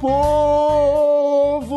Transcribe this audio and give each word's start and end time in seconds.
Povo! 0.00 1.76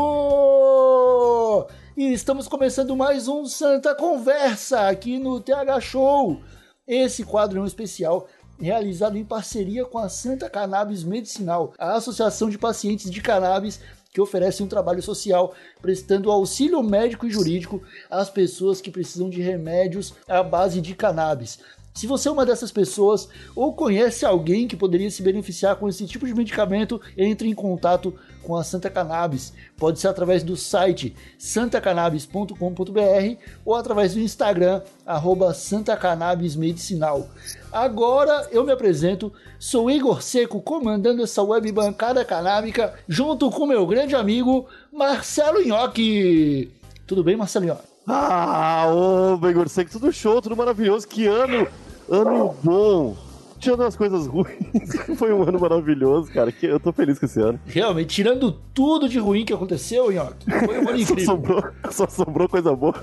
E 1.97 2.13
estamos 2.13 2.47
começando 2.47 2.95
mais 2.95 3.27
um 3.27 3.45
Santa 3.45 3.93
Conversa 3.93 4.87
aqui 4.87 5.19
no 5.19 5.41
TH 5.41 5.81
Show. 5.81 6.39
Esse 6.87 7.25
quadro 7.25 7.59
é 7.59 7.61
um 7.61 7.65
especial 7.65 8.29
realizado 8.57 9.17
em 9.17 9.25
parceria 9.25 9.83
com 9.83 9.97
a 9.97 10.07
Santa 10.07 10.49
Cannabis 10.49 11.03
Medicinal, 11.03 11.73
a 11.77 11.95
Associação 11.95 12.49
de 12.49 12.57
Pacientes 12.57 13.11
de 13.11 13.19
Cannabis 13.19 13.81
que 14.13 14.21
oferece 14.21 14.63
um 14.63 14.67
trabalho 14.67 15.01
social 15.01 15.53
prestando 15.81 16.31
auxílio 16.31 16.81
médico 16.83 17.25
e 17.25 17.31
jurídico 17.31 17.81
às 18.09 18.29
pessoas 18.29 18.79
que 18.79 18.91
precisam 18.91 19.29
de 19.29 19.41
remédios 19.41 20.13
à 20.29 20.43
base 20.43 20.79
de 20.79 20.95
cannabis. 20.95 21.59
Se 21.93 22.07
você 22.07 22.27
é 22.27 22.31
uma 22.31 22.45
dessas 22.45 22.71
pessoas 22.71 23.29
ou 23.55 23.73
conhece 23.73 24.25
alguém 24.25 24.67
que 24.67 24.75
poderia 24.75 25.11
se 25.11 25.21
beneficiar 25.21 25.75
com 25.75 25.87
esse 25.87 26.05
tipo 26.07 26.25
de 26.25 26.33
medicamento, 26.33 26.99
entre 27.15 27.47
em 27.47 27.53
contato 27.53 28.13
com 28.41 28.55
a 28.55 28.63
Santa 28.63 28.89
Cannabis. 28.89 29.53
Pode 29.77 29.99
ser 29.99 30.07
através 30.07 30.43
do 30.43 30.57
site 30.57 31.15
santacannabis.com.br 31.37 33.37
ou 33.63 33.75
através 33.75 34.13
do 34.13 34.19
Instagram, 34.19 34.81
arroba 35.05 35.53
Santa 35.53 35.95
Cannabis 35.95 36.55
Medicinal. 36.55 37.29
Agora 37.71 38.47
eu 38.51 38.63
me 38.63 38.71
apresento, 38.71 39.31
sou 39.57 39.89
Igor 39.89 40.21
Seco, 40.21 40.61
comandando 40.61 41.23
essa 41.23 41.41
web 41.41 41.71
bancada 41.71 42.25
canábica, 42.25 42.93
junto 43.07 43.49
com 43.49 43.65
meu 43.65 43.85
grande 43.87 44.15
amigo 44.15 44.67
Marcelo 44.91 45.63
Nhoque. 45.63 46.71
Tudo 47.07 47.23
bem, 47.23 47.37
Marcelo 47.37 47.65
Nhoque? 47.65 47.93
Ah, 48.05 48.87
ô, 48.91 49.39
Igor 49.47 49.69
Seco, 49.69 49.91
tudo 49.91 50.11
show, 50.11 50.41
tudo 50.41 50.57
maravilhoso. 50.57 51.07
Que 51.07 51.25
ano 51.25 51.67
Ano 52.09 52.55
bom. 52.63 53.15
Tirando 53.59 53.83
as 53.83 53.95
coisas 53.95 54.27
ruins, 54.27 54.47
foi 55.15 55.33
um 55.33 55.41
ano 55.41 55.57
maravilhoso, 55.57 56.29
cara. 56.33 56.51
Que 56.51 56.65
eu 56.65 56.81
tô 56.81 56.91
feliz 56.91 57.17
com 57.17 57.25
esse 57.25 57.39
ano. 57.39 57.57
Realmente, 57.65 58.13
tirando 58.13 58.51
tudo 58.73 59.07
de 59.07 59.17
ruim 59.17 59.45
que 59.45 59.53
aconteceu, 59.53 60.11
Nhoque, 60.11 60.51
foi 60.65 60.79
um 60.79 60.89
ano 60.89 60.99
incrível. 60.99 61.25
só, 61.25 61.31
sobrou, 61.31 61.63
só 61.89 62.07
sobrou 62.07 62.49
coisa 62.49 62.75
boa. 62.75 62.93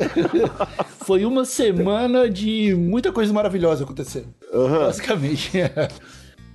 foi 1.00 1.24
uma 1.24 1.46
semana 1.46 2.28
de 2.28 2.74
muita 2.74 3.10
coisa 3.10 3.32
maravilhosa 3.32 3.84
acontecendo. 3.84 4.34
Uhum. 4.52 4.80
Basicamente. 4.80 5.50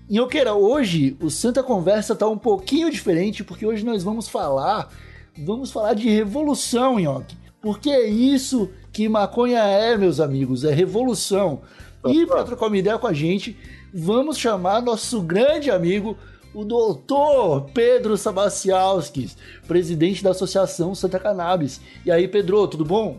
Nhoqueira, 0.08 0.54
hoje 0.54 1.18
o 1.20 1.32
Santa 1.32 1.64
Conversa 1.64 2.16
tá 2.16 2.28
um 2.28 2.38
pouquinho 2.38 2.92
diferente, 2.92 3.44
porque 3.44 3.66
hoje 3.66 3.84
nós 3.84 4.04
vamos 4.04 4.28
falar. 4.28 4.88
Vamos 5.36 5.72
falar 5.72 5.96
de 5.96 6.08
revolução, 6.08 7.00
Nhoque. 7.00 7.36
Porque 7.60 7.90
é 7.90 8.08
isso 8.08 8.70
que 8.94 9.10
maconha 9.10 9.64
é, 9.64 9.98
meus 9.98 10.20
amigos, 10.20 10.64
é 10.64 10.72
revolução. 10.72 11.62
E 12.08 12.26
para 12.26 12.44
trocar 12.44 12.68
uma 12.68 12.78
ideia 12.78 12.98
com 12.98 13.08
a 13.08 13.14
gente, 13.14 13.58
vamos 13.94 14.38
chamar 14.38 14.82
nosso 14.82 15.22
grande 15.22 15.72
amigo, 15.72 16.18
o 16.54 16.64
doutor 16.64 17.70
Pedro 17.74 18.18
Sabacialskis, 18.18 19.36
presidente 19.68 20.24
da 20.24 20.32
Associação 20.32 20.96
Santa 20.96 21.20
Cannabis. 21.20 21.82
E 22.06 22.12
aí, 22.12 22.28
Pedro, 22.28 22.68
tudo 22.68 22.86
bom? 22.86 23.18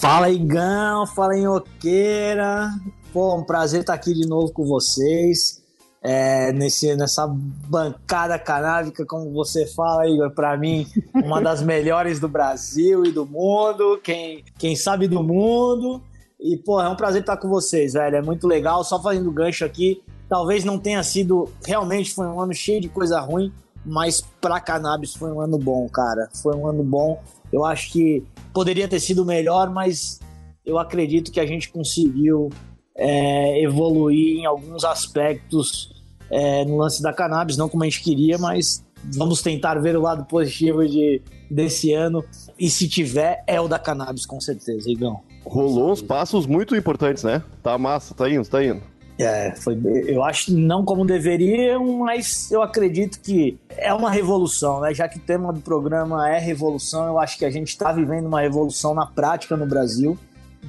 Fala, 0.00 0.30
Igão, 0.30 1.06
fala, 1.06 1.36
Inhoqueira. 1.36 2.70
Pô, 3.12 3.36
um 3.36 3.44
prazer 3.44 3.80
estar 3.80 3.94
aqui 3.94 4.12
de 4.12 4.26
novo 4.26 4.52
com 4.52 4.64
vocês. 4.64 5.62
É, 6.00 6.52
nesse, 6.52 6.94
nessa 6.94 7.26
bancada 7.26 8.38
canábica, 8.38 9.04
como 9.04 9.32
você 9.32 9.66
fala, 9.66 10.08
Igor, 10.08 10.30
para 10.30 10.56
mim, 10.56 10.86
uma 11.12 11.40
das 11.40 11.60
melhores 11.62 12.20
do 12.20 12.28
Brasil 12.28 13.04
e 13.04 13.10
do 13.10 13.26
mundo. 13.26 14.00
Quem, 14.02 14.44
quem 14.56 14.76
sabe 14.76 15.08
do 15.08 15.22
mundo. 15.22 16.00
E, 16.40 16.56
pô, 16.56 16.80
é 16.80 16.88
um 16.88 16.94
prazer 16.94 17.20
estar 17.20 17.36
com 17.36 17.48
vocês, 17.48 17.94
velho. 17.94 18.16
É 18.16 18.22
muito 18.22 18.46
legal. 18.46 18.84
Só 18.84 19.00
fazendo 19.02 19.30
gancho 19.32 19.64
aqui. 19.64 20.02
Talvez 20.28 20.64
não 20.64 20.78
tenha 20.78 21.02
sido. 21.02 21.50
Realmente 21.66 22.12
foi 22.12 22.26
um 22.26 22.40
ano 22.40 22.54
cheio 22.54 22.80
de 22.80 22.88
coisa 22.88 23.18
ruim, 23.20 23.52
mas 23.84 24.22
pra 24.40 24.60
cannabis 24.60 25.14
foi 25.14 25.32
um 25.32 25.40
ano 25.40 25.58
bom, 25.58 25.88
cara. 25.88 26.28
Foi 26.42 26.54
um 26.54 26.66
ano 26.66 26.84
bom. 26.84 27.20
Eu 27.52 27.64
acho 27.64 27.90
que 27.90 28.22
poderia 28.52 28.86
ter 28.86 29.00
sido 29.00 29.24
melhor, 29.24 29.70
mas 29.70 30.20
eu 30.64 30.78
acredito 30.78 31.32
que 31.32 31.40
a 31.40 31.46
gente 31.46 31.70
conseguiu 31.70 32.50
é, 32.94 33.62
evoluir 33.62 34.38
em 34.38 34.46
alguns 34.46 34.84
aspectos 34.84 35.90
é, 36.30 36.64
no 36.64 36.76
lance 36.76 37.02
da 37.02 37.12
cannabis, 37.12 37.56
não 37.56 37.68
como 37.68 37.84
a 37.84 37.86
gente 37.86 38.02
queria, 38.02 38.36
mas 38.36 38.84
vamos 39.16 39.40
tentar 39.40 39.76
ver 39.76 39.96
o 39.96 40.02
lado 40.02 40.26
positivo 40.26 40.86
de, 40.86 41.22
desse 41.50 41.94
ano. 41.94 42.22
E 42.58 42.68
se 42.68 42.86
tiver, 42.86 43.42
é 43.46 43.58
o 43.58 43.66
da 43.66 43.78
cannabis, 43.78 44.26
com 44.26 44.40
certeza, 44.40 44.90
Igão 44.90 45.22
rolou 45.48 45.92
uns 45.92 46.02
passos 46.02 46.46
muito 46.46 46.76
importantes, 46.76 47.24
né? 47.24 47.42
Tá 47.62 47.76
massa, 47.78 48.14
tá 48.14 48.28
indo, 48.28 48.46
tá 48.48 48.62
indo. 48.62 48.80
É, 49.18 49.52
foi, 49.56 49.76
eu 50.06 50.22
acho 50.22 50.56
não 50.56 50.84
como 50.84 51.04
deveriam, 51.04 51.98
mas 51.98 52.52
eu 52.52 52.62
acredito 52.62 53.20
que 53.20 53.58
é 53.76 53.92
uma 53.92 54.10
revolução, 54.10 54.80
né? 54.80 54.94
Já 54.94 55.08
que 55.08 55.18
o 55.18 55.20
tema 55.20 55.52
do 55.52 55.60
programa 55.60 56.30
é 56.30 56.38
revolução, 56.38 57.06
eu 57.06 57.18
acho 57.18 57.36
que 57.36 57.44
a 57.44 57.50
gente 57.50 57.68
está 57.68 57.90
vivendo 57.90 58.26
uma 58.26 58.40
revolução 58.40 58.94
na 58.94 59.06
prática 59.06 59.56
no 59.56 59.66
Brasil. 59.66 60.16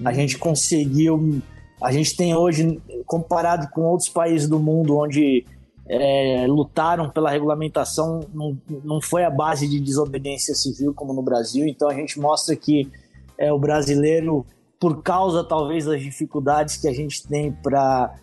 A 0.04 0.12
gente 0.12 0.38
conseguiu, 0.38 1.42
a 1.82 1.92
gente 1.92 2.16
tem 2.18 2.36
hoje, 2.36 2.82
comparado 3.06 3.70
com 3.70 3.82
outros 3.82 4.10
países 4.10 4.48
do 4.50 4.60
mundo 4.60 4.98
onde 4.98 5.46
é, 5.88 6.46
lutaram 6.48 7.10
pela 7.10 7.30
regulamentação, 7.30 8.22
não, 8.34 8.58
não 8.84 9.02
foi 9.02 9.26
a 9.26 9.30
base 9.30 9.68
de 9.68 9.80
desobediência 9.80 10.56
civil 10.56 10.94
como 10.94 11.14
no 11.14 11.22
Brasil, 11.22 11.68
então 11.68 11.90
a 11.90 11.94
gente 11.94 12.20
mostra 12.20 12.56
que 12.56 12.90
é, 13.38 13.52
o 13.52 13.58
brasileiro 13.58 14.46
por 14.80 15.04
causa 15.04 15.44
talvez 15.44 15.86
das 15.86 16.02
dificuldades 16.02 16.78
que 16.78 16.88
a 16.88 16.94
gente 16.94 17.28
tem 17.28 17.52
para 17.52 18.16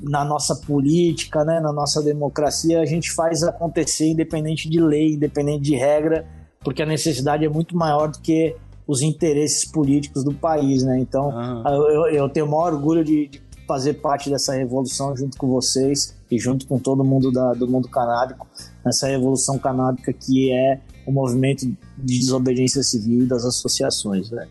na 0.00 0.24
nossa 0.24 0.54
política, 0.56 1.44
né, 1.44 1.60
na 1.60 1.72
nossa 1.72 2.02
democracia, 2.02 2.80
a 2.80 2.84
gente 2.84 3.12
faz 3.12 3.42
acontecer 3.42 4.08
independente 4.08 4.68
de 4.68 4.80
lei, 4.80 5.14
independente 5.14 5.62
de 5.62 5.76
regra, 5.76 6.26
porque 6.60 6.82
a 6.82 6.86
necessidade 6.86 7.44
é 7.44 7.48
muito 7.48 7.76
maior 7.76 8.08
do 8.08 8.18
que 8.20 8.54
os 8.86 9.02
interesses 9.02 9.64
políticos 9.64 10.22
do 10.22 10.34
país, 10.34 10.82
né? 10.82 10.98
Então, 10.98 11.32
eu, 11.66 12.06
eu, 12.08 12.28
tenho 12.28 12.44
o 12.44 12.50
maior 12.50 12.74
orgulho 12.74 13.02
de, 13.02 13.28
de, 13.28 13.42
fazer 13.66 13.94
parte 13.94 14.28
dessa 14.28 14.52
revolução 14.52 15.16
junto 15.16 15.38
com 15.38 15.48
vocês 15.48 16.14
e 16.30 16.38
junto 16.38 16.66
com 16.66 16.78
todo 16.78 17.02
mundo 17.02 17.32
da, 17.32 17.54
do 17.54 17.66
mundo 17.66 17.88
canábico, 17.88 18.46
nessa 18.84 19.06
revolução 19.06 19.58
canábica 19.58 20.12
que 20.12 20.52
é 20.52 20.80
o 21.06 21.12
movimento 21.12 21.64
de 21.96 22.18
desobediência 22.18 22.82
civil 22.82 23.22
e 23.22 23.26
das 23.26 23.42
associações, 23.44 24.28
velho. 24.28 24.50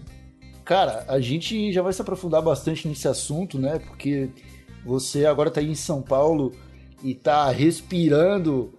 Cara, 0.65 1.05
a 1.07 1.19
gente 1.19 1.71
já 1.71 1.81
vai 1.81 1.91
se 1.91 2.01
aprofundar 2.01 2.41
bastante 2.41 2.87
nesse 2.87 3.07
assunto, 3.07 3.59
né? 3.59 3.79
Porque 3.79 4.29
você 4.85 5.25
agora 5.25 5.51
tá 5.51 5.59
aí 5.59 5.69
em 5.69 5.75
São 5.75 6.01
Paulo 6.01 6.53
e 7.03 7.13
tá 7.13 7.49
respirando 7.49 8.73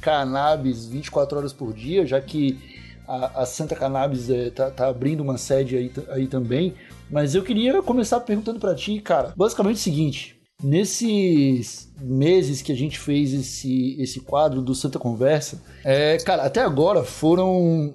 cannabis 0.00 0.86
24 0.86 1.38
horas 1.38 1.52
por 1.52 1.72
dia, 1.72 2.06
já 2.06 2.20
que 2.20 2.58
a, 3.06 3.42
a 3.42 3.46
Santa 3.46 3.74
Cannabis 3.74 4.30
é, 4.30 4.50
tá, 4.50 4.70
tá, 4.70 4.88
abrindo 4.88 5.22
uma 5.22 5.38
sede 5.38 5.76
aí, 5.76 5.92
aí 6.08 6.26
também. 6.26 6.74
Mas 7.10 7.34
eu 7.34 7.42
queria 7.42 7.82
começar 7.82 8.20
perguntando 8.20 8.60
para 8.60 8.74
ti, 8.74 9.00
cara, 9.00 9.32
basicamente 9.36 9.76
o 9.76 9.80
seguinte: 9.80 10.36
nesses 10.62 11.92
meses 12.00 12.62
que 12.62 12.72
a 12.72 12.76
gente 12.76 12.98
fez 12.98 13.32
esse, 13.32 14.00
esse 14.00 14.20
quadro 14.20 14.62
do 14.62 14.74
Santa 14.74 14.98
Conversa, 14.98 15.60
é, 15.84 16.16
cara, 16.18 16.44
até 16.44 16.60
agora 16.60 17.02
foram 17.04 17.92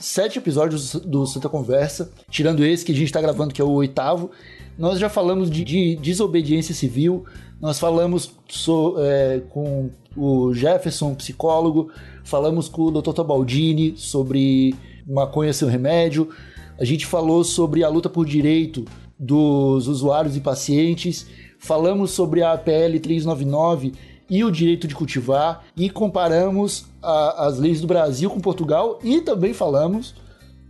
sete 0.00 0.38
episódios 0.38 0.94
do 0.94 1.26
Santa 1.26 1.48
Conversa, 1.48 2.10
tirando 2.30 2.64
esse 2.64 2.84
que 2.84 2.92
a 2.92 2.94
gente 2.94 3.06
está 3.06 3.20
gravando, 3.20 3.54
que 3.54 3.60
é 3.60 3.64
o 3.64 3.70
oitavo. 3.70 4.30
Nós 4.78 4.98
já 4.98 5.08
falamos 5.08 5.50
de, 5.50 5.62
de 5.62 5.96
desobediência 5.96 6.74
civil, 6.74 7.24
nós 7.60 7.78
falamos 7.78 8.32
so, 8.48 8.96
é, 8.98 9.42
com 9.50 9.90
o 10.16 10.54
Jefferson, 10.54 11.14
psicólogo, 11.14 11.90
falamos 12.24 12.68
com 12.68 12.82
o 12.82 12.90
Dr. 12.90 13.12
Tabaldini 13.12 13.94
sobre 13.96 14.74
maconha 15.06 15.52
seu 15.52 15.68
remédio, 15.68 16.30
a 16.78 16.84
gente 16.84 17.04
falou 17.04 17.44
sobre 17.44 17.84
a 17.84 17.88
luta 17.88 18.08
por 18.08 18.24
direito 18.24 18.86
dos 19.18 19.86
usuários 19.86 20.34
e 20.34 20.40
pacientes, 20.40 21.26
falamos 21.58 22.12
sobre 22.12 22.42
a 22.42 22.56
PL 22.56 22.98
399 22.98 23.92
e 24.30 24.44
o 24.44 24.50
direito 24.50 24.86
de 24.86 24.94
cultivar 24.94 25.64
e 25.76 25.90
comparamos 25.90 26.86
a, 27.02 27.48
as 27.48 27.58
leis 27.58 27.80
do 27.80 27.88
Brasil 27.88 28.30
com 28.30 28.40
Portugal 28.40 29.00
e 29.02 29.20
também 29.20 29.52
falamos 29.52 30.14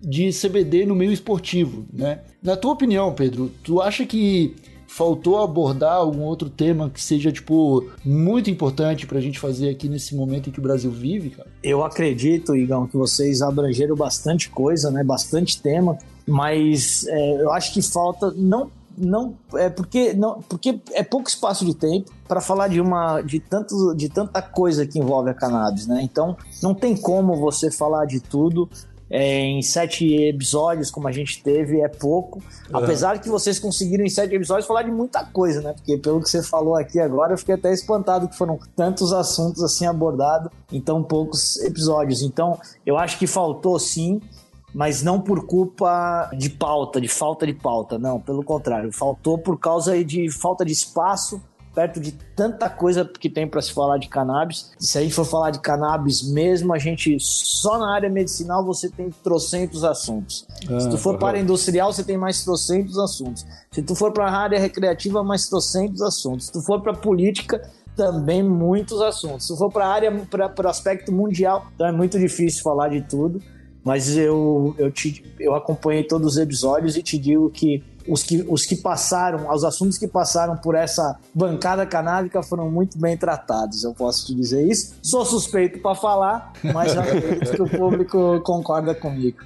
de 0.03 0.31
CBD 0.31 0.87
no 0.87 0.95
meio 0.95 1.13
esportivo, 1.13 1.85
né? 1.93 2.21
Na 2.43 2.57
tua 2.57 2.73
opinião, 2.73 3.13
Pedro, 3.13 3.53
tu 3.63 3.83
acha 3.83 4.07
que 4.07 4.57
faltou 4.89 5.41
abordar 5.41 5.93
algum 5.93 6.23
outro 6.23 6.51
tema 6.51 6.91
que 6.91 7.01
seja, 7.01 7.31
tipo, 7.31 7.89
muito 8.05 8.51
importante 8.51 9.07
pra 9.07 9.21
gente 9.21 9.39
fazer 9.39 9.69
aqui 9.69 9.89
nesse 9.89 10.17
momento 10.17 10.49
em 10.49 10.53
que 10.53 10.59
o 10.59 10.63
Brasil 10.63 10.91
vive, 10.91 11.31
cara? 11.31 11.49
Eu 11.63 11.85
acredito, 11.85 12.57
Igão, 12.57 12.87
que 12.87 12.97
vocês 12.97 13.41
abrangeram 13.43 13.95
bastante 13.95 14.49
coisa, 14.49 14.91
né? 14.91 15.05
Bastante 15.05 15.61
tema, 15.63 15.97
mas 16.27 17.07
é, 17.07 17.43
eu 17.43 17.53
acho 17.53 17.73
que 17.73 17.83
falta, 17.83 18.33
não 18.37 18.71
não 18.97 19.37
é 19.55 19.69
porque 19.69 20.13
não 20.13 20.41
porque 20.49 20.81
é 20.93 21.03
pouco 21.03 21.29
espaço 21.29 21.65
de 21.65 21.75
tempo 21.75 22.11
para 22.27 22.41
falar 22.41 22.69
de 22.69 22.81
uma 22.81 23.21
de 23.23 23.41
tanto 23.41 23.95
de 23.95 24.09
tanta 24.09 24.43
coisa 24.43 24.87
que 24.87 24.99
envolve 24.99 25.31
a 25.31 25.35
cannabis, 25.35 25.87
né? 25.87 26.01
Então 26.03 26.37
não 26.63 26.75
tem 26.75 26.97
como 26.97 27.37
você 27.37 27.71
falar 27.71 28.07
de 28.07 28.21
tudo 28.21 28.69
é, 29.11 29.41
em 29.41 29.61
sete 29.61 30.07
episódios, 30.29 30.89
como 30.89 31.09
a 31.09 31.13
gente 31.13 31.43
teve, 31.43 31.81
é 31.81 31.89
pouco. 31.89 32.39
Uhum. 32.39 32.79
Apesar 32.79 33.19
que 33.19 33.29
vocês 33.29 33.59
conseguiram 33.59 34.05
em 34.05 34.09
sete 34.09 34.37
episódios 34.37 34.67
falar 34.67 34.85
de 34.85 34.93
muita 34.93 35.25
coisa, 35.25 35.61
né? 35.61 35.73
Porque 35.73 35.99
pelo 35.99 36.23
que 36.23 36.31
você 36.31 36.43
falou 36.43 36.77
aqui 36.77 37.01
agora, 37.01 37.33
eu 37.33 37.39
fiquei 37.39 37.57
até 37.57 37.73
espantado 37.73 38.29
que 38.29 38.37
foram 38.37 38.59
tantos 38.77 39.13
assuntos 39.13 39.65
assim 39.65 39.85
abordados 39.85 40.53
em 40.73 40.81
tão 40.81 41.03
poucos 41.03 41.57
episódios. 41.63 42.23
Então, 42.23 42.57
eu 42.87 42.97
acho 42.97 43.19
que 43.19 43.27
faltou 43.27 43.81
sim 43.81 44.21
mas 44.75 45.03
não 45.03 45.21
por 45.21 45.47
culpa 45.47 46.31
de 46.37 46.51
pauta, 46.51 47.01
de 47.01 47.09
falta 47.09 47.47
de 47.47 47.55
pauta, 47.55 47.99
não, 47.99 48.21
pelo 48.21 48.43
contrário, 48.43 48.93
faltou 48.93 49.39
por 49.39 49.59
causa 49.59 50.03
de 50.05 50.31
falta 50.31 50.65
de 50.65 50.73
espaço 50.73 51.41
perto 51.75 52.01
de 52.01 52.13
tanta 52.35 52.69
coisa 52.69 53.05
que 53.05 53.31
tem 53.31 53.47
para 53.47 53.63
se 53.63 53.73
falar 53.73 53.99
de 53.99 54.09
cannabis. 54.09 54.73
Se 54.79 54.99
a 54.99 55.03
gente 55.03 55.15
for 55.15 55.25
falar 55.25 55.51
de 55.51 55.61
cannabis 55.61 56.23
mesmo, 56.23 56.75
a 56.75 56.79
gente 56.79 57.17
só 57.21 57.79
na 57.79 57.95
área 57.95 58.11
medicinal 58.11 58.65
você 58.65 58.89
tem 58.89 59.11
trocentos 59.23 59.85
assuntos. 59.85 60.47
Ah, 60.69 60.81
Se 60.81 60.91
tu 60.91 60.99
for 60.99 61.19
para 61.19 61.39
a 61.39 61.41
industrial, 61.41 61.93
você 61.93 62.03
tem 62.03 62.19
mais 62.19 62.45
trocentos 62.45 62.99
assuntos. 62.99 63.47
Se 63.71 63.83
tu 63.83 63.95
for 63.95 64.13
para 64.13 64.27
a 64.27 64.37
área 64.37 64.59
recreativa, 64.59 65.23
mais 65.23 65.49
trocentos 65.49 66.03
assuntos. 66.03 66.47
Se 66.47 66.53
tu 66.53 66.61
for 66.61 66.81
para 66.81 66.93
política, 66.93 67.63
também 67.97 68.43
muitos 68.43 69.01
assuntos. 69.01 69.47
Se 69.47 69.53
tu 69.53 69.57
for 69.57 69.71
para 69.71 69.87
a 69.87 69.89
área, 69.89 70.13
para 70.27 70.67
o 70.67 70.69
aspecto 70.69 71.13
mundial, 71.13 71.67
então 71.75 71.87
é 71.87 71.93
muito 71.93 72.19
difícil 72.19 72.63
falar 72.63 72.89
de 72.89 73.03
tudo. 73.03 73.41
Mas 73.85 74.17
eu, 74.17 74.75
eu, 74.79 74.91
te, 74.91 75.25
eu 75.39 75.55
acompanhei 75.55 76.05
todos 76.05 76.33
os 76.33 76.39
episódios 76.39 76.97
e 76.97 77.03
te 77.03 77.19
digo 77.19 77.49
que 77.51 77.83
os 78.09 78.23
que, 78.23 78.45
os 78.49 78.65
que 78.65 78.77
passaram, 78.77 79.53
os 79.53 79.65
assuntos 79.65 79.97
que 79.97 80.09
passaram 80.09 80.57
por 80.57 80.75
essa 80.75 81.19
bancada 81.35 81.87
canábica 81.87 82.43
foram 82.43 82.71
muito 82.71 82.99
bem 82.99 83.17
tratados, 83.17 83.85
eu 83.85 83.95
posso 83.95 84.27
te 84.27 84.35
dizer 84.35 84.67
isso. 84.67 84.97
Sou 85.03 85.25
suspeito 85.25 85.81
para 85.81 85.95
falar, 85.95 86.53
mas 86.75 86.97
acredito 86.97 87.53
que 87.53 87.63
o 87.63 87.69
público 87.69 88.41
concorda 88.41 88.95
comigo. 88.95 89.39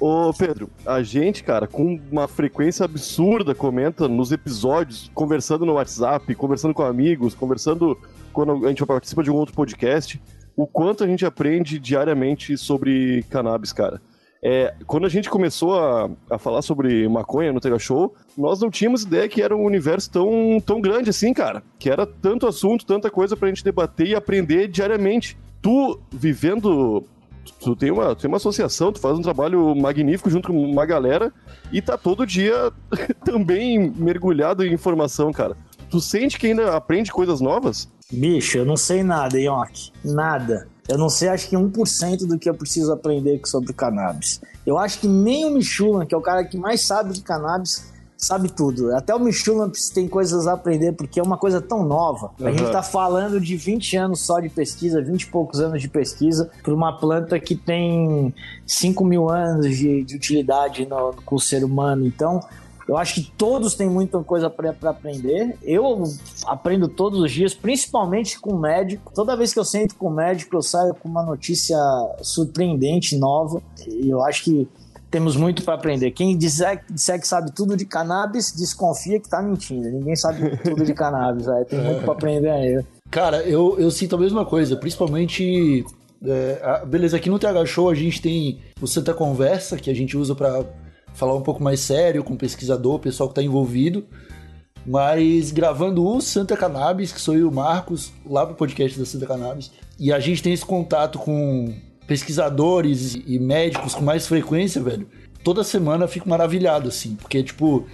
Ô 0.00 0.32
Pedro, 0.32 0.68
a 0.84 1.02
gente, 1.02 1.44
cara, 1.44 1.66
com 1.66 2.00
uma 2.10 2.26
frequência 2.26 2.84
absurda, 2.84 3.54
comenta 3.54 4.08
nos 4.08 4.32
episódios, 4.32 5.10
conversando 5.14 5.64
no 5.64 5.74
WhatsApp, 5.74 6.34
conversando 6.34 6.74
com 6.74 6.82
amigos, 6.82 7.34
conversando 7.34 7.96
quando 8.32 8.64
a 8.64 8.68
gente 8.68 8.84
participa 8.84 9.22
de 9.22 9.30
um 9.30 9.34
outro 9.34 9.54
podcast, 9.54 10.20
o 10.56 10.66
quanto 10.66 11.04
a 11.04 11.06
gente 11.06 11.24
aprende 11.24 11.78
diariamente 11.78 12.56
sobre 12.56 13.24
cannabis, 13.30 13.72
cara. 13.72 14.00
É, 14.44 14.74
quando 14.86 15.06
a 15.06 15.08
gente 15.08 15.30
começou 15.30 15.78
a, 15.78 16.10
a 16.28 16.36
falar 16.36 16.62
sobre 16.62 17.08
maconha 17.08 17.52
no 17.52 17.60
Tega 17.60 17.78
Show, 17.78 18.12
nós 18.36 18.60
não 18.60 18.70
tínhamos 18.70 19.04
ideia 19.04 19.28
que 19.28 19.40
era 19.40 19.56
um 19.56 19.64
universo 19.64 20.10
tão, 20.10 20.60
tão 20.66 20.80
grande 20.80 21.10
assim, 21.10 21.32
cara. 21.32 21.62
Que 21.78 21.88
era 21.88 22.04
tanto 22.04 22.48
assunto, 22.48 22.84
tanta 22.84 23.08
coisa 23.08 23.36
pra 23.36 23.48
gente 23.48 23.62
debater 23.62 24.08
e 24.08 24.14
aprender 24.16 24.66
diariamente. 24.66 25.38
Tu, 25.60 26.00
vivendo 26.10 27.04
tu 27.60 27.74
tem 27.76 27.90
uma, 27.90 28.14
tu 28.14 28.22
tem 28.22 28.28
uma 28.28 28.36
associação, 28.36 28.92
tu 28.92 29.00
faz 29.00 29.18
um 29.18 29.22
trabalho 29.22 29.74
magnífico 29.74 30.30
junto 30.30 30.48
com 30.48 30.64
uma 30.64 30.86
galera 30.86 31.32
e 31.72 31.80
tá 31.80 31.96
todo 31.96 32.26
dia 32.26 32.72
também 33.24 33.90
mergulhado 33.96 34.64
em 34.64 34.72
informação, 34.72 35.32
cara. 35.32 35.56
Tu 35.92 36.00
sente 36.00 36.38
que 36.38 36.46
ainda 36.46 36.74
aprende 36.74 37.12
coisas 37.12 37.42
novas? 37.42 37.86
Bicho, 38.10 38.56
eu 38.56 38.64
não 38.64 38.78
sei 38.78 39.02
nada, 39.02 39.38
Yonk. 39.38 39.92
Nada. 40.02 40.66
Eu 40.88 40.96
não 40.96 41.10
sei, 41.10 41.28
acho 41.28 41.50
que 41.50 41.54
1% 41.54 42.26
do 42.26 42.38
que 42.38 42.48
eu 42.48 42.54
preciso 42.54 42.90
aprender 42.90 43.38
sobre 43.44 43.74
cannabis. 43.74 44.40
Eu 44.64 44.78
acho 44.78 45.00
que 45.00 45.06
nem 45.06 45.44
o 45.44 45.50
Michulan, 45.50 46.06
que 46.06 46.14
é 46.14 46.16
o 46.16 46.22
cara 46.22 46.46
que 46.46 46.56
mais 46.56 46.80
sabe 46.80 47.12
de 47.12 47.20
cannabis, 47.20 47.92
sabe 48.16 48.50
tudo. 48.50 48.96
Até 48.96 49.14
o 49.14 49.20
Michulan 49.20 49.70
tem 49.92 50.08
coisas 50.08 50.46
a 50.46 50.54
aprender, 50.54 50.92
porque 50.92 51.20
é 51.20 51.22
uma 51.22 51.36
coisa 51.36 51.60
tão 51.60 51.84
nova. 51.84 52.30
Uhum. 52.40 52.46
A 52.46 52.52
gente 52.52 52.72
tá 52.72 52.82
falando 52.82 53.38
de 53.38 53.54
20 53.54 53.94
anos 53.98 54.20
só 54.20 54.40
de 54.40 54.48
pesquisa, 54.48 55.02
20 55.02 55.20
e 55.20 55.26
poucos 55.26 55.60
anos 55.60 55.82
de 55.82 55.90
pesquisa, 55.90 56.50
para 56.62 56.72
uma 56.72 56.98
planta 56.98 57.38
que 57.38 57.54
tem 57.54 58.34
5 58.66 59.04
mil 59.04 59.28
anos 59.28 59.76
de, 59.76 60.04
de 60.04 60.16
utilidade 60.16 60.86
no, 60.86 61.12
com 61.22 61.36
o 61.36 61.40
ser 61.40 61.62
humano. 61.62 62.06
Então, 62.06 62.40
eu 62.88 62.96
acho 62.96 63.14
que 63.14 63.32
todos 63.36 63.74
têm 63.74 63.88
muita 63.88 64.18
coisa 64.22 64.50
para 64.50 64.90
aprender. 64.90 65.56
Eu 65.62 66.04
aprendo 66.46 66.88
todos 66.88 67.20
os 67.20 67.30
dias, 67.30 67.54
principalmente 67.54 68.38
com 68.40 68.54
o 68.54 68.58
médico. 68.58 69.12
Toda 69.14 69.36
vez 69.36 69.52
que 69.52 69.58
eu 69.58 69.64
sento 69.64 69.94
com 69.94 70.08
o 70.08 70.10
médico, 70.10 70.56
eu 70.56 70.62
saio 70.62 70.94
com 70.94 71.08
uma 71.08 71.22
notícia 71.22 71.76
surpreendente, 72.20 73.16
nova. 73.16 73.62
E 73.86 74.10
eu 74.10 74.22
acho 74.22 74.44
que 74.44 74.68
temos 75.10 75.36
muito 75.36 75.62
para 75.62 75.74
aprender. 75.74 76.10
Quem 76.10 76.36
disser, 76.36 76.82
disser, 76.90 77.20
que 77.20 77.28
sabe 77.28 77.52
tudo 77.52 77.76
de 77.76 77.84
cannabis, 77.84 78.52
desconfia 78.52 79.20
que 79.20 79.28
tá 79.28 79.42
mentindo. 79.42 79.88
Ninguém 79.90 80.16
sabe 80.16 80.56
tudo 80.64 80.84
de 80.84 80.94
cannabis, 80.94 81.46
tem 81.68 81.80
muito 81.80 82.02
para 82.02 82.12
aprender 82.12 82.50
aí. 82.50 82.84
Cara, 83.10 83.42
eu, 83.42 83.78
eu 83.78 83.90
sinto 83.90 84.16
a 84.16 84.18
mesma 84.18 84.44
coisa, 84.44 84.74
principalmente. 84.74 85.84
É, 86.24 86.82
beleza, 86.86 87.16
aqui 87.16 87.28
no 87.28 87.38
TH 87.38 87.66
Show 87.66 87.90
a 87.90 87.94
gente 87.94 88.22
tem 88.22 88.60
o 88.80 88.86
Santa 88.86 89.12
Conversa, 89.12 89.76
que 89.76 89.90
a 89.90 89.94
gente 89.94 90.16
usa 90.16 90.34
para 90.34 90.64
falar 91.14 91.34
um 91.34 91.42
pouco 91.42 91.62
mais 91.62 91.80
sério 91.80 92.24
com 92.24 92.34
o 92.34 92.38
pesquisador, 92.38 92.94
o 92.94 92.98
pessoal 92.98 93.28
que 93.28 93.32
está 93.32 93.42
envolvido. 93.42 94.04
Mas 94.84 95.52
gravando 95.52 96.04
o 96.04 96.20
Santa 96.20 96.56
Cannabis, 96.56 97.12
que 97.12 97.20
sou 97.20 97.36
eu 97.36 97.50
Marcos, 97.50 98.12
lá 98.26 98.44
pro 98.44 98.56
podcast 98.56 98.98
da 98.98 99.06
Santa 99.06 99.26
Cannabis, 99.26 99.70
e 99.98 100.12
a 100.12 100.18
gente 100.18 100.42
tem 100.42 100.52
esse 100.52 100.64
contato 100.64 101.18
com 101.18 101.72
pesquisadores 102.06 103.14
e 103.14 103.38
médicos 103.38 103.94
com 103.94 104.02
mais 104.02 104.26
frequência, 104.26 104.82
velho. 104.82 105.06
Toda 105.44 105.62
semana 105.62 106.04
eu 106.04 106.08
fico 106.08 106.28
maravilhado, 106.28 106.88
assim, 106.88 107.14
porque, 107.14 107.42
tipo, 107.42 107.86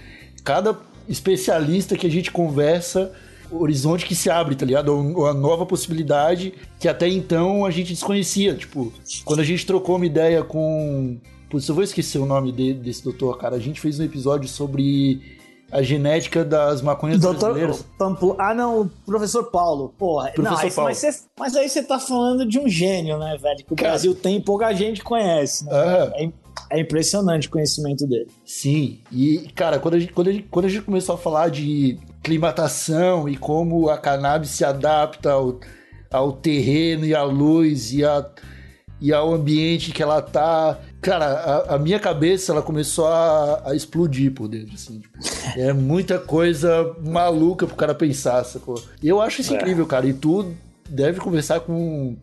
cada 0.43 0.77
especialista 1.07 1.95
que 1.95 2.07
a 2.07 2.09
gente 2.09 2.31
conversa, 2.31 3.11
o 3.51 3.61
horizonte 3.61 4.05
que 4.05 4.15
se 4.15 4.29
abre, 4.29 4.55
tá 4.55 4.65
ligado? 4.65 4.95
Uma 4.95 5.33
nova 5.33 5.65
possibilidade 5.65 6.53
que 6.79 6.87
até 6.87 7.07
então 7.07 7.65
a 7.65 7.71
gente 7.71 7.93
desconhecia. 7.93 8.53
Tipo, 8.55 8.93
quando 9.25 9.39
a 9.39 9.43
gente 9.43 9.65
trocou 9.65 9.95
uma 9.95 10.05
ideia 10.05 10.43
com 10.43 11.19
Putz, 11.49 11.67
eu 11.67 11.75
vou 11.75 11.83
esquecer 11.83 12.19
o 12.19 12.25
nome 12.25 12.51
de, 12.51 12.73
desse 12.73 13.03
doutor, 13.03 13.37
cara. 13.37 13.55
A 13.55 13.59
gente 13.59 13.81
fez 13.81 13.99
um 13.99 14.03
episódio 14.03 14.47
sobre 14.47 15.39
a 15.71 15.81
genética 15.81 16.43
das 16.43 16.81
maconhas 16.81 17.19
doutor 17.19 17.53
brasileiras. 17.53 17.85
Pamplo... 17.97 18.35
Ah, 18.39 18.53
não, 18.53 18.81
o 18.81 18.89
professor 19.05 19.45
Paulo. 19.45 19.93
Porra, 19.97 20.31
professor 20.31 20.63
não, 20.63 20.71
Paulo. 20.71 20.89
Mas, 20.89 20.97
cê, 20.97 21.09
mas, 21.39 21.55
aí 21.55 21.69
você 21.69 21.83
tá 21.83 21.99
falando 21.99 22.45
de 22.45 22.59
um 22.59 22.67
gênio, 22.67 23.17
né, 23.17 23.37
velho? 23.41 23.57
Que 23.65 23.73
o 23.73 23.75
cara... 23.75 23.89
Brasil 23.89 24.15
tem 24.15 24.41
pouca 24.41 24.73
gente 24.73 25.03
conhece, 25.03 25.65
né? 25.65 25.71
É. 26.15 26.31
é 26.71 26.79
impressionante 26.79 27.47
o 27.47 27.51
conhecimento 27.51 28.07
dele. 28.07 28.27
Sim, 28.45 28.99
e, 29.11 29.49
cara, 29.55 29.79
quando 29.79 29.95
a, 29.95 29.99
gente, 29.99 30.13
quando, 30.13 30.27
a 30.27 30.31
gente, 30.31 30.47
quando 30.49 30.65
a 30.65 30.69
gente 30.69 30.83
começou 30.83 31.15
a 31.15 31.17
falar 31.17 31.49
de 31.49 31.99
climatação 32.23 33.29
e 33.29 33.37
como 33.37 33.89
a 33.89 33.97
cannabis 33.97 34.49
se 34.49 34.65
adapta 34.65 35.31
ao, 35.31 35.59
ao 36.11 36.31
terreno 36.31 37.05
e 37.05 37.15
à 37.15 37.23
luz 37.23 37.93
e, 37.93 38.03
a, 38.03 38.27
e 38.99 39.13
ao 39.13 39.33
ambiente 39.33 39.91
que 39.91 40.01
ela 40.01 40.21
tá 40.21 40.79
Cara, 41.01 41.25
a, 41.25 41.75
a, 41.75 41.79
minha 41.79 41.99
cabeça 41.99 42.51
ela 42.51 42.61
começou 42.61 43.07
a, 43.07 43.69
a 43.69 43.75
explodir 43.75 44.33
por 44.33 44.49
dentro, 44.49 44.75
assim. 44.75 44.99
Tipo, 44.99 45.17
é 45.57 45.71
muita 45.71 46.19
coisa 46.19 46.93
maluca 47.01 47.65
pro 47.65 47.75
cara 47.75 47.95
pensar, 47.95 48.43
sacou? 48.43 48.81
E 49.01 49.07
eu 49.07 49.21
acho 49.21 49.39
isso 49.39 49.53
é. 49.53 49.57
incrível, 49.57 49.87
cara. 49.87 50.05
E 50.05 50.13
tu 50.13 50.53
deve 50.89 51.21
conversar 51.21 51.61
com, 51.61 52.17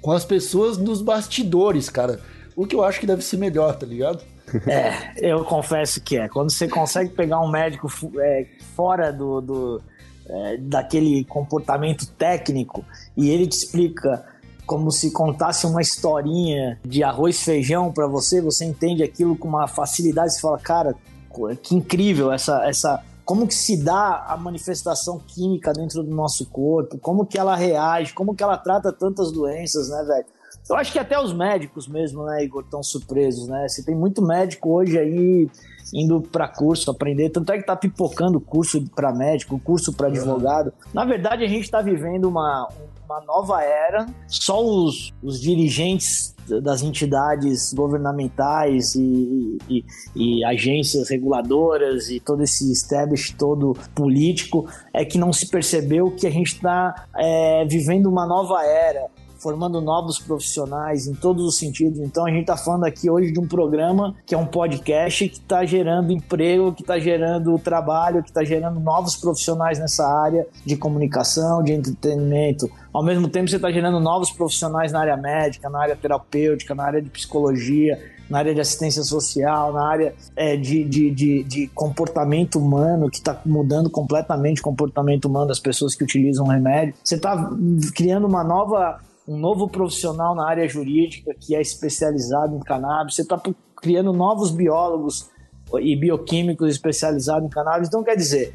com 0.00 0.12
as 0.12 0.24
pessoas 0.24 0.78
nos 0.78 1.02
bastidores, 1.02 1.90
cara. 1.90 2.20
O 2.54 2.66
que 2.66 2.76
eu 2.76 2.84
acho 2.84 3.00
que 3.00 3.06
deve 3.06 3.22
ser 3.22 3.36
melhor, 3.36 3.74
tá 3.74 3.84
ligado? 3.84 4.22
É, 4.66 5.14
eu 5.16 5.44
confesso 5.44 6.00
que 6.00 6.16
é. 6.16 6.28
Quando 6.28 6.52
você 6.52 6.68
consegue 6.68 7.10
pegar 7.10 7.40
um 7.40 7.50
médico 7.50 7.88
é, 8.20 8.46
fora 8.76 9.12
do, 9.12 9.40
do 9.40 9.82
é, 10.28 10.56
daquele 10.58 11.24
comportamento 11.24 12.06
técnico 12.06 12.84
e 13.16 13.30
ele 13.30 13.46
te 13.46 13.56
explica 13.56 14.24
como 14.66 14.90
se 14.90 15.10
contasse 15.10 15.66
uma 15.66 15.80
historinha 15.80 16.78
de 16.84 17.02
arroz 17.02 17.42
feijão 17.42 17.92
para 17.92 18.06
você, 18.06 18.40
você 18.40 18.64
entende 18.64 19.02
aquilo 19.02 19.36
com 19.36 19.48
uma 19.48 19.66
facilidade, 19.66 20.34
você 20.34 20.40
fala, 20.40 20.58
cara, 20.58 20.94
que 21.62 21.74
incrível 21.74 22.32
essa 22.32 22.64
essa 22.66 23.02
como 23.24 23.46
que 23.46 23.54
se 23.54 23.76
dá 23.82 24.26
a 24.28 24.36
manifestação 24.36 25.18
química 25.18 25.72
dentro 25.72 26.02
do 26.02 26.14
nosso 26.14 26.46
corpo, 26.46 26.98
como 26.98 27.24
que 27.24 27.38
ela 27.38 27.56
reage, 27.56 28.12
como 28.12 28.34
que 28.34 28.42
ela 28.42 28.58
trata 28.58 28.92
tantas 28.92 29.32
doenças, 29.32 29.88
né, 29.88 30.04
velho? 30.04 30.26
Eu 30.68 30.76
acho 30.76 30.92
que 30.92 30.98
até 30.98 31.18
os 31.18 31.32
médicos 31.32 31.88
mesmo, 31.88 32.24
né, 32.24 32.44
Igor, 32.44 32.62
estão 32.62 32.82
surpresos, 32.82 33.48
né? 33.48 33.66
Você 33.68 33.82
tem 33.82 33.94
muito 33.94 34.22
médico 34.22 34.70
hoje 34.70 34.98
aí 34.98 35.48
indo 35.92 36.20
para 36.20 36.48
curso, 36.48 36.90
aprender, 36.90 37.30
tanto 37.30 37.52
é 37.52 37.58
que 37.58 37.66
tá 37.66 37.76
pipocando 37.76 38.40
curso 38.40 38.82
para 38.94 39.12
médico, 39.12 39.58
curso 39.58 39.92
para 39.92 40.08
advogado. 40.08 40.72
Na 40.92 41.04
verdade, 41.04 41.44
a 41.44 41.48
gente 41.48 41.64
está 41.64 41.82
vivendo 41.82 42.28
uma, 42.28 42.68
uma 43.04 43.20
nova 43.22 43.62
era, 43.62 44.06
só 44.26 44.64
os, 44.64 45.12
os 45.22 45.40
dirigentes 45.40 46.34
das 46.62 46.82
entidades 46.82 47.72
governamentais 47.72 48.94
e, 48.94 49.58
e, 49.68 49.84
e, 50.14 50.44
agências 50.44 51.08
reguladoras 51.08 52.10
e 52.10 52.20
todo 52.20 52.42
esse 52.42 52.70
establishment 52.70 53.38
todo 53.38 53.74
político 53.94 54.68
é 54.92 55.06
que 55.06 55.16
não 55.16 55.32
se 55.32 55.48
percebeu 55.48 56.10
que 56.10 56.26
a 56.26 56.30
gente 56.30 56.54
está 56.54 57.06
é, 57.16 57.64
vivendo 57.64 58.10
uma 58.10 58.26
nova 58.26 58.62
era 58.62 59.08
formando 59.44 59.78
novos 59.82 60.18
profissionais 60.18 61.06
em 61.06 61.12
todos 61.12 61.44
os 61.44 61.58
sentidos. 61.58 62.00
Então 62.00 62.24
a 62.24 62.30
gente 62.30 62.40
está 62.40 62.56
falando 62.56 62.84
aqui 62.84 63.10
hoje 63.10 63.30
de 63.30 63.38
um 63.38 63.46
programa 63.46 64.14
que 64.24 64.34
é 64.34 64.38
um 64.38 64.46
podcast 64.46 65.28
que 65.28 65.36
está 65.36 65.66
gerando 65.66 66.10
emprego, 66.10 66.72
que 66.72 66.80
está 66.80 66.98
gerando 66.98 67.58
trabalho, 67.58 68.22
que 68.22 68.30
está 68.30 68.42
gerando 68.42 68.80
novos 68.80 69.16
profissionais 69.16 69.78
nessa 69.78 70.06
área 70.06 70.46
de 70.64 70.78
comunicação, 70.78 71.62
de 71.62 71.74
entretenimento. 71.74 72.70
Ao 72.90 73.02
mesmo 73.02 73.28
tempo, 73.28 73.50
você 73.50 73.56
está 73.56 73.70
gerando 73.70 74.00
novos 74.00 74.30
profissionais 74.30 74.92
na 74.92 75.00
área 75.00 75.16
médica, 75.16 75.68
na 75.68 75.82
área 75.82 75.94
terapêutica, 75.94 76.74
na 76.74 76.84
área 76.84 77.02
de 77.02 77.10
psicologia, 77.10 78.00
na 78.30 78.38
área 78.38 78.54
de 78.54 78.60
assistência 78.60 79.02
social, 79.02 79.72
na 79.72 79.86
área 79.86 80.14
é, 80.34 80.56
de, 80.56 80.84
de, 80.84 81.10
de, 81.10 81.42
de, 81.44 81.68
comportamento 81.68 82.58
humano, 82.58 83.10
que 83.10 83.18
está 83.18 83.40
mudando 83.44 83.90
completamente 83.90 84.60
o 84.60 84.64
comportamento 84.64 85.26
humano 85.26 85.48
das 85.48 85.60
pessoas 85.60 85.94
que 85.94 86.02
utilizam 86.02 86.46
remédio. 86.46 86.94
Você 87.02 87.16
está 87.16 87.50
criando 87.94 88.26
uma 88.26 88.42
nova, 88.42 89.00
um 89.26 89.38
novo 89.38 89.68
profissional 89.68 90.34
na 90.34 90.48
área 90.48 90.68
jurídica 90.68 91.34
que 91.38 91.54
é 91.54 91.60
especializado 91.60 92.56
em 92.56 92.60
cannabis. 92.60 93.14
Você 93.14 93.22
está 93.22 93.40
criando 93.76 94.12
novos 94.12 94.50
biólogos 94.50 95.30
e 95.80 95.96
bioquímicos 95.96 96.70
especializados 96.70 97.46
em 97.46 97.50
cannabis. 97.50 97.88
Então, 97.88 98.04
quer 98.04 98.16
dizer, 98.16 98.54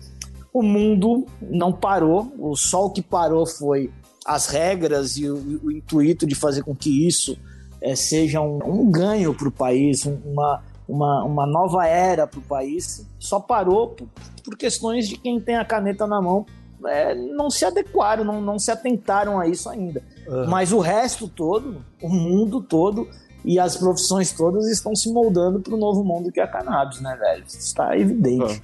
o 0.53 0.61
mundo 0.61 1.25
não 1.41 1.71
parou, 1.71 2.31
o 2.37 2.55
sol 2.55 2.91
que 2.91 3.01
parou 3.01 3.45
foi 3.45 3.91
as 4.25 4.47
regras 4.47 5.17
e 5.17 5.29
o, 5.29 5.59
o 5.63 5.71
intuito 5.71 6.25
de 6.25 6.35
fazer 6.35 6.63
com 6.63 6.75
que 6.75 7.07
isso 7.07 7.37
é, 7.81 7.95
seja 7.95 8.41
um, 8.41 8.59
um 8.63 8.91
ganho 8.91 9.33
para 9.33 9.47
o 9.47 9.51
país, 9.51 10.05
uma, 10.05 10.61
uma, 10.87 11.23
uma 11.23 11.47
nova 11.47 11.87
era 11.87 12.27
para 12.27 12.39
o 12.39 12.43
país, 12.43 13.05
só 13.17 13.39
parou 13.39 13.89
por, 13.89 14.07
por, 14.43 14.57
questões 14.57 15.07
de 15.07 15.17
quem 15.17 15.39
tem 15.39 15.55
a 15.55 15.65
caneta 15.65 16.05
na 16.05 16.21
mão 16.21 16.45
é, 16.85 17.13
não 17.15 17.49
se 17.49 17.65
adequaram, 17.65 18.23
não, 18.23 18.41
não 18.41 18.59
se 18.59 18.71
atentaram 18.71 19.39
a 19.39 19.47
isso 19.47 19.69
ainda. 19.69 20.01
Uhum. 20.27 20.47
Mas 20.47 20.71
o 20.71 20.79
resto 20.79 21.27
todo, 21.27 21.83
o 22.01 22.09
mundo 22.09 22.61
todo 22.61 23.07
e 23.43 23.59
as 23.59 23.77
profissões 23.77 24.31
todas 24.31 24.67
estão 24.67 24.95
se 24.95 25.11
moldando 25.11 25.59
para 25.59 25.73
o 25.73 25.77
novo 25.77 26.03
mundo 26.03 26.31
que 26.31 26.39
é 26.39 26.43
a 26.43 26.47
cannabis, 26.47 26.99
né, 27.01 27.15
velho? 27.19 27.43
Está 27.47 27.97
evidente. 27.97 28.43
Uhum. 28.43 28.59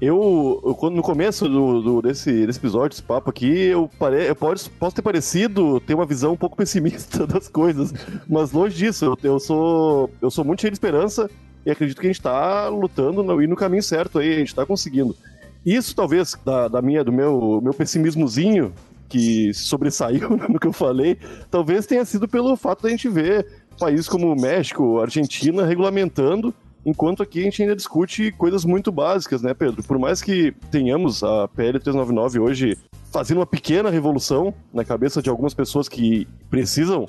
Eu, 0.00 0.76
eu, 0.82 0.90
no 0.90 1.02
começo 1.02 1.48
do, 1.48 1.80
do, 1.80 2.02
desse, 2.02 2.46
desse 2.46 2.58
episódio, 2.58 2.90
desse 2.90 3.02
papo 3.02 3.30
aqui, 3.30 3.46
eu, 3.46 3.88
pare, 3.98 4.28
eu 4.28 4.36
posso, 4.36 4.70
posso 4.72 4.94
ter 4.96 5.02
parecido 5.02 5.80
ter 5.80 5.94
uma 5.94 6.04
visão 6.04 6.32
um 6.32 6.36
pouco 6.36 6.56
pessimista 6.58 7.26
das 7.26 7.48
coisas, 7.48 7.92
mas 8.28 8.52
longe 8.52 8.76
disso, 8.76 9.04
eu, 9.04 9.18
eu, 9.22 9.40
sou, 9.40 10.10
eu 10.20 10.30
sou 10.30 10.44
muito 10.44 10.60
cheio 10.60 10.72
de 10.72 10.76
esperança 10.76 11.30
e 11.64 11.70
acredito 11.70 12.00
que 12.00 12.06
a 12.06 12.10
gente 12.10 12.18
está 12.18 12.68
lutando 12.68 13.42
e 13.42 13.46
no 13.46 13.56
caminho 13.56 13.82
certo 13.82 14.18
aí, 14.18 14.34
a 14.34 14.38
gente 14.38 14.48
está 14.48 14.66
conseguindo. 14.66 15.16
Isso 15.64 15.94
talvez 15.94 16.36
da, 16.44 16.68
da, 16.68 16.82
minha, 16.82 17.02
do 17.02 17.12
meu, 17.12 17.60
meu 17.62 17.72
pessimismozinho 17.72 18.72
que 19.08 19.52
sobressaiu 19.54 20.30
no 20.48 20.58
que 20.58 20.66
eu 20.66 20.72
falei, 20.72 21.18
talvez 21.50 21.86
tenha 21.86 22.04
sido 22.04 22.26
pelo 22.26 22.56
fato 22.56 22.82
da 22.82 22.90
gente 22.90 23.08
ver 23.08 23.46
países 23.78 24.08
como 24.08 24.34
México, 24.34 25.00
Argentina 25.00 25.64
regulamentando 25.64 26.54
enquanto 26.84 27.22
aqui 27.22 27.40
a 27.40 27.44
gente 27.44 27.62
ainda 27.62 27.74
discute 27.74 28.30
coisas 28.32 28.64
muito 28.64 28.92
básicas, 28.92 29.42
né, 29.42 29.54
Pedro? 29.54 29.82
Por 29.82 29.98
mais 29.98 30.20
que 30.20 30.52
tenhamos 30.70 31.22
a 31.22 31.48
PL 31.48 31.78
399 31.78 32.38
hoje 32.40 32.78
fazendo 33.10 33.38
uma 33.38 33.46
pequena 33.46 33.90
revolução 33.90 34.52
na 34.72 34.84
cabeça 34.84 35.22
de 35.22 35.30
algumas 35.30 35.54
pessoas 35.54 35.88
que 35.88 36.26
precisam 36.50 37.06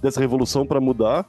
dessa 0.00 0.20
revolução 0.20 0.66
para 0.66 0.80
mudar, 0.80 1.28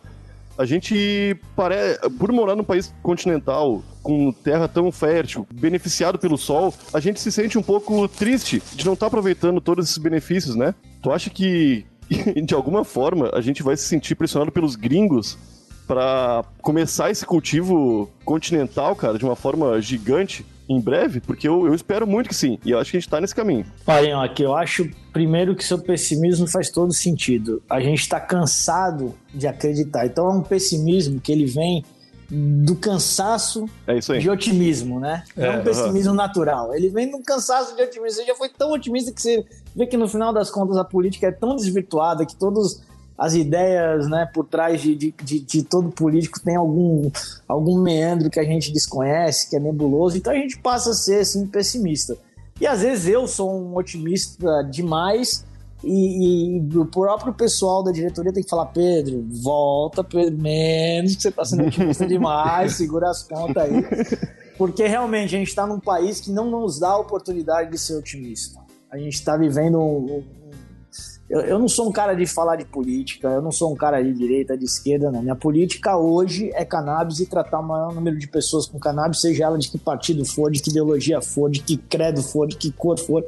a 0.58 0.66
gente 0.66 1.38
parece, 1.56 2.00
por 2.12 2.32
morar 2.32 2.56
num 2.56 2.64
país 2.64 2.94
continental 3.04 3.84
com 4.02 4.32
terra 4.32 4.68
tão 4.68 4.92
fértil, 4.92 5.48
beneficiado 5.54 6.18
pelo 6.18 6.38
sol, 6.38 6.74
a 6.94 7.00
gente 7.00 7.20
se 7.20 7.32
sente 7.32 7.58
um 7.58 7.64
pouco 7.64 8.08
triste 8.08 8.62
de 8.74 8.86
não 8.86 8.94
estar 8.94 9.06
tá 9.06 9.08
aproveitando 9.08 9.62
todos 9.62 9.86
esses 9.86 9.98
benefícios, 9.98 10.56
né? 10.56 10.74
Tu 11.02 11.12
acha 11.12 11.30
que 11.30 11.86
de 12.44 12.54
alguma 12.54 12.84
forma 12.84 13.30
a 13.34 13.42
gente 13.42 13.62
vai 13.62 13.76
se 13.78 13.84
sentir 13.84 14.16
pressionado 14.16 14.52
pelos 14.52 14.76
gringos 14.76 15.38
para 15.86 16.44
começar 16.62 17.10
esse 17.10 17.26
cultivo 17.26 18.10
continental, 18.26 18.96
cara, 18.96 19.18
de 19.18 19.24
uma 19.24 19.36
forma 19.36 19.80
gigante 19.82 20.46
em 20.70 20.80
breve? 20.80 21.20
Porque 21.20 21.48
eu, 21.48 21.66
eu 21.68 21.74
espero 21.74 22.06
muito 22.06 22.30
que 22.30 22.36
sim. 22.36 22.60
E 22.66 22.72
eu 22.72 22.80
acho 22.80 22.92
que 22.92 22.98
a 22.98 23.00
gente 23.00 23.10
tá 23.10 23.22
nesse 23.22 23.36
caminho. 23.36 23.66
Olha, 23.86 24.22
aqui 24.22 24.44
eu 24.44 24.56
acho 24.56 24.90
primeiro 25.14 25.56
que 25.56 25.64
seu 25.64 25.80
pessimismo 25.80 26.48
faz 26.48 26.70
todo 26.70 26.94
sentido. 26.94 27.62
A 27.70 27.80
gente 27.80 28.02
está 28.02 28.20
cansado 28.20 29.14
de 29.34 29.48
acreditar. 29.48 30.06
Então 30.06 30.28
é 30.28 30.34
um 30.34 30.44
pessimismo 30.44 31.20
que 31.20 31.32
ele 31.32 31.46
vem 31.46 31.84
do 32.30 32.76
cansaço 32.76 33.70
é 33.86 34.00
de 34.18 34.30
otimismo, 34.30 35.00
né? 35.00 35.24
É, 35.36 35.46
é 35.46 35.52
um 35.52 35.64
pessimismo 35.64 36.14
natural. 36.14 36.76
Ele 36.76 36.90
vem 36.90 37.10
do 37.10 37.20
cansaço 37.20 37.76
de 37.76 37.82
otimismo. 37.82 38.22
Você 38.22 38.26
já 38.26 38.36
foi 38.36 38.50
tão 38.50 38.72
otimista 38.72 39.14
que 39.14 39.22
você 39.22 39.46
vê 39.76 39.88
que 39.88 39.96
no 39.96 40.08
final 40.08 40.34
das 40.34 40.52
contas 40.52 40.76
a 40.78 40.84
política 40.84 41.28
é 41.28 41.32
tão 41.32 41.56
desvirtuada 41.56 42.26
que 42.26 42.36
todos 42.36 42.82
as 43.18 43.34
ideias 43.34 44.08
né, 44.08 44.30
por 44.32 44.46
trás 44.46 44.82
de, 44.82 44.96
de, 44.96 45.12
de, 45.24 45.40
de, 45.40 45.64
todo 45.64 45.90
político 45.90 46.40
tem 46.40 46.56
algum, 46.56 47.10
algum 47.48 47.82
meandro 47.82 48.30
que 48.30 48.40
a 48.40 48.44
gente 48.44 48.72
desconhece, 48.72 49.50
que 49.50 49.56
é 49.56 49.60
nebuloso, 49.60 50.18
então 50.18 50.32
a 50.32 50.36
gente 50.36 50.60
passa 50.60 50.92
a 50.92 50.94
ser 50.94 51.22
assim, 51.22 51.48
pessimista. 51.48 52.16
E 52.62 52.68
às 52.68 52.82
vezes 52.82 53.08
eu 53.08 53.28
sou 53.28 53.52
um 53.52 53.76
otimista 53.76 54.64
demais 54.64 55.46
e, 55.84 56.58
e 56.58 56.78
o 56.78 56.86
próprio 56.86 57.34
pessoal 57.34 57.84
da 57.84 57.92
diretoria 57.92 58.34
tem 58.34 58.44
que 58.44 58.50
falar: 58.50 58.68
Pedro, 58.68 59.26
volta, 59.30 60.04
Pedro, 60.04 60.36
menos 60.38 61.16
que 61.16 61.22
você 61.22 61.30
está 61.30 61.46
sendo 61.46 61.66
otimista 61.66 62.06
demais, 62.08 62.74
segura 62.74 63.10
as 63.10 63.24
contas 63.24 63.64
aí. 63.64 63.84
Porque 64.58 64.88
realmente 64.88 65.36
a 65.36 65.40
gente 65.40 65.50
está 65.50 65.68
num 65.68 65.80
país 65.80 66.20
que 66.20 66.32
não 66.32 66.50
nos 66.50 66.80
dá 66.80 66.90
a 66.90 66.98
oportunidade 66.98 67.70
de 67.70 67.78
ser 67.78 67.96
otimista. 67.96 68.60
A 68.92 68.98
gente 68.98 69.14
está 69.14 69.38
vivendo 69.38 69.80
um, 69.80 70.24
eu, 71.30 71.42
eu, 71.42 71.60
não 71.60 71.68
sou 71.68 71.90
um 71.90 71.92
cara 71.92 72.14
de 72.14 72.26
falar 72.26 72.56
de 72.56 72.64
política, 72.64 73.28
eu 73.28 73.42
não 73.42 73.52
sou 73.52 73.72
um 73.72 73.76
cara 73.76 74.02
de 74.02 74.14
direita, 74.14 74.58
de 74.58 74.64
esquerda, 74.64 75.12
não. 75.12 75.22
Minha 75.22 75.36
política 75.36 75.98
hoje 75.98 76.50
é 76.54 76.64
cannabis 76.64 77.20
e 77.20 77.26
tratar 77.26 77.60
o 77.60 77.64
maior 77.64 77.94
número 77.94 78.18
de 78.18 78.28
pessoas 78.28 78.66
com 78.66 78.80
cannabis, 78.80 79.20
seja 79.20 79.44
ela 79.44 79.58
de 79.58 79.70
que 79.70 79.78
partido 79.78 80.24
for, 80.26 80.50
de 80.50 80.62
que 80.62 80.70
ideologia 80.70 81.22
for, 81.22 81.50
de 81.50 81.60
que 81.60 81.76
credo 81.76 82.24
for, 82.24 82.48
de 82.48 82.56
que 82.56 82.72
cor 82.72 82.98
for. 82.98 83.26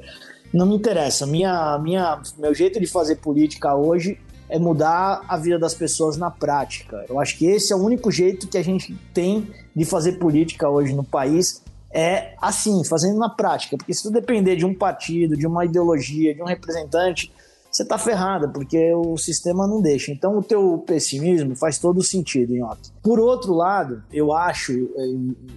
Não 0.53 0.65
me 0.65 0.75
interessa. 0.75 1.25
Minha, 1.25 1.77
minha, 1.77 2.21
meu 2.37 2.53
jeito 2.55 2.79
de 2.79 2.87
fazer 2.87 3.17
política 3.17 3.75
hoje 3.75 4.17
é 4.47 4.57
mudar 4.57 5.21
a 5.27 5.37
vida 5.37 5.59
das 5.59 5.73
pessoas 5.73 6.15
na 6.15 6.31
prática. 6.31 7.05
Eu 7.07 7.19
acho 7.19 7.37
que 7.37 7.45
esse 7.45 7.73
é 7.73 7.75
o 7.75 7.79
único 7.79 8.09
jeito 8.09 8.47
que 8.47 8.57
a 8.57 8.63
gente 8.63 8.95
tem 9.13 9.47
de 9.75 9.83
fazer 9.85 10.13
política 10.13 10.69
hoje 10.69 10.93
no 10.93 11.03
país 11.03 11.61
é 11.91 12.33
assim, 12.41 12.83
fazendo 12.83 13.19
na 13.19 13.29
prática. 13.29 13.77
Porque 13.77 13.93
se 13.93 14.03
tu 14.03 14.11
depender 14.11 14.55
de 14.55 14.65
um 14.65 14.73
partido, 14.73 15.35
de 15.35 15.45
uma 15.45 15.65
ideologia, 15.65 16.33
de 16.33 16.41
um 16.41 16.45
representante, 16.45 17.31
você 17.71 17.85
tá 17.85 17.97
ferrada, 17.97 18.49
porque 18.49 18.93
o 18.93 19.17
sistema 19.17 19.67
não 19.67 19.81
deixa. 19.81 20.11
Então 20.11 20.37
o 20.37 20.43
teu 20.43 20.79
pessimismo 20.79 21.55
faz 21.55 21.77
todo 21.77 22.03
sentido, 22.03 22.53
Nhoque. 22.53 22.91
Por 23.01 23.19
outro 23.19 23.53
lado, 23.53 24.03
eu 24.11 24.33
acho, 24.33 24.71
eh, 24.73 25.05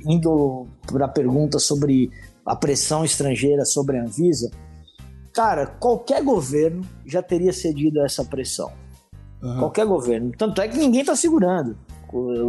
indo 0.07 0.67
para 0.87 1.07
a 1.07 1.09
pergunta 1.09 1.59
sobre 1.59 2.11
a 2.45 2.55
pressão 2.55 3.05
estrangeira 3.05 3.65
sobre 3.65 3.99
a 3.99 4.03
Anvisa, 4.03 4.51
cara, 5.33 5.67
qualquer 5.67 6.23
governo 6.23 6.83
já 7.07 7.23
teria 7.23 7.53
cedido 7.53 8.01
a 8.01 8.05
essa 8.05 8.25
pressão. 8.25 8.71
Uhum. 9.43 9.59
Qualquer 9.59 9.87
governo. 9.87 10.33
Tanto 10.37 10.61
é 10.61 10.69
que 10.69 10.77
ninguém 10.77 11.05
tá 11.05 11.17
segurando. 11.17 11.77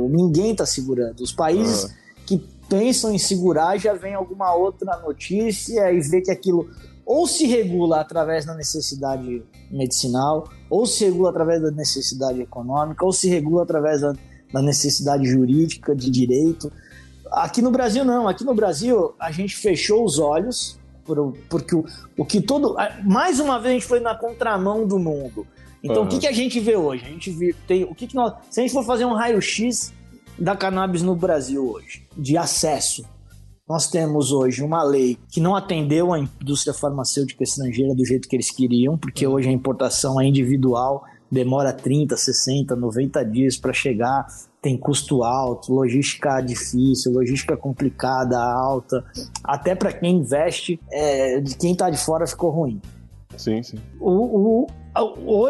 Ninguém 0.09 0.53
tá 0.53 0.65
segurando. 0.65 1.21
Os 1.21 1.31
países 1.31 1.85
uhum. 1.85 1.89
que 2.25 2.37
pensam 2.67 3.13
em 3.13 3.17
segurar 3.17 3.77
já 3.77 3.93
vem 3.93 4.13
alguma 4.13 4.53
outra 4.53 4.97
notícia 4.99 5.91
e 5.91 6.01
vê 6.01 6.21
que 6.21 6.31
aquilo 6.31 6.69
ou 7.05 7.27
se 7.27 7.45
regula 7.45 7.99
através 7.99 8.45
da 8.45 8.53
necessidade 8.53 9.43
medicinal, 9.69 10.49
ou 10.69 10.85
se 10.85 11.05
regula 11.05 11.29
através 11.29 11.61
da 11.61 11.71
necessidade 11.71 12.41
econômica, 12.41 13.05
ou 13.05 13.11
se 13.11 13.27
regula 13.29 13.63
através 13.63 14.01
da, 14.01 14.13
da 14.51 14.61
necessidade 14.61 15.25
jurídica, 15.25 15.95
de 15.95 16.09
direito. 16.09 16.71
Aqui 17.31 17.61
no 17.61 17.71
Brasil, 17.71 18.05
não. 18.05 18.27
Aqui 18.27 18.43
no 18.43 18.53
Brasil, 18.53 19.13
a 19.19 19.31
gente 19.31 19.55
fechou 19.55 20.05
os 20.05 20.19
olhos, 20.19 20.79
por, 21.03 21.33
porque 21.49 21.75
o, 21.75 21.83
o 22.17 22.25
que 22.25 22.41
todo. 22.41 22.75
Mais 23.03 23.39
uma 23.39 23.59
vez, 23.59 23.71
a 23.71 23.73
gente 23.73 23.87
foi 23.87 23.99
na 23.99 24.15
contramão 24.15 24.87
do 24.87 24.97
mundo. 24.97 25.45
Então, 25.83 26.03
uhum. 26.03 26.07
o 26.07 26.09
que, 26.09 26.19
que 26.19 26.27
a 26.27 26.31
gente 26.31 26.59
vê 26.59 26.77
hoje? 26.77 27.03
A 27.05 27.09
gente 27.09 27.29
vê, 27.31 27.53
tem, 27.67 27.83
o 27.83 27.93
que, 27.93 28.07
que 28.07 28.15
nós, 28.15 28.33
se 28.49 28.61
a 28.61 28.63
gente 28.63 28.71
for 28.71 28.85
fazer 28.85 29.03
um 29.03 29.13
raio-x 29.13 29.91
da 30.39 30.55
cannabis 30.55 31.01
no 31.01 31.15
Brasil 31.15 31.69
hoje, 31.69 32.05
de 32.17 32.37
acesso, 32.37 33.03
nós 33.67 33.89
temos 33.89 34.31
hoje 34.31 34.61
uma 34.61 34.83
lei 34.83 35.17
que 35.29 35.39
não 35.39 35.55
atendeu 35.55 36.13
a 36.13 36.19
indústria 36.19 36.73
farmacêutica 36.73 37.43
estrangeira 37.43 37.95
do 37.95 38.05
jeito 38.05 38.27
que 38.27 38.35
eles 38.35 38.51
queriam, 38.51 38.97
porque 38.97 39.25
hoje 39.25 39.47
a 39.47 39.51
importação 39.51 40.19
é 40.19 40.25
individual, 40.25 41.03
demora 41.31 41.71
30, 41.71 42.15
60, 42.15 42.75
90 42.75 43.23
dias 43.25 43.57
para 43.57 43.71
chegar, 43.71 44.27
tem 44.61 44.77
custo 44.77 45.23
alto, 45.23 45.73
logística 45.73 46.41
difícil, 46.41 47.13
logística 47.13 47.55
complicada, 47.55 48.37
alta. 48.37 49.03
Até 49.43 49.75
para 49.75 49.93
quem 49.93 50.17
investe, 50.17 50.79
é, 50.91 51.39
de 51.39 51.55
quem 51.55 51.71
está 51.71 51.89
de 51.89 51.97
fora 51.97 52.27
ficou 52.27 52.49
ruim. 52.49 52.81
Sim, 53.37 53.63
sim. 53.63 53.77
O, 53.99 54.11
o, 54.63 54.67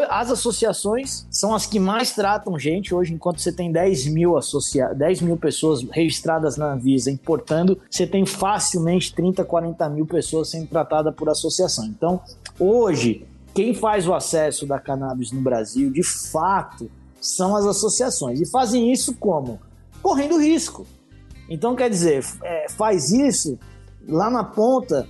as 0.08 0.30
associações 0.30 1.26
são 1.30 1.54
as 1.54 1.66
que 1.66 1.78
mais 1.78 2.12
tratam 2.12 2.58
gente 2.58 2.94
hoje, 2.94 3.12
enquanto 3.12 3.40
você 3.40 3.52
tem 3.52 3.70
10 3.70 4.06
mil, 4.06 4.38
associa 4.38 4.94
10 4.94 5.20
mil 5.20 5.36
pessoas 5.36 5.82
registradas 5.90 6.56
na 6.56 6.72
Anvisa 6.72 7.10
importando, 7.10 7.78
você 7.90 8.06
tem 8.06 8.24
facilmente 8.24 9.14
30, 9.14 9.44
40 9.44 9.88
mil 9.90 10.06
pessoas 10.06 10.48
sendo 10.48 10.66
tratadas 10.68 11.14
por 11.14 11.28
associação. 11.28 11.84
Então, 11.84 12.22
hoje, 12.58 13.26
quem 13.54 13.74
faz 13.74 14.08
o 14.08 14.14
acesso 14.14 14.66
da 14.66 14.80
cannabis 14.80 15.30
no 15.30 15.42
Brasil, 15.42 15.90
de 15.90 16.02
fato, 16.02 16.90
são 17.20 17.54
as 17.54 17.66
associações. 17.66 18.40
E 18.40 18.50
fazem 18.50 18.90
isso 18.90 19.14
como? 19.14 19.60
Correndo 20.02 20.40
risco. 20.40 20.86
Então, 21.48 21.76
quer 21.76 21.90
dizer, 21.90 22.24
é, 22.42 22.66
faz 22.70 23.10
isso 23.10 23.58
lá 24.08 24.30
na 24.30 24.42
ponta, 24.42 25.06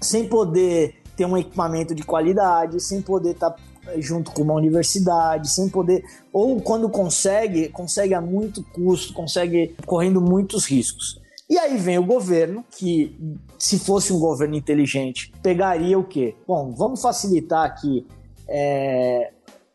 sem 0.00 0.28
poder 0.28 1.02
ter 1.16 1.24
um 1.24 1.36
equipamento 1.36 1.94
de 1.94 2.02
qualidade, 2.02 2.80
sem 2.80 3.00
poder 3.00 3.30
estar 3.30 3.50
tá 3.50 3.58
junto 3.98 4.32
com 4.32 4.42
uma 4.42 4.54
universidade, 4.54 5.50
sem 5.50 5.68
poder. 5.68 6.04
Ou 6.32 6.60
quando 6.60 6.88
consegue, 6.88 7.68
consegue 7.68 8.14
a 8.14 8.20
muito 8.20 8.62
custo, 8.62 9.12
consegue 9.12 9.74
correndo 9.86 10.20
muitos 10.20 10.66
riscos. 10.66 11.20
E 11.48 11.56
aí 11.58 11.76
vem 11.78 11.96
o 11.98 12.04
governo, 12.04 12.64
que 12.76 13.16
se 13.56 13.78
fosse 13.78 14.12
um 14.12 14.18
governo 14.18 14.56
inteligente, 14.56 15.32
pegaria 15.42 15.96
o 15.96 16.02
quê? 16.02 16.34
Bom, 16.46 16.74
vamos 16.76 17.00
facilitar 17.00 17.64
aqui, 17.64 18.04
é, 18.48 19.30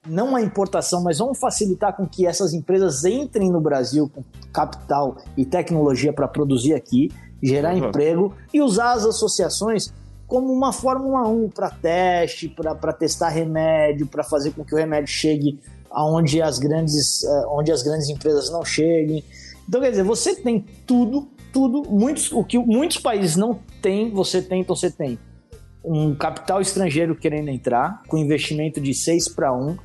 não 0.06 0.36
a 0.36 0.42
importação, 0.42 1.02
mas 1.02 1.20
vamos 1.20 1.40
facilitar 1.40 1.96
com 1.96 2.06
que 2.06 2.28
essas 2.28 2.54
empresas 2.54 3.06
entrem 3.06 3.50
no 3.50 3.62
Brasil 3.62 4.12
com 4.14 4.22
capital 4.52 5.18
e 5.38 5.46
tecnologia 5.46 6.12
para 6.12 6.28
produzir 6.28 6.74
aqui, 6.74 7.10
gerar 7.42 7.74
uhum. 7.74 7.88
emprego 7.88 8.34
e 8.54 8.62
usar 8.62 8.92
as 8.92 9.06
associações 9.06 9.94
como 10.32 10.54
uma 10.54 10.72
Fórmula 10.72 11.28
1 11.28 11.50
para 11.50 11.70
teste, 11.70 12.48
para 12.48 12.94
testar 12.94 13.28
remédio, 13.28 14.08
para 14.08 14.24
fazer 14.24 14.52
com 14.52 14.64
que 14.64 14.74
o 14.74 14.78
remédio 14.78 15.10
chegue 15.10 15.60
aonde 15.92 16.42
as 16.42 16.58
grandes, 16.58 17.22
eh, 17.26 17.46
onde 17.50 17.70
as 17.70 17.84
grandes 17.84 18.08
empresas 18.08 18.50
não 18.50 18.64
cheguem. 18.64 19.26
Então, 19.68 19.82
quer 19.82 19.90
dizer, 19.90 20.04
você 20.04 20.34
tem 20.34 20.66
tudo 20.88 21.28
tudo, 21.52 21.84
muitos, 21.90 22.32
o 22.32 22.46
que 22.46 22.58
muitos 22.58 22.98
países 23.00 23.36
não 23.36 23.60
têm, 23.82 24.10
você 24.10 24.42
tem, 24.42 24.62
então 24.62 24.74
você 24.74 24.90
tem 24.90 25.20
um 25.84 26.16
capital 26.16 26.62
estrangeiro 26.62 27.14
querendo 27.14 27.50
entrar, 27.50 28.02
com 28.08 28.18
investimento 28.18 28.80
de 28.80 28.94
6 28.94 29.36
para 29.36 29.54
1, 29.54 29.76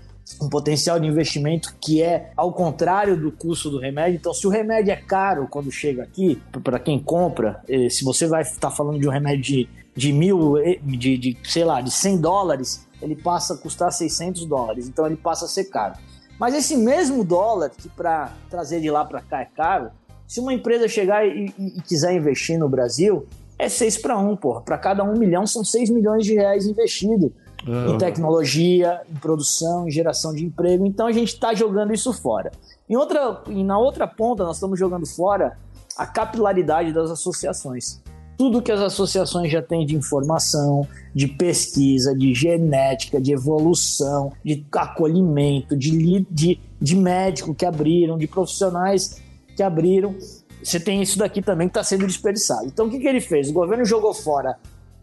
um 0.40 0.48
potencial 0.48 0.98
de 0.98 1.06
investimento 1.06 1.74
que 1.80 2.02
é 2.02 2.30
ao 2.36 2.52
contrário 2.52 3.16
do 3.16 3.30
custo 3.30 3.70
do 3.70 3.78
remédio. 3.78 4.16
Então, 4.16 4.34
se 4.34 4.46
o 4.46 4.50
remédio 4.50 4.92
é 4.92 4.96
caro 4.96 5.46
quando 5.48 5.70
chega 5.70 6.02
aqui, 6.02 6.42
para 6.64 6.78
quem 6.78 6.98
compra, 6.98 7.62
eh, 7.68 7.88
se 7.88 8.04
você 8.04 8.26
vai 8.26 8.42
estar 8.42 8.70
tá 8.70 8.70
falando 8.70 8.98
de 8.98 9.06
um 9.06 9.10
remédio 9.10 9.42
de, 9.42 9.68
de 9.94 10.12
mil, 10.12 10.58
eh, 10.58 10.78
de, 10.82 11.16
de, 11.16 11.38
sei 11.44 11.64
lá, 11.64 11.80
de 11.80 11.90
100 11.90 12.20
dólares, 12.20 12.86
ele 13.00 13.14
passa 13.14 13.54
a 13.54 13.56
custar 13.56 13.92
600 13.92 14.46
dólares. 14.46 14.88
Então, 14.88 15.06
ele 15.06 15.16
passa 15.16 15.44
a 15.44 15.48
ser 15.48 15.64
caro. 15.64 15.94
Mas 16.38 16.54
esse 16.54 16.76
mesmo 16.76 17.24
dólar, 17.24 17.70
que 17.70 17.88
para 17.88 18.32
trazer 18.50 18.80
de 18.80 18.90
lá 18.90 19.04
para 19.04 19.20
cá 19.20 19.40
é 19.40 19.46
caro, 19.46 19.90
se 20.26 20.40
uma 20.40 20.52
empresa 20.52 20.88
chegar 20.88 21.26
e, 21.26 21.54
e, 21.56 21.78
e 21.78 21.82
quiser 21.82 22.12
investir 22.14 22.58
no 22.58 22.68
Brasil, 22.68 23.26
é 23.58 23.68
6 23.68 23.98
para 23.98 24.18
1, 24.18 24.36
porra. 24.36 24.60
Para 24.60 24.76
cada 24.76 25.04
um 25.04 25.16
milhão 25.16 25.46
são 25.46 25.64
6 25.64 25.88
milhões 25.90 26.26
de 26.26 26.34
reais 26.34 26.66
investidos 26.66 27.30
em 27.66 27.98
tecnologia, 27.98 29.00
em 29.10 29.14
produção, 29.14 29.88
em 29.88 29.90
geração 29.90 30.32
de 30.32 30.44
emprego. 30.44 30.86
Então 30.86 31.06
a 31.06 31.12
gente 31.12 31.34
está 31.34 31.54
jogando 31.54 31.92
isso 31.92 32.12
fora. 32.12 32.52
Em 32.88 32.96
outra, 32.96 33.42
e 33.48 33.64
na 33.64 33.78
outra 33.78 34.06
ponta, 34.06 34.44
nós 34.44 34.56
estamos 34.56 34.78
jogando 34.78 35.06
fora 35.06 35.58
a 35.96 36.06
capilaridade 36.06 36.92
das 36.92 37.10
associações. 37.10 38.00
Tudo 38.38 38.60
que 38.60 38.70
as 38.70 38.80
associações 38.80 39.50
já 39.50 39.62
têm 39.62 39.86
de 39.86 39.96
informação, 39.96 40.86
de 41.14 41.26
pesquisa, 41.26 42.14
de 42.14 42.34
genética, 42.34 43.20
de 43.20 43.32
evolução, 43.32 44.30
de 44.44 44.64
acolhimento, 44.72 45.74
de, 45.74 46.26
de, 46.30 46.60
de 46.80 46.96
médico 46.96 47.54
que 47.54 47.64
abriram, 47.64 48.18
de 48.18 48.26
profissionais 48.26 49.22
que 49.56 49.62
abriram. 49.62 50.14
Você 50.62 50.78
tem 50.78 51.00
isso 51.00 51.18
daqui 51.18 51.40
também 51.40 51.66
que 51.66 51.70
está 51.70 51.82
sendo 51.82 52.06
desperdiçado. 52.06 52.66
Então, 52.66 52.86
o 52.86 52.90
que, 52.90 52.98
que 52.98 53.08
ele 53.08 53.22
fez? 53.22 53.48
O 53.48 53.54
governo 53.54 53.86
jogou 53.86 54.12
fora 54.12 54.58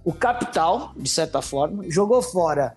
o 0.06 0.12
capital, 0.12 0.94
de 0.98 1.10
certa 1.10 1.42
forma, 1.42 1.90
jogou 1.90 2.22
fora 2.22 2.76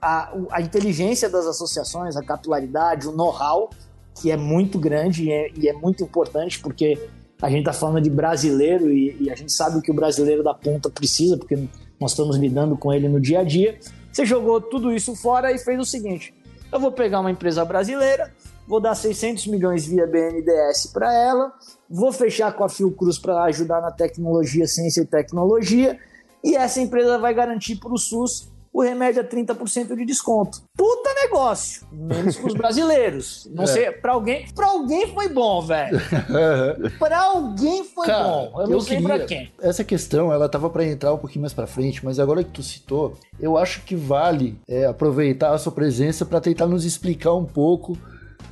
a, 0.00 0.32
a 0.50 0.60
inteligência 0.60 1.28
das 1.28 1.46
associações, 1.46 2.16
a 2.16 2.22
capilaridade, 2.22 3.08
o 3.08 3.12
know-how, 3.12 3.70
que 4.14 4.30
é 4.30 4.36
muito 4.36 4.78
grande 4.78 5.24
e 5.24 5.32
é, 5.32 5.50
e 5.54 5.68
é, 5.68 5.72
muito 5.72 6.04
importante, 6.04 6.60
porque 6.60 6.98
a 7.40 7.48
gente 7.48 7.60
está 7.60 7.72
falando 7.72 8.02
de 8.02 8.10
brasileiro 8.10 8.90
e, 8.90 9.16
e, 9.20 9.30
a 9.30 9.34
gente 9.34 9.52
sabe 9.52 9.78
o 9.78 9.82
que 9.82 9.90
o 9.90 9.94
brasileiro 9.94 10.42
da 10.42 10.54
ponta 10.54 10.88
precisa, 10.88 11.36
porque 11.36 11.68
nós 12.00 12.12
estamos 12.12 12.36
lidando 12.36 12.76
com 12.76 12.92
ele 12.92 13.08
no 13.08 13.20
dia 13.20 13.40
a 13.40 13.44
dia. 13.44 13.78
Você 14.12 14.24
jogou 14.24 14.60
tudo 14.60 14.92
isso 14.92 15.14
fora 15.14 15.52
e 15.52 15.58
fez 15.58 15.78
o 15.78 15.84
seguinte: 15.84 16.34
eu 16.72 16.80
vou 16.80 16.92
pegar 16.92 17.20
uma 17.20 17.30
empresa 17.30 17.64
brasileira, 17.64 18.32
vou 18.66 18.80
dar 18.80 18.94
600 18.94 19.46
milhões 19.48 19.86
via 19.86 20.06
BNDES 20.06 20.86
para 20.92 21.12
ela, 21.12 21.52
vou 21.88 22.12
fechar 22.12 22.52
com 22.52 22.64
a 22.64 22.68
Fiocruz 22.68 23.18
para 23.18 23.44
ajudar 23.44 23.82
na 23.82 23.90
tecnologia, 23.90 24.66
ciência 24.66 25.02
e 25.02 25.06
tecnologia, 25.06 25.98
e 26.46 26.54
essa 26.54 26.80
empresa 26.80 27.18
vai 27.18 27.34
garantir 27.34 27.74
para 27.74 27.92
o 27.92 27.98
SUS 27.98 28.48
o 28.72 28.82
remédio 28.82 29.22
a 29.22 29.24
30% 29.24 29.96
de 29.96 30.04
desconto. 30.04 30.62
Puta 30.76 31.12
negócio, 31.22 31.86
menos 31.90 32.36
para 32.36 32.46
os 32.46 32.52
brasileiros. 32.54 33.48
Não 33.50 33.64
é. 33.64 33.66
sei, 33.66 33.90
para 33.90 34.12
alguém, 34.12 34.46
para 34.54 34.66
alguém 34.66 35.08
foi 35.08 35.28
bom, 35.28 35.60
velho. 35.62 35.98
para 37.00 37.18
alguém 37.18 37.82
foi 37.82 38.06
Cara, 38.06 38.22
bom. 38.22 38.52
Eu, 38.54 38.60
eu 38.60 38.68
não 38.68 38.80
sei 38.80 39.00
para 39.00 39.18
quem. 39.20 39.50
Essa 39.60 39.82
questão, 39.82 40.32
ela 40.32 40.48
tava 40.48 40.70
para 40.70 40.84
entrar 40.84 41.12
um 41.14 41.18
pouquinho 41.18 41.40
mais 41.40 41.52
para 41.54 41.66
frente, 41.66 42.04
mas 42.04 42.20
agora 42.20 42.44
que 42.44 42.50
tu 42.50 42.62
citou, 42.62 43.16
eu 43.40 43.56
acho 43.56 43.82
que 43.82 43.96
vale 43.96 44.60
é, 44.68 44.84
aproveitar 44.84 45.52
a 45.52 45.58
sua 45.58 45.72
presença 45.72 46.24
para 46.24 46.40
tentar 46.40 46.66
nos 46.66 46.84
explicar 46.84 47.32
um 47.32 47.46
pouco 47.46 47.98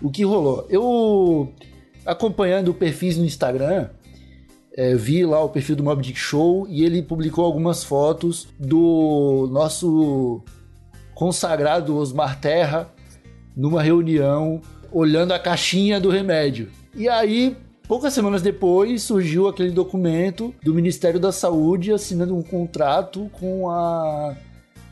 o 0.02 0.10
que 0.10 0.24
rolou. 0.24 0.66
Eu, 0.68 1.52
acompanhando 2.04 2.72
perfis 2.74 3.16
no 3.16 3.24
Instagram, 3.24 3.90
é, 4.76 4.94
vi 4.94 5.24
lá 5.24 5.42
o 5.42 5.48
perfil 5.48 5.76
do 5.76 5.84
Mob 5.84 6.02
Dick 6.02 6.18
Show 6.18 6.66
e 6.68 6.84
ele 6.84 7.02
publicou 7.02 7.44
algumas 7.44 7.84
fotos 7.84 8.48
do 8.58 9.48
nosso 9.52 10.42
consagrado 11.14 11.96
Osmar 11.96 12.40
Terra 12.40 12.90
numa 13.56 13.80
reunião 13.80 14.60
olhando 14.90 15.32
a 15.32 15.38
caixinha 15.38 16.00
do 16.00 16.10
remédio. 16.10 16.68
E 16.94 17.08
aí, 17.08 17.56
poucas 17.86 18.12
semanas 18.12 18.42
depois, 18.42 19.02
surgiu 19.02 19.48
aquele 19.48 19.70
documento 19.70 20.52
do 20.62 20.74
Ministério 20.74 21.20
da 21.20 21.30
Saúde 21.30 21.92
assinando 21.92 22.36
um 22.36 22.42
contrato 22.42 23.30
com 23.32 23.70
a 23.70 24.36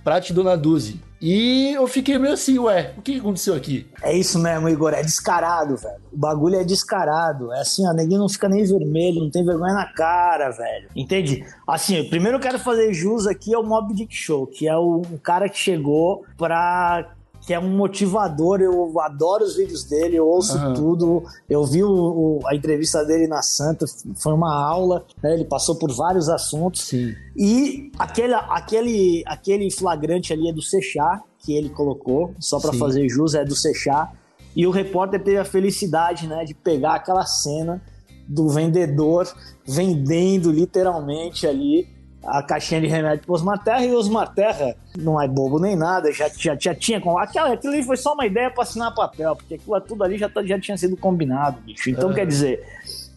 Prate 0.04 0.32
Dona 0.32 0.56
Duzi 0.56 1.00
e 1.22 1.72
eu 1.72 1.86
fiquei 1.86 2.18
meio 2.18 2.34
assim, 2.34 2.58
ué, 2.58 2.94
o 2.98 3.00
que 3.00 3.20
aconteceu 3.20 3.54
aqui? 3.54 3.86
É 4.02 4.12
isso 4.12 4.40
mesmo, 4.40 4.68
Igor, 4.68 4.92
é 4.92 5.02
descarado, 5.02 5.76
velho. 5.76 6.02
O 6.12 6.16
bagulho 6.16 6.56
é 6.56 6.64
descarado. 6.64 7.52
É 7.52 7.60
assim, 7.60 7.86
ó, 7.86 7.92
neguinho 7.92 8.18
não 8.18 8.28
fica 8.28 8.48
nem 8.48 8.64
vermelho, 8.64 9.20
não 9.20 9.30
tem 9.30 9.44
vergonha 9.44 9.72
na 9.72 9.86
cara, 9.86 10.50
velho. 10.50 10.88
Entende? 10.96 11.44
Assim, 11.64 12.02
primeiro 12.08 12.38
eu 12.38 12.40
quero 12.40 12.58
fazer 12.58 12.92
jus 12.92 13.28
aqui 13.28 13.54
ao 13.54 13.62
Mob 13.62 13.94
Dick 13.94 14.12
Show, 14.12 14.48
que 14.48 14.66
é 14.66 14.76
o, 14.76 15.02
cara 15.22 15.48
que 15.48 15.56
chegou 15.56 16.24
pra 16.36 17.14
que 17.46 17.52
é 17.52 17.58
um 17.58 17.76
motivador. 17.76 18.60
Eu 18.60 18.98
adoro 19.00 19.44
os 19.44 19.56
vídeos 19.56 19.84
dele, 19.84 20.16
eu 20.16 20.26
ouço 20.26 20.56
uhum. 20.56 20.74
tudo. 20.74 21.24
Eu 21.48 21.64
vi 21.64 21.82
o, 21.82 21.90
o, 21.90 22.40
a 22.46 22.54
entrevista 22.54 23.04
dele 23.04 23.26
na 23.26 23.42
Santa, 23.42 23.84
foi 24.16 24.32
uma 24.32 24.54
aula. 24.54 25.04
Né? 25.22 25.34
Ele 25.34 25.44
passou 25.44 25.76
por 25.76 25.92
vários 25.92 26.28
assuntos. 26.28 26.82
Sim. 26.82 27.14
E 27.36 27.90
aquele, 27.98 28.34
aquele, 28.34 29.22
aquele 29.26 29.70
flagrante 29.70 30.32
ali 30.32 30.48
é 30.48 30.52
do 30.52 30.62
Sechá, 30.62 31.22
que 31.38 31.54
ele 31.54 31.70
colocou, 31.70 32.34
só 32.38 32.60
para 32.60 32.72
fazer 32.72 33.08
jus, 33.08 33.34
é 33.34 33.44
do 33.44 33.56
Sechá. 33.56 34.12
E 34.54 34.66
o 34.66 34.70
repórter 34.70 35.22
teve 35.22 35.38
a 35.38 35.44
felicidade 35.44 36.26
né, 36.26 36.44
de 36.44 36.54
pegar 36.54 36.94
aquela 36.94 37.24
cena 37.24 37.82
do 38.28 38.48
vendedor 38.48 39.26
vendendo 39.66 40.52
literalmente 40.52 41.46
ali 41.46 41.88
a 42.24 42.42
caixinha 42.42 42.80
de 42.80 42.86
remédio 42.86 43.24
pro 43.24 43.34
Osmar 43.34 43.62
Terra 43.62 43.84
e 43.84 43.90
o 43.90 43.98
Osmar 43.98 44.32
Terra 44.32 44.76
não 44.96 45.20
é 45.20 45.26
bobo 45.26 45.58
nem 45.58 45.74
nada, 45.74 46.12
já, 46.12 46.28
já, 46.28 46.56
já 46.58 46.74
tinha. 46.74 47.02
Aquela, 47.18 47.52
aquilo 47.52 47.72
ali 47.72 47.82
foi 47.82 47.96
só 47.96 48.14
uma 48.14 48.26
ideia 48.26 48.50
para 48.50 48.62
assinar 48.62 48.94
papel, 48.94 49.34
porque 49.34 49.54
aquilo 49.54 49.80
tudo 49.80 50.04
ali 50.04 50.18
já, 50.18 50.28
tá, 50.28 50.44
já 50.44 50.58
tinha 50.58 50.76
sido 50.76 50.96
combinado, 50.96 51.60
bicho. 51.62 51.90
Então, 51.90 52.10
é. 52.12 52.14
quer 52.14 52.26
dizer, 52.26 52.64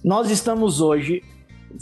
nós 0.04 0.30
estamos 0.32 0.82
hoje 0.82 1.24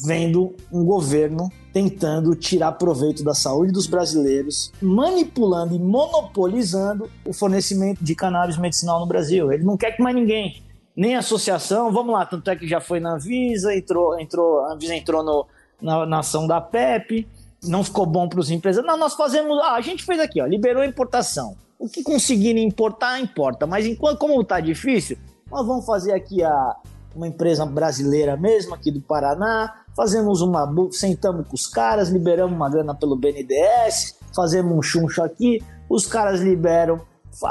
vendo 0.05 0.55
um 0.71 0.83
governo 0.83 1.49
tentando 1.71 2.35
tirar 2.35 2.73
proveito 2.73 3.23
da 3.23 3.33
saúde 3.33 3.71
dos 3.71 3.87
brasileiros, 3.87 4.71
manipulando 4.81 5.75
e 5.75 5.79
monopolizando 5.79 7.09
o 7.25 7.33
fornecimento 7.33 8.03
de 8.03 8.15
cannabis 8.15 8.57
medicinal 8.57 8.99
no 8.99 9.05
Brasil. 9.05 9.51
Ele 9.51 9.63
não 9.63 9.77
quer 9.77 9.91
que 9.91 10.01
mais 10.01 10.15
ninguém, 10.15 10.61
nem 10.95 11.15
associação, 11.15 11.91
vamos 11.91 12.13
lá, 12.13 12.25
tanto 12.25 12.49
é 12.49 12.55
que 12.55 12.67
já 12.67 12.79
foi 12.79 12.99
na 12.99 13.15
Anvisa, 13.15 13.75
entrou, 13.75 14.19
entrou, 14.19 14.59
a 14.65 14.73
Anvisa 14.73 14.95
entrou 14.95 15.23
no, 15.23 15.47
na, 15.83 16.05
na 16.05 16.19
ação 16.19 16.47
da 16.47 16.61
PEP, 16.61 17.27
não 17.63 17.83
ficou 17.83 18.05
bom 18.05 18.27
para 18.27 18.39
os 18.39 18.49
empresários. 18.49 18.89
Não, 18.89 18.97
nós 18.97 19.13
fazemos. 19.13 19.59
Ah, 19.59 19.75
a 19.75 19.81
gente 19.81 20.03
fez 20.03 20.19
aqui, 20.19 20.41
ó, 20.41 20.45
liberou 20.45 20.81
a 20.81 20.85
importação. 20.85 21.55
O 21.77 21.89
que 21.89 22.01
conseguirem 22.01 22.65
importar, 22.65 23.19
importa. 23.19 23.67
Mas 23.67 23.85
enquanto, 23.85 24.17
como 24.17 24.41
está 24.41 24.59
difícil, 24.59 25.17
nós 25.51 25.67
vamos 25.67 25.85
fazer 25.85 26.13
aqui 26.13 26.41
a, 26.41 26.75
uma 27.15 27.27
empresa 27.27 27.65
brasileira 27.65 28.37
mesmo, 28.37 28.73
aqui 28.73 28.89
do 28.89 29.01
Paraná. 29.01 29.81
Fazemos 29.95 30.41
uma. 30.41 30.67
Sentamos 30.91 31.47
com 31.47 31.55
os 31.55 31.67
caras, 31.67 32.09
liberamos 32.09 32.55
uma 32.55 32.69
grana 32.69 32.95
pelo 32.95 33.15
BNDES, 33.15 34.17
fazemos 34.33 34.75
um 34.75 34.81
chuncho 34.81 35.21
aqui, 35.21 35.61
os 35.89 36.07
caras 36.07 36.41
liberam, 36.41 37.01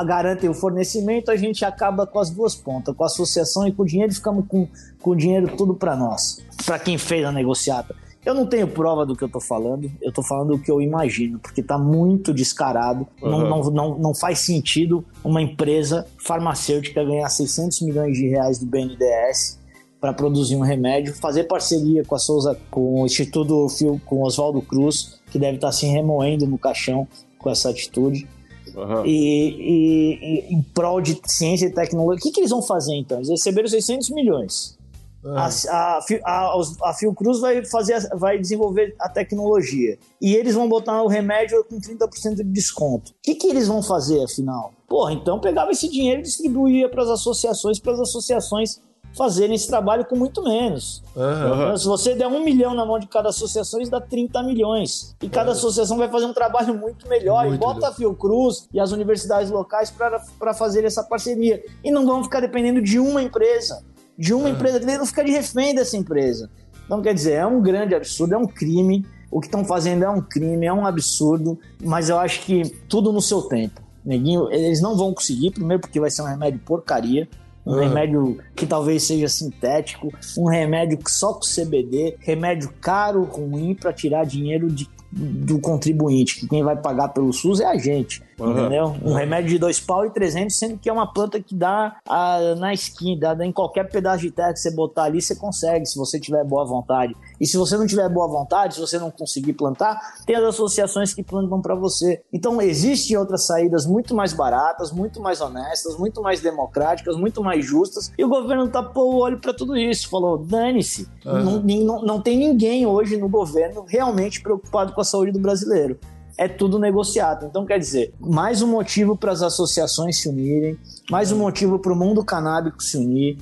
garantem 0.05 0.51
o 0.51 0.55
fornecimento, 0.55 1.31
a 1.31 1.37
gente 1.37 1.64
acaba 1.64 2.07
com 2.07 2.18
as 2.18 2.31
duas 2.31 2.55
pontas, 2.55 2.97
com 2.97 3.05
a 3.05 3.07
associação 3.07 3.66
e 3.68 3.73
com 3.73 3.83
o 3.83 3.87
dinheiro, 3.87 4.12
ficamos 4.12 4.45
com, 4.49 4.66
com 5.01 5.11
o 5.11 5.16
dinheiro 5.16 5.57
tudo 5.57 5.75
para 5.75 5.95
nós, 5.95 6.45
para 6.66 6.79
quem 6.81 6.99
fez 6.99 7.25
a 7.25 7.31
negociata. 7.31 8.02
Eu 8.25 8.35
não 8.35 8.47
tenho 8.47 8.69
prova 8.69 9.05
do 9.05 9.17
que 9.17 9.25
eu 9.25 9.29
tô 9.29 9.41
falando, 9.41 9.91
eu 10.01 10.13
tô 10.13 10.23
falando 10.23 10.55
o 10.55 10.59
que 10.59 10.71
eu 10.71 10.81
imagino, 10.81 11.41
porque 11.41 11.61
tá 11.63 11.77
muito 11.77 12.33
descarado. 12.33 13.07
Uhum. 13.21 13.31
Não, 13.31 13.49
não, 13.49 13.71
não, 13.71 13.99
não 13.99 14.15
faz 14.15 14.41
sentido 14.41 15.05
uma 15.25 15.43
empresa 15.43 16.07
farmacêutica 16.19 17.05
ganhar 17.05 17.29
600 17.29 17.81
milhões 17.83 18.17
de 18.17 18.29
reais 18.29 18.59
do 18.59 18.67
BNDES 18.67 19.59
para 20.01 20.13
produzir 20.13 20.57
um 20.57 20.61
remédio, 20.61 21.15
fazer 21.15 21.45
parceria 21.45 22.05
com 22.05 22.15
a 22.15 22.19
Souza, 22.19 22.59
com 22.71 23.03
o 23.03 23.07
Instituto 23.07 23.69
Fio, 23.69 24.01
com 24.05 24.23
Oswaldo 24.23 24.63
Cruz, 24.63 25.21
que 25.31 25.39
deve 25.39 25.57
estar 25.57 25.69
tá 25.69 25.73
se 25.73 25.87
remoendo 25.87 26.47
no 26.47 26.59
caixão 26.59 27.07
com 27.39 27.51
essa 27.51 27.71
atitude. 27.71 28.29
Uhum. 28.75 29.05
E, 29.05 29.11
e, 29.11 30.19
e, 30.51 30.55
em 30.55 30.63
prol 30.63 31.01
de 31.01 31.21
ciência 31.27 31.67
e 31.67 31.71
tecnologia. 31.71 32.19
O 32.19 32.23
que, 32.23 32.31
que 32.31 32.41
eles 32.41 32.51
vão 32.51 32.63
fazer 32.63 32.95
então? 32.95 33.19
Eles 33.19 33.29
receberam 33.29 33.69
600 33.69 34.11
milhões. 34.11 34.79
A, 35.25 35.49
a, 35.69 36.01
a, 36.25 36.61
a 36.85 36.95
Fiocruz 36.95 37.41
vai, 37.41 37.65
fazer, 37.65 38.09
vai 38.17 38.39
desenvolver 38.39 38.95
a 38.99 39.09
tecnologia. 39.09 39.99
E 40.21 40.35
eles 40.35 40.55
vão 40.55 40.69
botar 40.69 41.03
o 41.03 41.07
remédio 41.07 41.65
com 41.65 41.81
30% 41.81 42.37
de 42.37 42.45
desconto. 42.45 43.13
O 43.13 43.15
que, 43.23 43.35
que 43.37 43.47
eles 43.47 43.69
vão 43.69 43.83
fazer, 43.83 44.23
afinal? 44.25 44.73
Porra, 44.89 45.13
então 45.13 45.39
pegava 45.39 45.71
esse 45.71 45.89
dinheiro 45.89 46.21
e 46.21 46.25
distribuía 46.25 46.89
para 46.89 47.03
as 47.03 47.09
associações, 47.09 47.79
para 47.79 47.93
as 47.93 48.01
associações 48.01 48.81
fazerem 49.17 49.55
esse 49.55 49.67
trabalho 49.67 50.05
com 50.05 50.17
muito 50.17 50.43
menos. 50.43 51.03
Uhum. 51.15 51.77
Se 51.77 51.87
você 51.87 52.15
der 52.15 52.27
um 52.27 52.43
milhão 52.43 52.75
na 52.75 52.85
mão 52.85 52.99
de 52.99 53.07
cada 53.07 53.29
associação, 53.29 53.81
isso 53.81 53.91
dá 53.91 54.01
30 54.01 54.43
milhões. 54.43 55.15
E 55.23 55.29
cada 55.29 55.51
uhum. 55.51 55.57
associação 55.57 55.99
vai 55.99 56.09
fazer 56.09 56.27
um 56.27 56.33
trabalho 56.33 56.75
muito 56.75 57.09
melhor. 57.09 57.47
Muito 57.47 57.57
e 57.57 57.59
bota 57.59 57.89
a 57.89 57.93
Fiocruz 57.93 58.69
e 58.73 58.81
as 58.81 58.91
universidades 58.91 59.51
locais 59.51 59.91
para 59.91 60.55
fazer 60.55 60.85
essa 60.85 61.03
parceria. 61.03 61.63
E 61.85 61.91
não 61.91 62.07
vão 62.07 62.25
ficar 62.25 62.41
dependendo 62.41 62.81
de 62.81 62.99
uma 62.99 63.23
empresa. 63.23 63.85
De 64.18 64.35
uma 64.35 64.44
uhum. 64.44 64.51
empresa, 64.51 64.81
que 64.81 64.87
não 64.87 65.07
fica 65.07 65.25
de 65.25 65.33
refém 65.33 65.75
dessa 65.75 65.96
empresa. 65.96 66.51
Então, 66.85 67.01
quer 67.01 67.14
dizer, 67.14 67.33
é 67.33 67.46
um 67.46 67.61
grande 67.61 67.94
absurdo, 67.94 68.35
é 68.35 68.38
um 68.38 68.46
crime. 68.46 69.07
O 69.31 69.40
que 69.40 69.46
estão 69.46 69.64
fazendo 69.64 70.05
é 70.05 70.11
um 70.11 70.20
crime, 70.20 70.66
é 70.66 70.72
um 70.72 70.87
absurdo, 70.87 71.59
mas 71.83 72.09
eu 72.09 72.18
acho 72.18 72.42
que 72.42 72.64
tudo 72.88 73.12
no 73.12 73.22
seu 73.22 73.42
tempo. 73.42 73.81
Neguinho, 74.05 74.51
eles 74.51 74.81
não 74.81 74.96
vão 74.96 75.14
conseguir, 75.14 75.53
primeiro 75.53 75.81
porque 75.81 75.98
vai 75.98 76.11
ser 76.11 76.22
um 76.22 76.27
remédio 76.27 76.61
porcaria, 76.61 77.29
um 77.64 77.72
uhum. 77.72 77.81
remédio 77.81 78.38
que 78.55 78.66
talvez 78.66 79.05
seja 79.05 79.29
sintético, 79.29 80.12
um 80.37 80.48
remédio 80.48 80.98
só 81.07 81.35
com 81.35 81.40
CBD, 81.40 82.16
remédio 82.20 82.72
caro, 82.81 83.22
ruim 83.22 83.75
para 83.75 83.92
tirar 83.92 84.25
dinheiro 84.25 84.68
de, 84.68 84.88
do 85.12 85.61
contribuinte, 85.61 86.40
que 86.40 86.48
quem 86.48 86.62
vai 86.62 86.77
pagar 86.77 87.09
pelo 87.09 87.33
SUS 87.33 87.61
é 87.61 87.66
a 87.66 87.77
gente. 87.77 88.22
Uhum. 88.38 88.51
Entendeu? 88.53 88.96
Um 89.05 89.12
remédio 89.12 89.51
de 89.51 89.59
dois 89.59 89.79
pau 89.79 90.05
e 90.05 90.11
300, 90.11 90.57
sendo 90.57 90.79
que 90.79 90.88
é 90.88 90.92
uma 90.92 91.07
planta 91.07 91.40
que 91.40 91.55
dá 91.55 91.96
a, 92.09 92.55
na 92.57 92.72
esquina, 92.72 93.35
dá 93.35 93.46
em 93.46 93.53
qualquer 93.53 93.88
pedaço 93.88 94.22
de 94.22 94.31
terra 94.31 94.53
que 94.53 94.59
você 94.59 94.70
botar 94.70 95.05
ali, 95.05 95.20
você 95.20 95.37
consegue, 95.37 95.87
se 95.87 95.96
você 95.96 96.18
tiver 96.18 96.44
boa 96.44 96.64
vontade. 96.64 97.14
E 97.42 97.46
se 97.46 97.57
você 97.57 97.76
não 97.76 97.85
tiver 97.85 98.09
boa 98.09 98.28
vontade, 98.28 98.74
se 98.74 98.81
você 98.81 99.00
não 99.00 99.11
conseguir 99.11 99.55
plantar, 99.55 100.22
tem 100.24 100.37
as 100.37 100.44
associações 100.44 101.12
que 101.12 101.24
plantam 101.24 101.61
para 101.61 101.74
você. 101.74 102.22
Então, 102.33 102.62
existem 102.62 103.16
outras 103.16 103.46
saídas 103.46 103.85
muito 103.85 104.14
mais 104.14 104.33
baratas, 104.33 104.92
muito 104.92 105.20
mais 105.20 105.40
honestas, 105.40 105.98
muito 105.98 106.22
mais 106.22 106.40
democráticas, 106.40 107.16
muito 107.16 107.42
mais 107.42 107.66
justas. 107.66 108.12
E 108.16 108.24
o 108.24 108.28
governo 108.28 108.68
tapou 108.68 109.14
o 109.14 109.18
olho 109.18 109.40
para 109.40 109.52
tudo 109.52 109.76
isso. 109.76 110.09
Falou: 110.09 110.38
dane-se. 110.38 111.09
Uhum. 111.26 111.42
Não, 111.42 111.85
não, 111.85 112.02
não 112.02 112.22
tem 112.22 112.38
ninguém 112.38 112.87
hoje 112.87 113.16
no 113.16 113.28
governo 113.28 113.85
realmente 113.88 114.40
preocupado 114.40 114.92
com 114.92 115.00
a 115.00 115.05
saúde 115.05 115.33
do 115.33 115.40
brasileiro 115.40 115.98
é 116.38 116.48
tudo 116.48 116.78
negociado. 116.78 117.46
Então, 117.46 117.66
quer 117.66 117.78
dizer, 117.78 118.14
mais 118.18 118.62
um 118.62 118.66
motivo 118.66 119.16
para 119.16 119.33
as 119.33 119.42
associações 119.42 120.20
se 120.20 120.28
unirem, 120.28 120.78
mais 121.11 121.31
um 121.31 121.38
motivo 121.38 121.78
para 121.78 121.92
o 121.92 121.96
mundo 121.96 122.24
canábico 122.24 122.83
se 122.83 122.96
unir, 122.96 123.37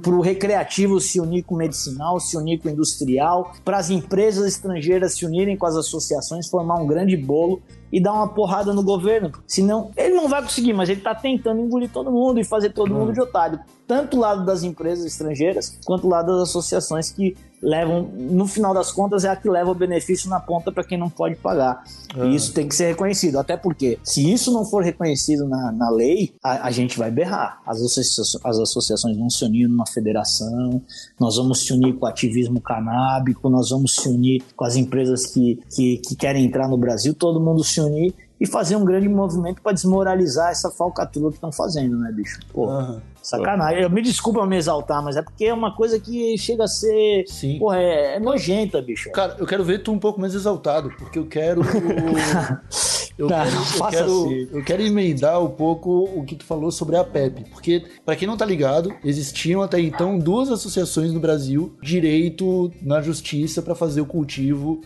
para 0.00 0.14
o 0.14 0.20
recreativo 0.20 1.00
se 1.00 1.20
unir 1.20 1.42
com 1.42 1.56
o 1.56 1.58
medicinal, 1.58 2.20
se 2.20 2.36
unir 2.36 2.58
com 2.58 2.68
o 2.68 2.72
industrial, 2.72 3.52
para 3.64 3.78
as 3.78 3.90
empresas 3.90 4.46
estrangeiras 4.46 5.14
se 5.14 5.26
unirem 5.26 5.56
com 5.56 5.66
as 5.66 5.74
associações, 5.74 6.48
formar 6.48 6.76
um 6.76 6.86
grande 6.86 7.16
bolo 7.16 7.60
e 7.90 8.00
dar 8.00 8.12
uma 8.12 8.28
porrada 8.28 8.72
no 8.72 8.82
governo. 8.82 9.32
Senão, 9.46 9.90
ele 9.96 10.14
não 10.14 10.28
vai 10.28 10.40
conseguir, 10.40 10.72
mas 10.72 10.88
ele 10.88 11.00
está 11.00 11.14
tentando 11.14 11.60
engolir 11.60 11.90
todo 11.90 12.12
mundo 12.12 12.38
e 12.40 12.44
fazer 12.44 12.70
todo 12.70 12.94
mundo 12.94 13.12
de 13.12 13.20
otário. 13.20 13.58
Tanto 13.92 14.16
o 14.16 14.20
lado 14.20 14.46
das 14.46 14.62
empresas 14.62 15.04
estrangeiras, 15.04 15.78
quanto 15.84 16.06
o 16.06 16.08
lado 16.08 16.32
das 16.32 16.48
associações 16.48 17.10
que 17.10 17.36
levam, 17.62 18.10
no 18.16 18.46
final 18.46 18.72
das 18.72 18.90
contas, 18.90 19.22
é 19.22 19.28
a 19.28 19.36
que 19.36 19.50
leva 19.50 19.70
o 19.70 19.74
benefício 19.74 20.30
na 20.30 20.40
ponta 20.40 20.72
para 20.72 20.82
quem 20.82 20.96
não 20.96 21.10
pode 21.10 21.36
pagar. 21.36 21.84
E 22.16 22.20
é. 22.20 22.28
isso 22.28 22.54
tem 22.54 22.66
que 22.66 22.74
ser 22.74 22.86
reconhecido. 22.86 23.38
Até 23.38 23.54
porque, 23.54 23.98
se 24.02 24.32
isso 24.32 24.50
não 24.50 24.64
for 24.64 24.82
reconhecido 24.82 25.46
na, 25.46 25.70
na 25.70 25.90
lei, 25.90 26.32
a, 26.42 26.68
a 26.68 26.70
gente 26.70 26.98
vai 26.98 27.10
berrar. 27.10 27.60
As 27.66 27.82
associações, 27.82 28.42
as 28.42 28.58
associações 28.60 29.18
vão 29.18 29.28
se 29.28 29.44
unir 29.44 29.68
numa 29.68 29.86
federação, 29.86 30.80
nós 31.20 31.36
vamos 31.36 31.60
se 31.60 31.74
unir 31.74 31.92
com 31.92 32.06
o 32.06 32.08
ativismo 32.08 32.62
canábico, 32.62 33.50
nós 33.50 33.68
vamos 33.68 33.94
se 33.94 34.08
unir 34.08 34.42
com 34.56 34.64
as 34.64 34.74
empresas 34.74 35.26
que, 35.26 35.60
que, 35.70 35.98
que 35.98 36.16
querem 36.16 36.46
entrar 36.46 36.66
no 36.66 36.78
Brasil, 36.78 37.12
todo 37.12 37.38
mundo 37.38 37.62
se 37.62 37.78
unir 37.78 38.14
e 38.42 38.46
fazer 38.46 38.74
um 38.74 38.84
grande 38.84 39.08
movimento 39.08 39.62
para 39.62 39.70
desmoralizar 39.70 40.50
essa 40.50 40.68
falcatrua 40.68 41.30
que 41.30 41.36
estão 41.36 41.52
fazendo, 41.52 41.96
né, 41.96 42.10
bicho? 42.10 42.40
Pô, 42.52 42.66
uhum. 42.66 43.00
sacanagem. 43.22 43.84
Eu 43.84 43.88
me 43.88 44.02
desculpa 44.02 44.44
me 44.44 44.56
exaltar, 44.56 45.00
mas 45.00 45.16
é 45.16 45.22
porque 45.22 45.44
é 45.44 45.54
uma 45.54 45.76
coisa 45.76 46.00
que 46.00 46.36
chega 46.36 46.64
a 46.64 46.66
ser. 46.66 47.22
Sim. 47.28 47.60
Porra, 47.60 47.78
é, 47.78 48.16
é 48.16 48.18
nojenta, 48.18 48.82
bicho. 48.82 49.12
Cara, 49.12 49.36
eu 49.38 49.46
quero 49.46 49.62
ver 49.62 49.84
tu 49.84 49.92
um 49.92 49.98
pouco 49.98 50.20
mais 50.20 50.34
exaltado, 50.34 50.90
porque 50.98 51.20
eu 51.20 51.26
quero. 51.26 51.62
eu, 53.16 53.28
tá, 53.28 53.44
quero, 53.44 53.56
eu, 53.56 53.86
quero 53.86 54.04
assim. 54.04 54.48
eu 54.50 54.64
quero 54.64 54.82
emendar 54.82 55.40
um 55.40 55.50
pouco 55.50 56.10
o 56.12 56.24
que 56.24 56.34
tu 56.34 56.44
falou 56.44 56.72
sobre 56.72 56.96
a 56.96 57.04
PEP. 57.04 57.48
Porque, 57.48 57.84
para 58.04 58.16
quem 58.16 58.26
não 58.26 58.36
tá 58.36 58.44
ligado, 58.44 58.92
existiam 59.04 59.62
até 59.62 59.78
então 59.78 60.18
duas 60.18 60.50
associações 60.50 61.12
no 61.12 61.20
Brasil, 61.20 61.76
direito 61.80 62.72
na 62.82 63.00
justiça 63.00 63.62
para 63.62 63.76
fazer 63.76 64.00
o 64.00 64.06
cultivo 64.06 64.80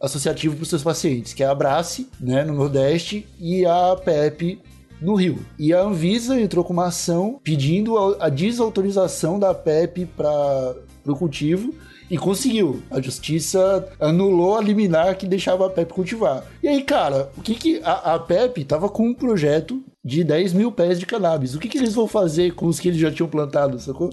associativo 0.00 0.56
para 0.56 0.62
os 0.62 0.68
seus 0.68 0.82
pacientes, 0.82 1.34
que 1.34 1.42
é 1.42 1.46
a 1.46 1.50
Abrace, 1.50 2.08
né, 2.20 2.44
no 2.44 2.54
Nordeste, 2.54 3.26
e 3.38 3.64
a 3.64 3.96
PEP 3.96 4.60
no 5.00 5.14
Rio. 5.14 5.38
E 5.58 5.72
a 5.72 5.82
Anvisa 5.82 6.40
entrou 6.40 6.64
com 6.64 6.72
uma 6.72 6.86
ação 6.86 7.40
pedindo 7.42 7.96
a 8.20 8.28
desautorização 8.28 9.38
da 9.38 9.54
PEP 9.54 10.06
para 10.06 10.74
o 11.06 11.16
cultivo 11.16 11.74
e 12.10 12.16
conseguiu. 12.16 12.82
A 12.90 13.00
justiça 13.00 13.88
anulou 14.00 14.56
a 14.56 14.62
liminar 14.62 15.16
que 15.16 15.26
deixava 15.26 15.66
a 15.66 15.70
PEP 15.70 15.92
cultivar. 15.92 16.44
E 16.62 16.68
aí, 16.68 16.82
cara, 16.82 17.30
o 17.36 17.42
que 17.42 17.54
que 17.54 17.80
a, 17.84 18.14
a 18.14 18.18
PEP 18.18 18.64
tava 18.64 18.88
com 18.88 19.08
um 19.08 19.14
projeto 19.14 19.82
de 20.04 20.24
10 20.24 20.54
mil 20.54 20.72
pés 20.72 20.98
de 20.98 21.04
cannabis. 21.04 21.54
O 21.54 21.58
que 21.58 21.68
que 21.68 21.76
eles 21.76 21.94
vão 21.94 22.08
fazer 22.08 22.54
com 22.54 22.66
os 22.66 22.80
que 22.80 22.88
eles 22.88 23.00
já 23.00 23.10
tinham 23.10 23.28
plantado, 23.28 23.78
sacou? 23.78 24.10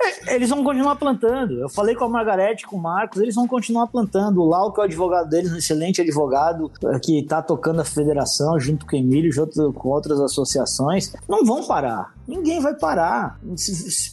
É, 0.00 0.34
eles 0.36 0.48
vão 0.48 0.62
continuar 0.62 0.96
plantando. 0.96 1.54
Eu 1.60 1.68
falei 1.68 1.94
com 1.94 2.04
a 2.04 2.08
Margarete, 2.08 2.66
com 2.66 2.76
o 2.76 2.80
Marcos, 2.80 3.20
eles 3.20 3.34
vão 3.34 3.48
continuar 3.48 3.88
plantando. 3.88 4.40
O 4.40 4.44
Lau, 4.44 4.72
que 4.72 4.80
é 4.80 4.82
o 4.82 4.86
advogado 4.86 5.28
deles, 5.28 5.52
um 5.52 5.56
excelente 5.56 6.00
advogado, 6.00 6.70
é, 6.84 6.98
que 6.98 7.18
está 7.18 7.42
tocando 7.42 7.80
a 7.80 7.84
federação 7.84 8.58
junto 8.60 8.86
com 8.86 8.94
o 8.94 8.98
Emílio, 8.98 9.32
junto 9.32 9.72
com 9.72 9.88
outras 9.88 10.20
associações, 10.20 11.12
não 11.28 11.44
vão 11.44 11.64
parar. 11.64 12.14
Ninguém 12.26 12.60
vai 12.60 12.74
parar. 12.74 13.40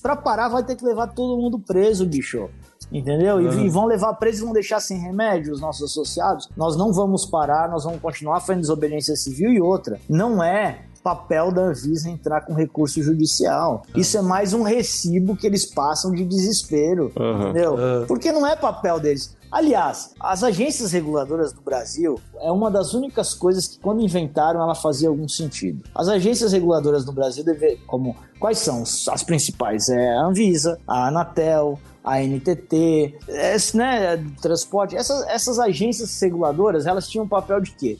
Para 0.01 0.15
parar, 0.15 0.47
vai 0.49 0.63
ter 0.63 0.75
que 0.75 0.85
levar 0.85 1.07
todo 1.07 1.39
mundo 1.39 1.59
preso, 1.59 2.05
bicho. 2.05 2.49
Entendeu? 2.91 3.37
Uhum. 3.37 3.61
E, 3.61 3.65
e, 3.65 3.69
vão 3.69 3.85
levar 3.85 4.13
preso 4.13 4.41
e 4.41 4.45
vão 4.45 4.53
deixar 4.53 4.79
sem 4.79 4.97
remédio 4.97 5.53
os 5.53 5.59
nossos 5.59 5.91
associados. 5.91 6.49
Nós 6.55 6.75
não 6.75 6.93
vamos 6.93 7.25
parar, 7.25 7.69
nós 7.69 7.83
vamos 7.83 7.99
continuar 7.99 8.39
fazendo 8.39 8.61
desobediência 8.61 9.15
civil 9.15 9.51
e 9.51 9.61
outra. 9.61 9.99
Não 10.09 10.43
é 10.43 10.85
papel 11.05 11.51
da 11.51 11.61
Anvisa 11.61 12.09
entrar 12.09 12.41
com 12.41 12.55
recurso 12.55 12.99
judicial. 13.03 13.83
Uhum. 13.93 14.01
Isso 14.01 14.17
é 14.17 14.23
mais 14.23 14.53
um 14.53 14.63
recibo 14.63 15.37
que 15.37 15.45
eles 15.45 15.63
passam 15.63 16.11
de 16.11 16.25
desespero, 16.25 17.11
uhum. 17.15 17.41
entendeu? 17.41 17.73
Uhum. 17.75 18.07
Porque 18.07 18.31
não 18.31 18.47
é 18.47 18.55
papel 18.55 18.99
deles. 18.99 19.37
Aliás, 19.51 20.15
as 20.19 20.43
agências 20.43 20.91
reguladoras 20.91 21.53
do 21.53 21.61
Brasil 21.61 22.19
é 22.41 22.51
uma 22.51 22.71
das 22.71 22.95
únicas 22.95 23.35
coisas 23.35 23.67
que, 23.67 23.77
quando 23.77 24.01
inventaram, 24.01 24.59
ela 24.59 24.73
fazia 24.73 25.07
algum 25.07 25.27
sentido. 25.27 25.83
As 25.93 26.07
agências 26.07 26.51
reguladoras 26.51 27.05
no 27.05 27.13
Brasil, 27.13 27.43
deve, 27.45 27.77
como 27.85 28.15
quais 28.39 28.57
são 28.57 28.81
as 28.81 29.21
principais? 29.21 29.87
É 29.89 30.17
a 30.17 30.23
Anvisa, 30.23 30.79
a 30.87 31.07
Anatel, 31.09 31.79
a 32.03 32.19
NTT, 32.19 33.19
esse, 33.27 33.77
né, 33.77 34.17
transporte. 34.41 34.95
Essas, 34.95 35.23
essas 35.27 35.59
agências 35.59 36.19
reguladoras, 36.19 36.87
elas 36.87 37.07
tinham 37.07 37.25
um 37.25 37.29
papel 37.29 37.61
de 37.61 37.71
quê? 37.73 37.99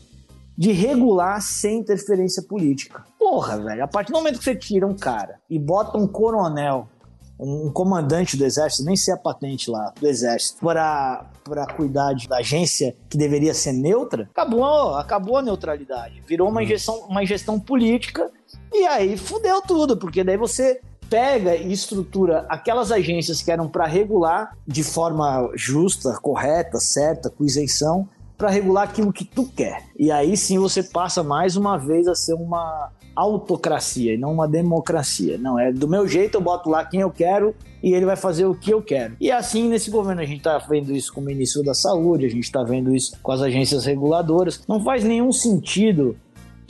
De 0.58 0.72
regular 0.72 1.42
sem 1.42 1.80
interferência 1.80 2.42
política. 2.44 3.04
Porra, 3.20 3.58
velho, 3.58 3.84
a 3.84 3.88
partir 3.88 4.12
do 4.12 4.18
momento 4.18 4.40
que 4.40 4.44
você 4.44 4.56
tira 4.56 4.88
um 4.88 4.96
cara 4.96 5.40
e 5.50 5.60
bota 5.60 5.98
um 5.98 6.08
coronel, 6.08 6.88
um 7.40 7.70
comandante 7.70 8.38
do 8.38 8.46
exército, 8.46 8.86
nem 8.86 8.96
sei 8.96 9.14
a 9.14 9.18
patente 9.18 9.70
lá, 9.70 9.94
do 10.00 10.08
exército, 10.08 10.60
para 10.62 11.26
para 11.46 11.68
cuidar 11.68 12.12
da 12.28 12.38
agência 12.38 12.96
que 13.08 13.16
deveria 13.16 13.54
ser 13.54 13.72
neutra, 13.72 14.28
acabou, 14.32 14.96
acabou 14.96 15.38
a 15.38 15.44
neutralidade. 15.44 16.24
Virou 16.28 16.50
uma, 16.50 16.64
injeção, 16.64 17.06
uma 17.08 17.24
gestão 17.24 17.60
política 17.60 18.32
e 18.74 18.84
aí 18.88 19.16
fudeu 19.16 19.62
tudo, 19.62 19.96
porque 19.96 20.24
daí 20.24 20.38
você 20.38 20.82
pega 21.08 21.56
e 21.56 21.72
estrutura 21.72 22.48
aquelas 22.50 22.92
agências 22.92 23.44
que 23.44 23.52
eram 23.52 23.68
para 23.68 23.86
regular 23.86 24.58
de 24.68 24.84
forma 24.84 25.52
justa, 25.54 26.18
correta, 26.20 26.80
certa, 26.80 27.30
com 27.30 27.46
isenção, 27.46 28.10
para 28.38 28.50
regular 28.50 28.84
aquilo 28.84 29.14
que 29.14 29.26
tu 29.26 29.46
quer. 29.46 29.84
E 29.98 30.12
aí 30.12 30.36
sim 30.36 30.58
você 30.60 30.84
passa 30.84 31.24
mais 31.24 31.56
uma 31.56 31.78
vez 31.78 32.08
a 32.08 32.16
ser 32.16 32.34
uma 32.34 32.92
autocracia 33.16 34.14
e 34.14 34.18
não 34.18 34.34
uma 34.34 34.48
democracia. 34.48 35.38
Não, 35.38 35.58
é 35.58 35.72
do 35.72 35.88
meu 35.88 36.08
jeito, 36.08 36.36
eu 36.36 36.42
boto 36.42 36.70
lá 36.70 36.84
quem 36.84 37.00
eu 37.00 37.10
quero 37.10 37.56
e 37.82 37.94
ele 37.94 38.06
vai 38.06 38.16
fazer 38.16 38.46
o 38.46 38.56
que 38.56 38.72
eu 38.72 38.82
quero. 38.82 39.16
E 39.22 39.32
assim, 39.32 39.70
nesse 39.70 39.90
governo, 39.90 40.22
a 40.22 40.26
gente 40.26 40.40
está 40.40 40.58
vendo 40.58 40.92
isso 40.92 41.14
com 41.14 41.22
o 41.22 41.24
ministro 41.24 41.64
da 41.64 41.74
Saúde, 41.74 42.26
a 42.26 42.30
gente 42.30 42.44
está 42.44 42.64
vendo 42.64 42.94
isso 42.94 43.18
com 43.22 43.32
as 43.32 43.42
agências 43.42 43.86
reguladoras. 43.86 44.62
Não 44.68 44.84
faz 44.84 45.04
nenhum 45.04 45.32
sentido 45.32 46.18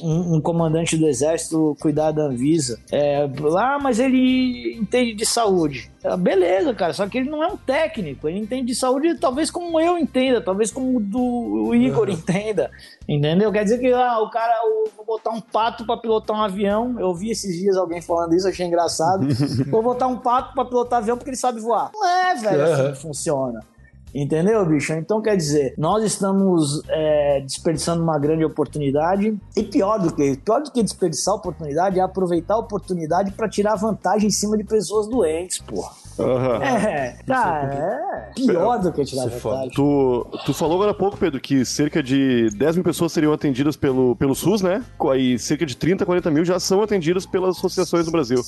um, 0.01 0.35
um, 0.35 0.41
comandante 0.41 0.97
do 0.97 1.07
exército 1.07 1.75
cuidar 1.79 2.11
da 2.11 2.23
Anvisa. 2.23 2.79
É, 2.91 3.27
ah, 3.57 3.79
mas 3.81 3.99
ele 3.99 4.77
entende 4.79 5.13
de 5.13 5.25
saúde. 5.25 5.91
É, 6.03 6.15
beleza, 6.15 6.73
cara, 6.73 6.93
só 6.93 7.07
que 7.07 7.17
ele 7.17 7.29
não 7.29 7.43
é 7.43 7.47
um 7.47 7.57
técnico, 7.57 8.27
ele 8.27 8.39
entende 8.39 8.67
de 8.67 8.75
saúde 8.75 9.15
talvez 9.15 9.49
como 9.49 9.79
eu 9.79 9.97
entenda, 9.97 10.39
talvez 10.39 10.71
como 10.71 10.99
do, 10.99 11.19
o 11.19 11.73
Igor 11.73 12.07
uhum. 12.07 12.13
entenda, 12.13 12.69
entendeu? 13.07 13.51
Quer 13.51 13.63
dizer 13.63 13.79
que 13.79 13.91
ah, 13.91 14.19
o 14.19 14.29
cara, 14.29 14.53
eu 14.65 14.91
vou 14.95 15.05
botar 15.05 15.31
um 15.31 15.41
pato 15.41 15.85
para 15.85 15.97
pilotar 15.97 16.37
um 16.37 16.41
avião, 16.41 16.99
eu 16.99 17.13
vi 17.13 17.31
esses 17.31 17.57
dias 17.57 17.75
alguém 17.75 18.01
falando 18.01 18.35
isso, 18.35 18.47
achei 18.47 18.67
engraçado, 18.67 19.27
vou 19.69 19.81
botar 19.81 20.07
um 20.07 20.17
pato 20.17 20.53
para 20.53 20.65
pilotar 20.65 20.99
avião 20.99 21.17
porque 21.17 21.31
ele 21.31 21.37
sabe 21.37 21.59
voar. 21.59 21.91
Não 21.93 22.07
é, 22.07 22.35
velho, 22.35 22.63
assim 22.63 22.91
que 22.91 23.01
funciona. 23.01 23.61
Entendeu, 24.15 24.65
bicho? 24.65 24.93
Então, 24.93 25.21
quer 25.21 25.35
dizer, 25.35 25.73
nós 25.77 26.01
estamos 26.01 26.81
é, 26.87 27.41
desperdiçando 27.41 28.01
uma 28.01 28.17
grande 28.17 28.45
oportunidade. 28.45 29.37
E 29.57 29.63
pior 29.63 29.97
do 29.99 30.15
que 30.15 30.37
pior 30.37 30.61
do 30.61 30.71
que 30.71 30.81
desperdiçar 30.81 31.35
oportunidade 31.35 31.99
é 31.99 32.01
aproveitar 32.01 32.53
a 32.53 32.59
oportunidade 32.59 33.31
para 33.33 33.49
tirar 33.49 33.75
vantagem 33.75 34.27
em 34.27 34.31
cima 34.31 34.57
de 34.57 34.63
pessoas 34.63 35.09
doentes, 35.09 35.59
porra. 35.59 36.04
Uhum. 36.17 36.61
É, 36.63 37.17
cara, 37.27 37.73
é 37.73 38.33
pior 38.33 38.79
do 38.79 38.91
que 38.91 39.03
tirar 39.03 39.27
vantagem. 39.27 39.71
Tu, 39.71 40.27
tu 40.45 40.53
falou 40.53 40.75
agora 40.75 40.91
há 40.91 40.93
pouco, 40.93 41.17
Pedro, 41.17 41.39
que 41.39 41.65
cerca 41.65 42.01
de 42.01 42.49
10 42.51 42.77
mil 42.77 42.83
pessoas 42.83 43.11
seriam 43.11 43.33
atendidas 43.33 43.75
pelo, 43.75 44.15
pelo 44.15 44.33
SUS, 44.33 44.61
né? 44.61 44.83
Aí 45.11 45.37
cerca 45.37 45.65
de 45.65 45.75
30, 45.75 46.05
40 46.05 46.31
mil 46.31 46.45
já 46.45 46.59
são 46.59 46.81
atendidas 46.81 47.25
pelas 47.25 47.57
associações 47.57 48.05
do 48.05 48.11
Brasil. 48.11 48.41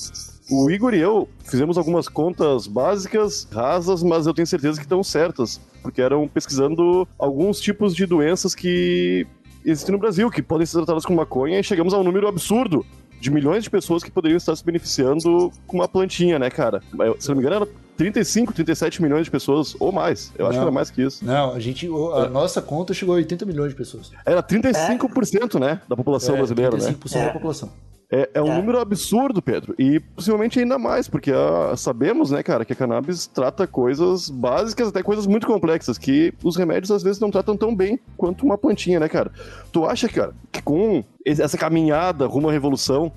O 0.50 0.70
Igor 0.70 0.94
e 0.94 1.00
eu 1.00 1.28
fizemos 1.44 1.76
algumas 1.76 2.08
contas 2.08 2.66
básicas, 2.66 3.46
rasas, 3.52 4.02
mas 4.02 4.26
eu 4.26 4.34
tenho 4.34 4.46
certeza 4.46 4.78
que 4.78 4.84
estão 4.84 5.02
certas, 5.02 5.60
porque 5.82 6.00
eram 6.00 6.26
pesquisando 6.26 7.06
alguns 7.18 7.60
tipos 7.60 7.94
de 7.94 8.06
doenças 8.06 8.54
que 8.54 9.26
existem 9.64 9.92
no 9.92 9.98
Brasil, 9.98 10.30
que 10.30 10.42
podem 10.42 10.66
ser 10.66 10.78
tratadas 10.78 11.04
com 11.04 11.14
maconha, 11.14 11.58
e 11.58 11.62
chegamos 11.62 11.92
a 11.92 11.98
um 11.98 12.04
número 12.04 12.26
absurdo 12.28 12.84
de 13.20 13.30
milhões 13.30 13.64
de 13.64 13.70
pessoas 13.70 14.02
que 14.02 14.10
poderiam 14.10 14.36
estar 14.36 14.54
se 14.54 14.64
beneficiando 14.64 15.52
com 15.66 15.78
uma 15.78 15.88
plantinha, 15.88 16.38
né, 16.38 16.50
cara? 16.50 16.82
Se 17.18 17.28
não 17.28 17.36
me 17.36 17.42
engano, 17.42 17.56
era 17.56 17.68
35, 17.96 18.52
37 18.52 19.02
milhões 19.02 19.24
de 19.24 19.30
pessoas, 19.30 19.74
ou 19.80 19.90
mais. 19.90 20.32
Eu 20.38 20.44
não, 20.44 20.50
acho 20.50 20.58
que 20.58 20.62
era 20.62 20.70
mais 20.70 20.90
que 20.90 21.02
isso. 21.02 21.24
Não, 21.24 21.52
a 21.52 21.58
gente. 21.58 21.86
A 21.86 22.26
é. 22.26 22.28
nossa 22.28 22.62
conta 22.62 22.94
chegou 22.94 23.14
a 23.14 23.16
80 23.16 23.44
milhões 23.44 23.70
de 23.70 23.76
pessoas. 23.76 24.12
Era 24.24 24.42
35%, 24.42 25.56
é. 25.56 25.58
né? 25.58 25.80
Da 25.88 25.96
população 25.96 26.34
é, 26.36 26.38
brasileira, 26.38 26.76
35% 26.76 26.80
né? 26.80 26.92
35% 26.92 27.24
da 27.24 27.32
população. 27.32 27.72
É, 28.10 28.30
é 28.34 28.42
um 28.42 28.52
é. 28.52 28.56
número 28.56 28.78
absurdo, 28.78 29.42
Pedro. 29.42 29.74
E 29.78 30.00
possivelmente 30.00 30.58
ainda 30.58 30.78
mais, 30.78 31.08
porque 31.08 31.30
a, 31.30 31.72
ah, 31.72 31.76
sabemos, 31.76 32.30
né, 32.30 32.42
cara, 32.42 32.64
que 32.64 32.72
a 32.72 32.76
cannabis 32.76 33.26
trata 33.26 33.66
coisas 33.66 34.30
básicas, 34.30 34.88
até 34.88 35.02
coisas 35.02 35.26
muito 35.26 35.46
complexas, 35.46 35.98
que 35.98 36.32
os 36.42 36.56
remédios 36.56 36.90
às 36.90 37.02
vezes 37.02 37.20
não 37.20 37.30
tratam 37.30 37.56
tão 37.56 37.74
bem 37.74 37.98
quanto 38.16 38.46
uma 38.46 38.56
plantinha, 38.56 38.98
né, 38.98 39.08
cara? 39.08 39.30
Tu 39.70 39.84
acha, 39.84 40.08
cara, 40.08 40.34
que 40.50 40.62
com 40.62 41.04
essa 41.24 41.58
caminhada 41.58 42.26
rumo 42.26 42.48
à 42.48 42.52
revolução, 42.52 43.12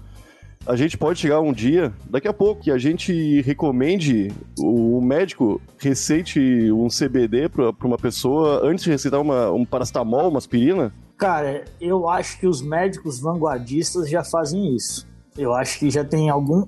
a 0.65 0.75
gente 0.75 0.97
pode 0.97 1.19
chegar 1.19 1.39
um 1.39 1.53
dia, 1.53 1.91
daqui 2.09 2.27
a 2.27 2.33
pouco, 2.33 2.61
que 2.61 2.71
a 2.71 2.77
gente 2.77 3.41
recomende 3.41 4.27
o 4.59 5.01
médico 5.01 5.59
receite 5.79 6.39
um 6.71 6.87
CBD 6.87 7.49
para 7.49 7.73
uma 7.83 7.97
pessoa 7.97 8.61
antes 8.63 8.83
de 8.83 8.91
receitar 8.91 9.19
uma, 9.19 9.51
um 9.51 9.65
paracetamol, 9.65 10.29
uma 10.29 10.37
aspirina? 10.37 10.93
Cara, 11.21 11.65
eu 11.79 12.09
acho 12.09 12.39
que 12.39 12.47
os 12.47 12.63
médicos 12.63 13.19
vanguardistas 13.19 14.09
já 14.09 14.23
fazem 14.23 14.75
isso. 14.75 15.07
Eu 15.37 15.53
acho 15.53 15.77
que 15.77 15.91
já 15.91 16.03
tem 16.03 16.31
algum. 16.31 16.65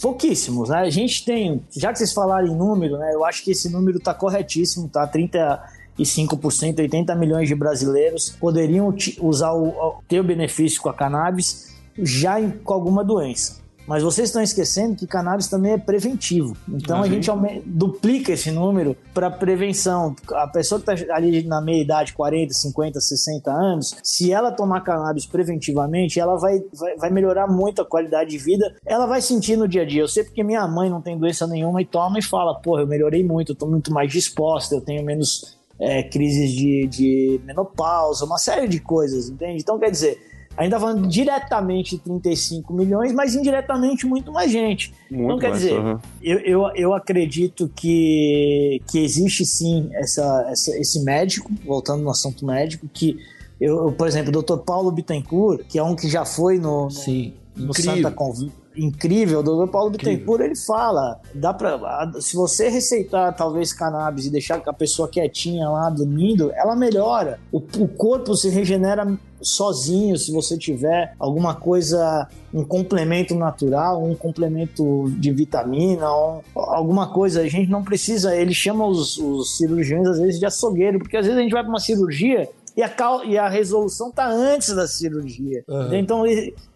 Pouquíssimos, 0.00 0.68
né? 0.68 0.82
A 0.82 0.88
gente 0.88 1.24
tem. 1.24 1.64
Já 1.76 1.90
que 1.90 1.98
vocês 1.98 2.12
falaram 2.12 2.46
em 2.46 2.54
número, 2.54 2.96
né? 2.96 3.12
Eu 3.12 3.24
acho 3.24 3.42
que 3.42 3.50
esse 3.50 3.68
número 3.68 3.98
tá 3.98 4.14
corretíssimo, 4.14 4.88
tá? 4.88 5.04
35%, 5.08 6.78
80 6.78 7.12
milhões 7.16 7.48
de 7.48 7.56
brasileiros 7.56 8.30
poderiam 8.38 8.94
usar 9.20 9.52
o, 9.52 10.00
ter 10.06 10.20
o 10.20 10.24
benefício 10.24 10.80
com 10.80 10.90
a 10.90 10.94
cannabis 10.94 11.74
já 11.98 12.40
em, 12.40 12.50
com 12.50 12.72
alguma 12.72 13.02
doença. 13.02 13.60
Mas 13.88 14.02
vocês 14.02 14.28
estão 14.28 14.42
esquecendo 14.42 14.94
que 14.94 15.06
cannabis 15.06 15.48
também 15.48 15.72
é 15.72 15.78
preventivo. 15.78 16.54
Então 16.68 16.98
uhum. 16.98 17.04
a 17.04 17.08
gente 17.08 17.30
duplica 17.64 18.32
esse 18.32 18.50
número 18.50 18.94
para 19.14 19.30
prevenção. 19.30 20.14
A 20.34 20.46
pessoa 20.46 20.78
que 20.78 20.90
está 20.92 21.16
ali 21.16 21.42
na 21.42 21.62
meia 21.62 21.80
idade, 21.80 22.12
40, 22.12 22.52
50, 22.52 23.00
60 23.00 23.50
anos, 23.50 23.96
se 24.02 24.30
ela 24.30 24.52
tomar 24.52 24.82
cannabis 24.82 25.24
preventivamente, 25.24 26.20
ela 26.20 26.36
vai, 26.36 26.60
vai, 26.74 26.96
vai 26.96 27.10
melhorar 27.10 27.48
muito 27.48 27.80
a 27.80 27.86
qualidade 27.86 28.30
de 28.30 28.38
vida. 28.38 28.76
Ela 28.84 29.06
vai 29.06 29.22
sentir 29.22 29.56
no 29.56 29.66
dia 29.66 29.82
a 29.82 29.86
dia. 29.86 30.02
Eu 30.02 30.08
sei 30.08 30.22
porque 30.22 30.44
minha 30.44 30.68
mãe 30.68 30.90
não 30.90 31.00
tem 31.00 31.18
doença 31.18 31.46
nenhuma 31.46 31.80
e 31.80 31.86
toma 31.86 32.18
e 32.18 32.22
fala: 32.22 32.60
porra, 32.60 32.82
eu 32.82 32.86
melhorei 32.86 33.24
muito, 33.24 33.52
eu 33.52 33.56
tô 33.56 33.66
muito 33.66 33.90
mais 33.90 34.12
disposta, 34.12 34.74
eu 34.74 34.82
tenho 34.82 35.02
menos 35.02 35.56
é, 35.80 36.02
crises 36.02 36.50
de, 36.50 36.86
de 36.88 37.40
menopausa, 37.44 38.24
uma 38.24 38.38
série 38.38 38.68
de 38.68 38.80
coisas, 38.80 39.28
entende? 39.30 39.62
Então 39.62 39.78
quer 39.78 39.90
dizer 39.90 40.27
ainda 40.58 40.78
falando 40.78 41.06
diretamente 41.06 41.96
de 41.96 42.02
35 42.02 42.74
milhões, 42.74 43.12
mas 43.12 43.34
indiretamente 43.34 44.04
muito 44.04 44.32
mais 44.32 44.50
gente. 44.50 44.92
Muito 45.08 45.24
então, 45.24 45.38
quer 45.38 45.50
mais, 45.50 45.62
dizer, 45.62 45.78
uhum. 45.78 45.98
eu, 46.20 46.38
eu, 46.40 46.70
eu 46.74 46.94
acredito 46.94 47.70
que, 47.74 48.82
que 48.90 48.98
existe 48.98 49.46
sim 49.46 49.88
essa, 49.92 50.46
essa, 50.50 50.76
esse 50.76 51.02
médico, 51.04 51.50
voltando 51.64 52.02
no 52.02 52.10
assunto 52.10 52.44
médico, 52.44 52.88
que 52.92 53.16
eu, 53.60 53.92
por 53.92 54.06
exemplo, 54.08 54.36
o 54.36 54.42
Dr. 54.42 54.58
Paulo 54.58 54.90
Bittencourt, 54.90 55.62
que 55.68 55.78
é 55.78 55.82
um 55.82 55.94
que 55.94 56.08
já 56.08 56.24
foi 56.24 56.58
no, 56.58 56.84
no, 56.84 56.90
sim, 56.90 57.34
no 57.56 57.72
Santa 57.72 58.10
Convite 58.10 58.52
incrível, 58.78 59.40
o 59.40 59.42
Dr. 59.42 59.70
Paulo 59.70 59.90
Bittencourt, 59.90 60.40
ele 60.40 60.56
fala, 60.56 61.20
dá 61.34 61.52
para 61.52 62.12
se 62.20 62.36
você 62.36 62.68
receitar 62.68 63.34
talvez 63.34 63.72
cannabis 63.72 64.26
e 64.26 64.30
deixar 64.30 64.62
a 64.64 64.72
pessoa 64.72 65.08
quietinha 65.08 65.68
lá 65.68 65.90
dormindo, 65.90 66.52
ela 66.54 66.76
melhora. 66.76 67.40
O, 67.52 67.58
o 67.58 67.88
corpo 67.88 68.34
se 68.36 68.48
regenera 68.48 69.18
sozinho, 69.40 70.16
se 70.16 70.32
você 70.32 70.56
tiver 70.56 71.14
alguma 71.18 71.54
coisa, 71.54 72.28
um 72.52 72.64
complemento 72.64 73.34
natural, 73.34 74.02
um 74.02 74.14
complemento 74.14 75.10
de 75.16 75.32
vitamina, 75.32 76.10
um, 76.12 76.40
alguma 76.54 77.08
coisa, 77.08 77.42
a 77.42 77.48
gente 77.48 77.70
não 77.70 77.82
precisa, 77.82 78.34
ele 78.34 78.54
chama 78.54 78.86
os, 78.86 79.18
os 79.18 79.56
cirurgiões 79.56 80.06
às 80.08 80.18
vezes 80.18 80.38
de 80.38 80.46
açougueiro, 80.46 80.98
porque 80.98 81.16
às 81.16 81.26
vezes 81.26 81.38
a 81.38 81.42
gente 81.42 81.52
vai 81.52 81.62
para 81.62 81.70
uma 81.70 81.80
cirurgia 81.80 82.48
e 82.78 82.82
a, 82.82 82.88
cal, 82.88 83.24
e 83.24 83.36
a 83.36 83.48
resolução 83.48 84.10
está 84.10 84.30
antes 84.30 84.72
da 84.72 84.86
cirurgia. 84.86 85.64
Uhum. 85.66 85.94
Então, 85.94 86.22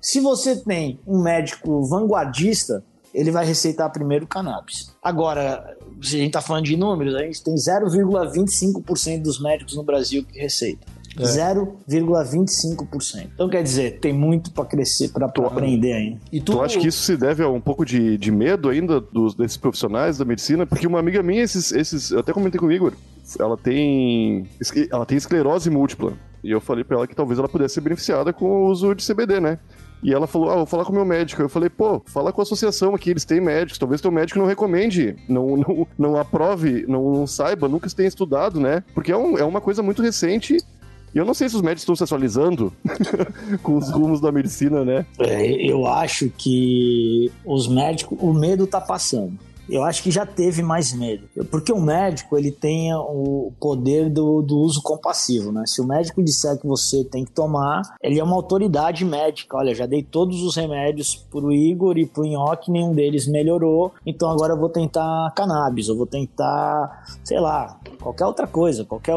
se 0.01 0.19
você 0.19 0.57
tem 0.57 0.99
um 1.07 1.23
médico 1.23 1.81
vanguardista, 1.85 2.83
ele 3.15 3.31
vai 3.31 3.47
receitar 3.47 3.89
primeiro 3.93 4.27
cannabis. 4.27 4.93
Agora, 5.01 5.77
se 6.03 6.17
a 6.17 6.19
gente 6.19 6.27
está 6.27 6.41
falando 6.41 6.65
de 6.65 6.77
números, 6.77 7.15
a 7.15 7.21
gente 7.21 7.41
tem 7.45 7.55
0,25% 7.55 9.23
dos 9.23 9.41
médicos 9.41 9.77
no 9.77 9.85
Brasil 9.85 10.25
que 10.25 10.41
receitam. 10.41 10.89
É. 11.17 11.23
0,25%. 11.23 13.29
Então 13.33 13.49
quer 13.49 13.63
dizer, 13.63 14.01
tem 14.01 14.13
muito 14.13 14.51
para 14.51 14.65
crescer, 14.65 15.11
para 15.11 15.27
aprender 15.27 15.93
ainda. 15.93 16.19
E 16.33 16.41
tu... 16.41 16.53
tu 16.53 16.63
acha 16.63 16.81
que 16.81 16.89
isso 16.89 17.05
se 17.05 17.17
deve 17.17 17.45
a 17.45 17.49
um 17.49 17.61
pouco 17.61 17.85
de, 17.85 18.19
de 18.19 18.33
medo 18.33 18.71
ainda 18.71 19.01
dos, 19.01 19.37
desses 19.37 19.57
profissionais 19.57 20.19
da 20.19 20.25
medicina? 20.25 20.67
Porque 20.67 20.85
uma 20.85 20.99
amiga 20.99 21.23
minha, 21.23 21.43
esses, 21.43 21.71
esses, 21.71 22.11
eu 22.11 22.19
até 22.19 22.33
comentei 22.33 22.59
com 22.59 22.67
o 22.67 22.73
Igor, 22.73 22.95
ela 23.39 23.57
tem, 23.57 24.49
ela 24.91 25.07
tem 25.07 25.17
esclerose 25.17 25.71
múltipla. 25.71 26.15
E 26.43 26.51
eu 26.51 26.61
falei 26.61 26.83
para 26.83 26.97
ela 26.97 27.07
que 27.07 27.15
talvez 27.15 27.39
ela 27.39 27.49
pudesse 27.49 27.75
ser 27.75 27.81
beneficiada 27.81 28.33
com 28.33 28.47
o 28.47 28.67
uso 28.67 28.95
de 28.95 29.07
CBD, 29.07 29.41
né? 29.41 29.59
E 30.03 30.13
ela 30.13 30.27
falou: 30.27 30.51
Ah, 30.51 30.57
vou 30.57 30.67
falar 30.67 30.85
com 30.85 30.91
o 30.91 30.95
meu 30.95 31.05
médico. 31.05 31.41
Eu 31.41 31.49
falei: 31.49 31.71
Pô, 31.71 32.03
fala 32.07 32.33
com 32.33 32.41
a 32.41 32.43
associação 32.43 32.95
aqui, 32.95 33.11
eles 33.11 33.25
têm 33.25 33.41
médicos. 33.41 33.79
Talvez 33.79 34.01
teu 34.01 34.11
médico 34.11 34.39
não 34.39 34.47
recomende, 34.47 35.15
não, 35.29 35.57
não, 35.57 35.87
não 35.97 36.17
aprove, 36.17 36.85
não, 36.89 37.13
não 37.13 37.27
saiba, 37.27 37.69
nunca 37.69 37.89
tenha 37.89 38.09
estudado, 38.09 38.59
né? 38.59 38.83
Porque 38.95 39.13
é, 39.13 39.17
um, 39.17 39.39
é 39.39 39.45
uma 39.45 39.61
coisa 39.61 39.83
muito 39.83 40.03
recente. 40.03 40.59
E 41.15 41.19
eu 41.19 41.27
não 41.27 41.35
sei 41.35 41.47
se 41.49 41.55
os 41.55 41.61
médicos 41.61 41.83
estão 41.83 41.95
se 41.95 42.03
atualizando 42.03 42.73
com 43.63 43.77
os 43.77 43.91
rumos 43.91 44.19
da 44.19 44.33
medicina, 44.33 44.83
né? 44.83 45.05
É, 45.19 45.45
eu 45.71 45.87
acho 45.87 46.31
que 46.31 47.31
os 47.45 47.69
médicos, 47.69 48.19
o 48.21 48.33
medo 48.33 48.67
tá 48.67 48.81
passando 48.81 49.39
eu 49.69 49.85
acho 49.85 50.03
que 50.03 50.11
já 50.11 50.27
teve 50.27 50.63
mais 50.63 50.93
medo. 50.93 51.29
Porque 51.51 51.73
o 51.73 51.81
médico, 51.81 52.37
ele 52.37 52.51
tem 52.51 52.93
o 52.95 53.53
poder 53.61 54.11
do, 54.11 54.43
do 54.43 54.59
uso 54.59 54.83
compassivo, 54.83 55.53
né? 55.53 55.65
Se 55.67 55.81
o 55.81 55.87
médico 55.87 56.23
disser 56.23 56.59
que 56.59 56.67
você 56.67 57.05
tem 57.05 57.25
que 57.25 57.33
tomar, 57.33 57.83
ele 58.03 58.19
é 58.19 58.25
uma 58.25 58.37
autoridade 58.37 59.05
médica. 59.05 59.57
Olha, 59.57 59.75
já 59.75 59.87
dei 59.87 60.03
todos 60.03 60.43
os 60.43 60.57
remédios 60.57 61.15
pro 61.31 61.53
Igor 61.53 61.97
e 61.99 62.07
pro 62.07 62.25
Nhoque, 62.25 62.71
nenhum 62.71 62.95
deles 62.95 63.27
melhorou, 63.27 63.93
então 64.07 64.31
agora 64.31 64.53
eu 64.55 64.59
vou 64.59 64.69
tentar 64.69 65.33
cannabis, 65.35 65.89
eu 65.89 65.97
vou 65.97 66.07
tentar, 66.07 67.05
sei 67.25 67.41
lá, 67.41 67.79
qualquer 68.01 68.27
outra 68.27 68.47
coisa, 68.47 68.85
qualquer, 68.85 69.15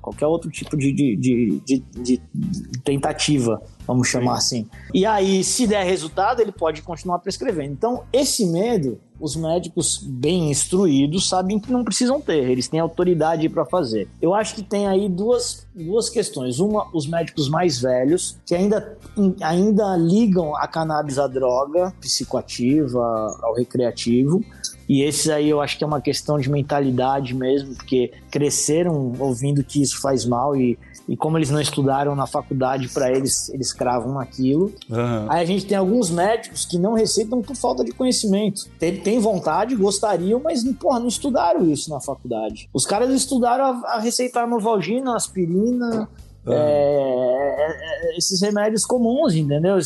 qualquer 0.00 0.26
outro 0.26 0.50
tipo 0.50 0.76
de, 0.76 0.92
de, 0.92 1.16
de, 1.16 1.62
de, 1.64 1.82
de 1.96 2.20
tentativa 2.84 3.60
vamos 3.86 4.08
chamar 4.08 4.40
Sim. 4.40 4.60
assim. 4.60 4.70
E 4.94 5.04
aí, 5.04 5.42
se 5.42 5.66
der 5.66 5.84
resultado, 5.84 6.40
ele 6.40 6.52
pode 6.52 6.80
continuar 6.82 7.18
prescrevendo. 7.18 7.72
Então, 7.72 8.04
esse 8.12 8.46
medo 8.46 8.98
os 9.20 9.36
médicos 9.36 9.98
bem 10.02 10.50
instruídos 10.50 11.28
sabem 11.28 11.60
que 11.60 11.70
não 11.70 11.84
precisam 11.84 12.20
ter, 12.20 12.48
eles 12.48 12.68
têm 12.68 12.80
autoridade 12.80 13.48
para 13.48 13.64
fazer. 13.66 14.08
Eu 14.20 14.34
acho 14.34 14.54
que 14.54 14.62
tem 14.62 14.86
aí 14.86 15.08
duas, 15.08 15.66
duas 15.74 16.08
questões. 16.08 16.58
Uma, 16.58 16.88
os 16.94 17.06
médicos 17.06 17.48
mais 17.48 17.80
velhos, 17.80 18.38
que 18.46 18.54
ainda, 18.54 18.96
ainda 19.42 19.96
ligam 19.96 20.56
a 20.56 20.66
cannabis 20.66 21.18
à 21.18 21.26
droga 21.26 21.92
psicoativa, 22.00 23.38
ao 23.42 23.54
recreativo, 23.54 24.42
e 24.88 25.02
esse 25.02 25.30
aí 25.30 25.48
eu 25.48 25.60
acho 25.60 25.78
que 25.78 25.84
é 25.84 25.86
uma 25.86 26.00
questão 26.00 26.36
de 26.36 26.50
mentalidade 26.50 27.32
mesmo, 27.32 27.76
porque 27.76 28.12
cresceram 28.28 29.12
ouvindo 29.20 29.62
que 29.62 29.80
isso 29.80 30.00
faz 30.00 30.24
mal 30.24 30.56
e 30.56 30.76
e 31.10 31.16
como 31.16 31.36
eles 31.36 31.50
não 31.50 31.60
estudaram 31.60 32.14
na 32.14 32.24
faculdade 32.24 32.88
para 32.88 33.10
eles, 33.10 33.48
eles 33.48 33.72
cravam 33.72 34.14
naquilo. 34.14 34.72
Uhum. 34.88 35.26
Aí 35.28 35.42
a 35.42 35.44
gente 35.44 35.66
tem 35.66 35.76
alguns 35.76 36.08
médicos 36.08 36.64
que 36.64 36.78
não 36.78 36.92
receitam 36.92 37.42
por 37.42 37.56
falta 37.56 37.82
de 37.82 37.90
conhecimento. 37.90 38.70
Tem, 38.78 38.96
tem 38.96 39.18
vontade, 39.18 39.74
gostariam, 39.74 40.40
mas 40.42 40.62
porra, 40.74 41.00
não 41.00 41.08
estudaram 41.08 41.68
isso 41.68 41.90
na 41.90 42.00
faculdade. 42.00 42.70
Os 42.72 42.86
caras 42.86 43.10
estudaram 43.10 43.64
a, 43.64 43.94
a 43.94 43.98
receitar 43.98 44.46
novalgina, 44.46 45.16
aspirina, 45.16 46.08
Uhum. 46.46 46.54
É, 46.54 48.16
esses 48.16 48.40
remédios 48.40 48.86
comuns, 48.86 49.34
entendeu? 49.34 49.76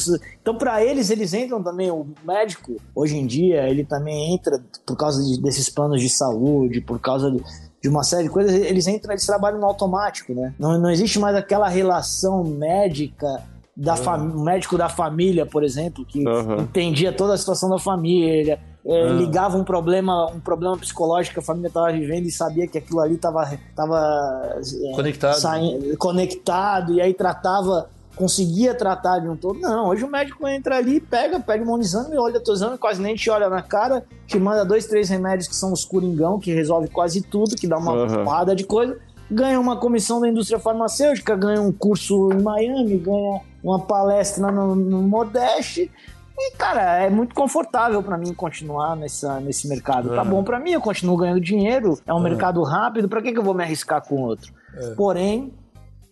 Então, 0.41 0.57
para 0.57 0.85
eles, 0.85 1.11
eles 1.11 1.35
entram 1.35 1.61
também. 1.63 1.91
O 1.91 2.07
médico, 2.25 2.77
hoje 2.95 3.17
em 3.17 3.27
dia, 3.27 3.69
ele 3.69 3.85
também 3.85 4.33
entra 4.33 4.63
por 4.87 4.97
causa 4.97 5.23
de, 5.23 5.43
desses 5.43 5.69
planos 5.69 6.01
de 6.01 6.09
saúde, 6.09 6.81
por 6.81 7.01
causa 7.01 7.31
de, 7.31 7.43
de 7.85 7.91
uma 7.91 8.03
série 8.03 8.23
de 8.23 8.31
coisas, 8.31 8.51
eles 8.51 8.87
entram, 8.87 9.13
eles 9.13 9.27
trabalham 9.27 9.61
no 9.61 9.67
automático, 9.67 10.33
né? 10.33 10.55
Não, 10.59 10.79
não 10.79 10.91
existe 10.91 11.19
mais 11.19 11.37
aquela 11.37 11.69
relação 11.69 12.43
médica 12.43 13.43
da 13.77 13.95
uhum. 13.95 14.43
médico 14.43 14.79
da 14.79 14.89
família, 14.89 15.45
por 15.45 15.63
exemplo, 15.63 16.03
que 16.03 16.27
uhum. 16.27 16.63
entendia 16.63 17.13
toda 17.13 17.35
a 17.35 17.37
situação 17.37 17.69
da 17.69 17.79
família, 17.79 18.59
é, 18.87 19.05
uhum. 19.05 19.19
ligava 19.19 19.59
um 19.59 19.65
problema, 19.65 20.31
um 20.31 20.41
problema 20.41 20.79
psicológico 20.79 21.35
que 21.35 21.41
a 21.41 21.43
família 21.43 21.69
estava 21.69 21.93
vivendo 21.93 22.25
e 22.25 22.31
sabia 22.31 22.67
que 22.67 22.79
aquilo 22.79 23.01
ali 23.01 23.17
estava 23.17 23.53
tava, 23.77 24.59
é, 24.87 24.93
conectado. 24.95 25.35
Saindo, 25.35 25.99
conectado 25.99 26.95
e 26.95 27.03
aí 27.03 27.13
tratava 27.13 27.91
conseguia 28.15 28.75
tratar 28.75 29.19
de 29.19 29.29
um 29.29 29.37
todo. 29.37 29.59
Não, 29.61 29.89
hoje 29.89 30.05
o 30.05 30.11
médico 30.11 30.47
entra 30.47 30.77
ali, 30.77 31.01
pega, 31.01 31.41
pega 31.41 31.65
um 31.65 31.79
exame, 31.79 32.17
olha 32.17 32.41
teu 32.41 32.55
exame, 32.55 32.79
quase 32.79 33.01
nem 33.03 33.15
te 33.15 33.29
olha 33.31 33.49
na 33.49 33.63
cara, 33.63 34.05
te 34.27 34.39
manda 34.39 34.65
dois, 34.65 34.87
três 34.87 35.09
remédios 35.09 35.49
que 35.49 35.55
são 35.55 35.73
os 35.73 35.85
coringão, 35.85 36.39
que 36.39 36.53
resolve 36.53 36.89
quase 36.89 37.23
tudo, 37.23 37.57
que 37.57 37.67
dá 37.67 37.77
uma 37.77 37.93
uhum. 37.93 38.25
porrada 38.25 38.55
de 38.55 38.65
coisa, 38.65 38.99
ganha 39.31 39.59
uma 39.59 39.77
comissão 39.77 40.21
da 40.21 40.29
indústria 40.29 40.59
farmacêutica, 40.59 41.37
ganha 41.37 41.61
um 41.61 41.73
curso 41.73 42.31
em 42.33 42.43
Miami, 42.43 42.99
ganha 42.99 43.41
uma 43.63 43.81
palestra 43.81 44.51
no, 44.51 44.75
no 44.75 45.03
Modeste. 45.03 45.91
E, 46.37 46.53
cara, 46.57 47.05
é 47.05 47.09
muito 47.09 47.35
confortável 47.35 48.03
para 48.03 48.19
mim 48.19 48.35
continuar 48.35 48.97
nessa, 48.97 49.39
nesse 49.41 49.69
mercado. 49.69 50.11
Uhum. 50.11 50.17
Tá 50.17 50.25
bom 50.25 50.43
para 50.43 50.59
mim, 50.59 50.73
eu 50.73 50.81
continuo 50.81 51.17
ganhando 51.17 51.41
dinheiro, 51.41 51.99
é 52.07 52.13
um 52.13 52.17
uhum. 52.17 52.23
mercado 52.23 52.63
rápido, 52.63 53.09
para 53.09 53.23
que, 53.23 53.33
que 53.33 53.39
eu 53.39 53.43
vou 53.43 53.55
me 53.55 53.63
arriscar 53.63 54.03
com 54.03 54.23
outro? 54.23 54.53
É. 54.77 54.95
Porém, 54.95 55.53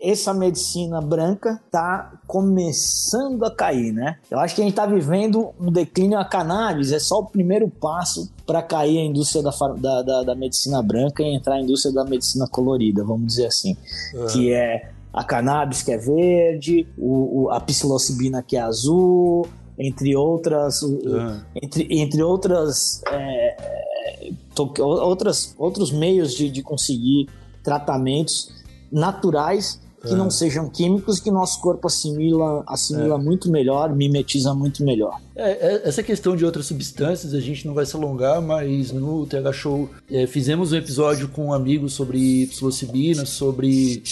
essa 0.02 0.34
medicina 0.34 1.00
branca 1.00 1.60
está 1.64 2.14
começando 2.26 3.44
a 3.44 3.54
cair, 3.54 3.92
né? 3.92 4.18
Eu 4.28 4.40
acho 4.40 4.56
que 4.56 4.60
a 4.60 4.64
gente 4.64 4.72
está 4.72 4.84
vivendo 4.84 5.50
um 5.60 5.70
declínio 5.70 6.18
a 6.18 6.24
cannabis, 6.24 6.90
é 6.90 6.98
só 6.98 7.20
o 7.20 7.26
primeiro 7.26 7.68
passo 7.68 8.28
para 8.44 8.60
cair 8.60 8.98
a 8.98 9.04
indústria 9.04 9.44
da, 9.44 9.52
da, 9.76 10.02
da, 10.02 10.22
da, 10.24 10.34
medicina 10.34 10.82
branca 10.82 11.22
e 11.22 11.32
entrar 11.32 11.54
a 11.54 11.60
indústria 11.60 11.94
da 11.94 12.04
medicina 12.04 12.48
colorida, 12.48 13.04
vamos 13.04 13.28
dizer 13.28 13.46
assim, 13.46 13.76
uhum. 14.12 14.26
que 14.26 14.52
é 14.52 14.90
a 15.12 15.22
cannabis 15.22 15.82
que 15.82 15.92
é 15.92 15.98
verde, 15.98 16.84
o, 16.98 17.44
o, 17.44 17.50
a 17.50 17.60
psilocibina 17.60 18.42
que 18.42 18.56
é 18.56 18.60
azul, 18.60 19.46
entre 19.78 20.16
outras, 20.16 20.82
uhum. 20.82 21.40
entre, 21.62 21.86
entre 21.90 22.22
outras, 22.24 23.02
é, 23.08 24.32
to, 24.52 24.72
outras 24.80 25.54
outros 25.56 25.92
meios 25.92 26.34
de, 26.34 26.50
de 26.50 26.60
conseguir 26.60 27.28
tratamentos 27.62 28.50
naturais 28.90 29.80
que 30.02 30.12
é. 30.12 30.16
não 30.16 30.30
sejam 30.30 30.68
químicos 30.68 31.20
que 31.20 31.30
nosso 31.30 31.60
corpo 31.60 31.86
assimila, 31.86 32.64
assimila 32.66 33.14
é. 33.14 33.18
muito 33.18 33.50
melhor, 33.50 33.94
mimetiza 33.94 34.52
muito 34.54 34.84
melhor. 34.84 35.20
É, 35.34 35.50
é 35.50 35.88
essa 35.88 36.02
questão 36.02 36.36
de 36.36 36.44
outras 36.44 36.66
substâncias 36.66 37.34
a 37.34 37.40
gente 37.40 37.66
não 37.66 37.74
vai 37.74 37.86
se 37.86 37.94
alongar, 37.96 38.40
mas 38.42 38.92
no 38.92 39.26
TH 39.26 39.52
Show 39.52 39.88
é, 40.10 40.26
fizemos 40.26 40.72
um 40.72 40.76
episódio 40.76 41.28
com 41.28 41.46
um 41.46 41.52
amigo 41.52 41.88
sobre 41.88 42.46
psilocibina, 42.46 43.24
sobre 43.24 44.02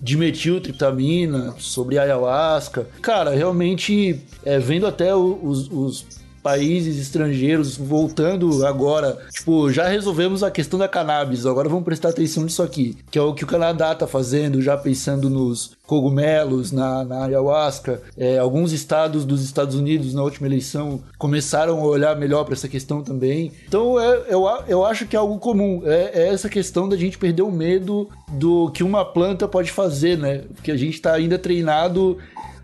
dimetiltriptamina, 0.00 1.54
sobre 1.58 1.98
ayahuasca. 1.98 2.86
Cara, 3.00 3.30
realmente, 3.30 4.20
é, 4.44 4.58
vendo 4.58 4.86
até 4.86 5.14
os, 5.14 5.70
os 5.70 6.21
países 6.42 6.98
estrangeiros 6.98 7.76
voltando 7.76 8.66
agora. 8.66 9.18
Tipo, 9.30 9.70
já 9.70 9.86
resolvemos 9.86 10.42
a 10.42 10.50
questão 10.50 10.78
da 10.78 10.88
cannabis, 10.88 11.46
agora 11.46 11.68
vamos 11.68 11.84
prestar 11.84 12.10
atenção 12.10 12.42
nisso 12.42 12.62
aqui, 12.62 12.96
que 13.10 13.18
é 13.18 13.22
o 13.22 13.34
que 13.34 13.44
o 13.44 13.46
Canadá 13.46 13.94
tá 13.94 14.06
fazendo, 14.06 14.60
já 14.60 14.76
pensando 14.76 15.30
nos 15.30 15.76
cogumelos, 15.86 16.72
na, 16.72 17.04
na 17.04 17.24
ayahuasca. 17.26 18.00
É, 18.16 18.38
alguns 18.38 18.72
estados 18.72 19.24
dos 19.24 19.44
Estados 19.44 19.76
Unidos, 19.76 20.14
na 20.14 20.22
última 20.22 20.46
eleição, 20.46 21.00
começaram 21.18 21.78
a 21.78 21.84
olhar 21.84 22.16
melhor 22.16 22.44
para 22.44 22.54
essa 22.54 22.68
questão 22.68 23.02
também. 23.02 23.52
Então, 23.68 24.00
é, 24.00 24.22
eu, 24.28 24.48
eu 24.66 24.84
acho 24.86 25.06
que 25.06 25.14
é 25.14 25.18
algo 25.18 25.38
comum. 25.38 25.82
É, 25.84 26.22
é, 26.22 26.28
essa 26.28 26.48
questão 26.48 26.88
da 26.88 26.96
gente 26.96 27.18
perder 27.18 27.42
o 27.42 27.50
medo 27.50 28.08
do 28.28 28.70
que 28.70 28.82
uma 28.82 29.04
planta 29.04 29.46
pode 29.46 29.70
fazer, 29.70 30.16
né? 30.16 30.44
Porque 30.54 30.70
a 30.70 30.76
gente 30.76 31.00
tá 31.00 31.12
ainda 31.12 31.38
treinado 31.38 32.16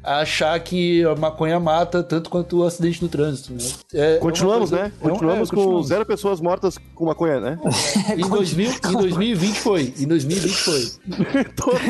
a 0.09 0.21
achar 0.21 0.59
que 0.61 1.05
a 1.05 1.15
maconha 1.15 1.61
mata 1.61 2.03
tanto 2.03 2.31
quanto 2.31 2.61
o 2.61 2.65
acidente 2.65 3.03
no 3.03 3.09
trânsito. 3.09 3.53
Né? 3.53 3.61
É, 3.93 4.15
é 4.15 4.19
continuamos, 4.19 4.71
coisa, 4.71 4.85
né? 4.85 4.93
É 4.97 5.09
continuamos 5.09 5.49
é, 5.49 5.51
com 5.51 5.57
continuamos. 5.57 5.89
zero 5.89 6.07
pessoas 6.07 6.41
mortas 6.41 6.79
com 6.95 7.05
maconha, 7.05 7.41
né? 7.41 7.59
em, 8.17 8.27
2000, 8.27 8.71
em 8.71 8.93
2020 8.93 9.61
foi. 9.61 9.95
Em 9.99 10.07
2020 10.07 10.55
foi. 10.55 11.45
Todos 11.55 11.81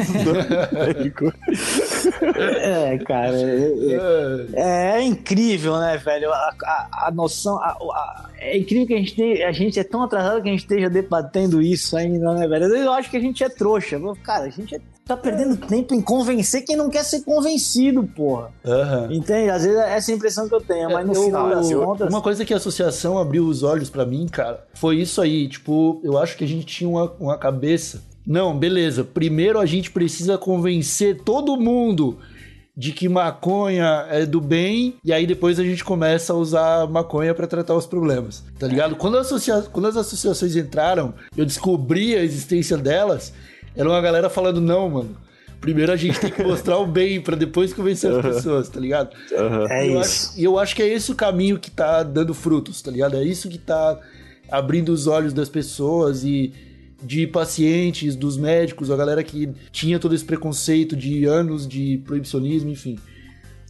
É, 2.60 2.98
cara. 2.98 3.36
É, 3.36 4.46
é, 4.54 4.96
é, 4.96 5.02
incrível, 5.02 5.78
né, 5.78 5.96
velho? 5.96 6.32
A, 6.32 6.54
a, 6.64 7.06
a 7.06 7.10
noção. 7.12 7.56
A, 7.58 7.70
a, 7.70 8.24
é 8.40 8.56
incrível 8.56 8.86
que 8.86 8.94
a 8.94 8.98
gente, 8.98 9.14
tem, 9.14 9.42
a 9.42 9.52
gente 9.52 9.78
é 9.78 9.84
tão 9.84 10.02
atrasado 10.02 10.42
que 10.42 10.48
a 10.48 10.52
gente 10.52 10.60
esteja 10.60 10.88
debatendo 10.88 11.60
isso 11.60 11.96
ainda, 11.96 12.34
né, 12.34 12.46
velho? 12.46 12.66
Eu 12.66 12.92
acho 12.92 13.10
que 13.10 13.16
a 13.16 13.20
gente 13.20 13.42
é 13.42 13.48
trouxa. 13.48 14.00
Cara, 14.22 14.44
a 14.44 14.50
gente 14.50 14.74
é 14.74 14.80
tá 15.04 15.16
perdendo 15.16 15.56
tempo 15.56 15.94
em 15.94 16.02
convencer 16.02 16.64
quem 16.64 16.76
não 16.76 16.90
quer 16.90 17.02
ser 17.02 17.22
convencido, 17.22 18.04
porra. 18.04 18.50
Uhum. 18.62 19.12
Entende? 19.12 19.48
Às 19.48 19.64
vezes 19.64 19.78
é 19.78 19.96
essa 19.96 20.12
impressão 20.12 20.46
que 20.46 20.54
eu 20.54 20.60
tenho, 20.60 20.92
mas 20.92 21.06
no 21.06 21.14
eu, 21.14 21.22
final 21.24 21.48
das 21.48 21.72
contas. 21.72 22.08
Uma 22.10 22.20
coisa 22.20 22.44
que 22.44 22.52
a 22.52 22.58
associação 22.58 23.18
abriu 23.18 23.46
os 23.46 23.62
olhos 23.62 23.88
para 23.88 24.04
mim, 24.04 24.26
cara, 24.26 24.66
foi 24.74 24.96
isso 24.96 25.22
aí. 25.22 25.48
Tipo, 25.48 25.98
eu 26.04 26.18
acho 26.18 26.36
que 26.36 26.44
a 26.44 26.48
gente 26.48 26.66
tinha 26.66 26.90
uma, 26.90 27.10
uma 27.18 27.38
cabeça. 27.38 28.02
Não, 28.26 28.56
beleza. 28.56 29.02
Primeiro 29.02 29.58
a 29.58 29.64
gente 29.64 29.90
precisa 29.90 30.36
convencer 30.36 31.22
todo 31.22 31.56
mundo 31.56 32.18
de 32.78 32.92
que 32.92 33.08
maconha 33.08 34.06
é 34.08 34.24
do 34.24 34.40
bem 34.40 34.94
e 35.04 35.12
aí 35.12 35.26
depois 35.26 35.58
a 35.58 35.64
gente 35.64 35.82
começa 35.82 36.32
a 36.32 36.36
usar 36.36 36.86
maconha 36.86 37.34
para 37.34 37.44
tratar 37.44 37.74
os 37.74 37.86
problemas, 37.86 38.44
tá 38.56 38.68
ligado? 38.68 38.94
Quando, 38.94 39.18
associa... 39.18 39.62
Quando 39.62 39.88
as 39.88 39.96
associações 39.96 40.54
entraram, 40.54 41.12
eu 41.36 41.44
descobri 41.44 42.14
a 42.14 42.22
existência 42.22 42.76
delas 42.76 43.32
era 43.74 43.88
uma 43.88 44.00
galera 44.00 44.30
falando, 44.30 44.60
não, 44.60 44.88
mano. 44.88 45.16
Primeiro 45.60 45.90
a 45.90 45.96
gente 45.96 46.20
tem 46.20 46.30
que 46.30 46.40
mostrar 46.44 46.78
o 46.78 46.86
bem 46.86 47.20
para 47.20 47.34
depois 47.34 47.72
convencer 47.72 48.12
as 48.12 48.22
pessoas, 48.22 48.68
tá 48.68 48.78
ligado? 48.78 49.12
Uhum. 49.32 49.68
É 49.68 49.86
e 49.88 49.92
eu 49.92 50.00
isso. 50.00 50.34
E 50.36 50.44
eu 50.44 50.56
acho 50.56 50.76
que 50.76 50.82
é 50.82 50.86
esse 50.86 51.10
o 51.10 51.16
caminho 51.16 51.58
que 51.58 51.72
tá 51.72 52.04
dando 52.04 52.32
frutos, 52.32 52.80
tá 52.80 52.92
ligado? 52.92 53.16
É 53.16 53.24
isso 53.24 53.48
que 53.48 53.58
tá 53.58 53.98
abrindo 54.48 54.90
os 54.90 55.08
olhos 55.08 55.32
das 55.32 55.48
pessoas 55.48 56.22
e 56.22 56.52
de 57.02 57.26
pacientes, 57.26 58.16
dos 58.16 58.36
médicos, 58.36 58.90
a 58.90 58.96
galera 58.96 59.22
que 59.22 59.52
tinha 59.70 59.98
todo 59.98 60.14
esse 60.14 60.24
preconceito 60.24 60.96
de 60.96 61.24
anos 61.24 61.66
de 61.66 62.02
proibicionismo, 62.04 62.70
enfim. 62.70 62.98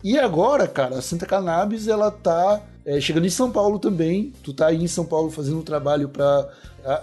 E 0.02 0.18
agora, 0.18 0.66
cara, 0.66 0.98
a 0.98 1.02
Santa 1.02 1.26
Cannabis, 1.26 1.88
ela 1.88 2.10
tá 2.10 2.62
é, 2.86 3.00
chegando 3.00 3.26
em 3.26 3.30
São 3.30 3.50
Paulo 3.50 3.78
também. 3.78 4.32
Tu 4.42 4.52
tá 4.54 4.68
aí 4.68 4.82
em 4.82 4.86
São 4.86 5.04
Paulo 5.04 5.30
fazendo 5.30 5.58
um 5.58 5.62
trabalho 5.62 6.08
para 6.08 6.48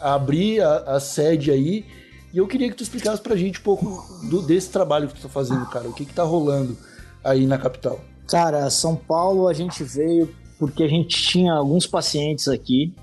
abrir 0.02 0.62
a, 0.62 0.78
a 0.96 1.00
sede 1.00 1.52
aí. 1.52 1.86
E 2.34 2.38
eu 2.38 2.48
queria 2.48 2.70
que 2.70 2.76
tu 2.76 2.84
explicasse 2.84 3.22
pra 3.22 3.36
gente 3.36 3.60
um 3.60 3.64
pouco 3.64 4.04
do, 4.30 4.42
desse 4.42 4.70
trabalho 4.70 5.08
que 5.08 5.16
tu 5.16 5.22
tá 5.22 5.30
fazendo, 5.30 5.66
cara. 5.68 5.88
O 5.88 5.94
que 5.94 6.06
que 6.06 6.14
tá 6.14 6.24
rolando 6.24 6.76
aí 7.24 7.46
na 7.46 7.58
capital? 7.58 8.00
Cara, 8.28 8.70
São 8.70 8.96
Paulo 8.96 9.48
a 9.48 9.54
gente 9.54 9.84
veio 9.84 10.34
porque 10.58 10.84
a 10.84 10.88
gente 10.88 11.22
tinha 11.22 11.54
alguns 11.54 11.86
pacientes 11.86 12.48
aqui 12.48 12.94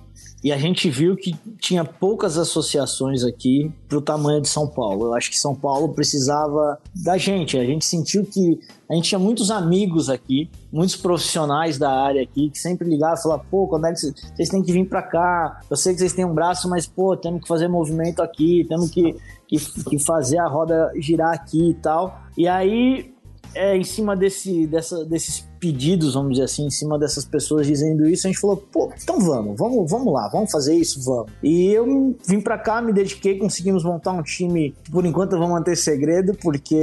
e 0.42 0.50
a 0.50 0.58
gente 0.58 0.90
viu 0.90 1.14
que 1.14 1.36
tinha 1.60 1.84
poucas 1.84 2.36
associações 2.36 3.22
aqui 3.22 3.72
para 3.88 3.98
o 3.98 4.02
tamanho 4.02 4.40
de 4.40 4.48
São 4.48 4.66
Paulo. 4.66 5.06
Eu 5.06 5.14
acho 5.14 5.30
que 5.30 5.38
São 5.38 5.54
Paulo 5.54 5.90
precisava 5.90 6.78
da 6.96 7.16
gente. 7.16 7.56
A 7.56 7.64
gente 7.64 7.84
sentiu 7.84 8.24
que 8.24 8.58
a 8.90 8.94
gente 8.94 9.08
tinha 9.08 9.20
muitos 9.20 9.52
amigos 9.52 10.10
aqui, 10.10 10.50
muitos 10.72 10.96
profissionais 10.96 11.78
da 11.78 11.90
área 11.90 12.22
aqui, 12.22 12.50
que 12.50 12.58
sempre 12.58 12.88
ligavam 12.88 13.16
e 13.16 13.22
falavam: 13.22 13.46
pô, 13.48 13.68
quando 13.68 13.86
é 13.86 13.92
que 13.92 14.00
vocês 14.00 14.48
têm 14.48 14.62
que 14.62 14.72
vir 14.72 14.88
para 14.88 15.02
cá? 15.02 15.60
Eu 15.70 15.76
sei 15.76 15.92
que 15.92 16.00
vocês 16.00 16.12
têm 16.12 16.24
um 16.24 16.34
braço, 16.34 16.68
mas 16.68 16.88
pô, 16.88 17.16
temos 17.16 17.42
que 17.42 17.48
fazer 17.48 17.68
movimento 17.68 18.20
aqui, 18.20 18.66
temos 18.68 18.90
que, 18.90 19.14
que, 19.46 19.58
que 19.84 19.98
fazer 20.00 20.38
a 20.38 20.48
roda 20.48 20.90
girar 20.96 21.32
aqui 21.32 21.70
e 21.70 21.74
tal. 21.74 22.20
E 22.36 22.48
aí 22.48 23.11
é, 23.54 23.76
em 23.76 23.84
cima 23.84 24.16
desse, 24.16 24.66
dessa, 24.66 25.04
desses 25.04 25.46
pedidos, 25.62 26.14
vamos 26.14 26.32
dizer 26.32 26.44
assim, 26.44 26.66
em 26.66 26.70
cima 26.70 26.98
dessas 26.98 27.24
pessoas 27.24 27.66
dizendo 27.66 28.04
isso, 28.08 28.26
a 28.26 28.30
gente 28.30 28.40
falou, 28.40 28.56
pô, 28.56 28.90
então 29.00 29.20
vamos, 29.20 29.56
vamos, 29.56 29.88
vamos 29.88 30.12
lá, 30.12 30.28
vamos 30.28 30.50
fazer 30.50 30.74
isso, 30.74 31.00
vamos. 31.04 31.30
E 31.40 31.70
eu 31.70 32.16
vim 32.26 32.40
para 32.40 32.58
cá, 32.58 32.82
me 32.82 32.92
dediquei, 32.92 33.38
conseguimos 33.38 33.84
montar 33.84 34.10
um 34.10 34.22
time, 34.22 34.74
por 34.90 35.06
enquanto 35.06 35.34
eu 35.34 35.38
vou 35.38 35.48
manter 35.48 35.76
segredo, 35.76 36.34
porque 36.34 36.76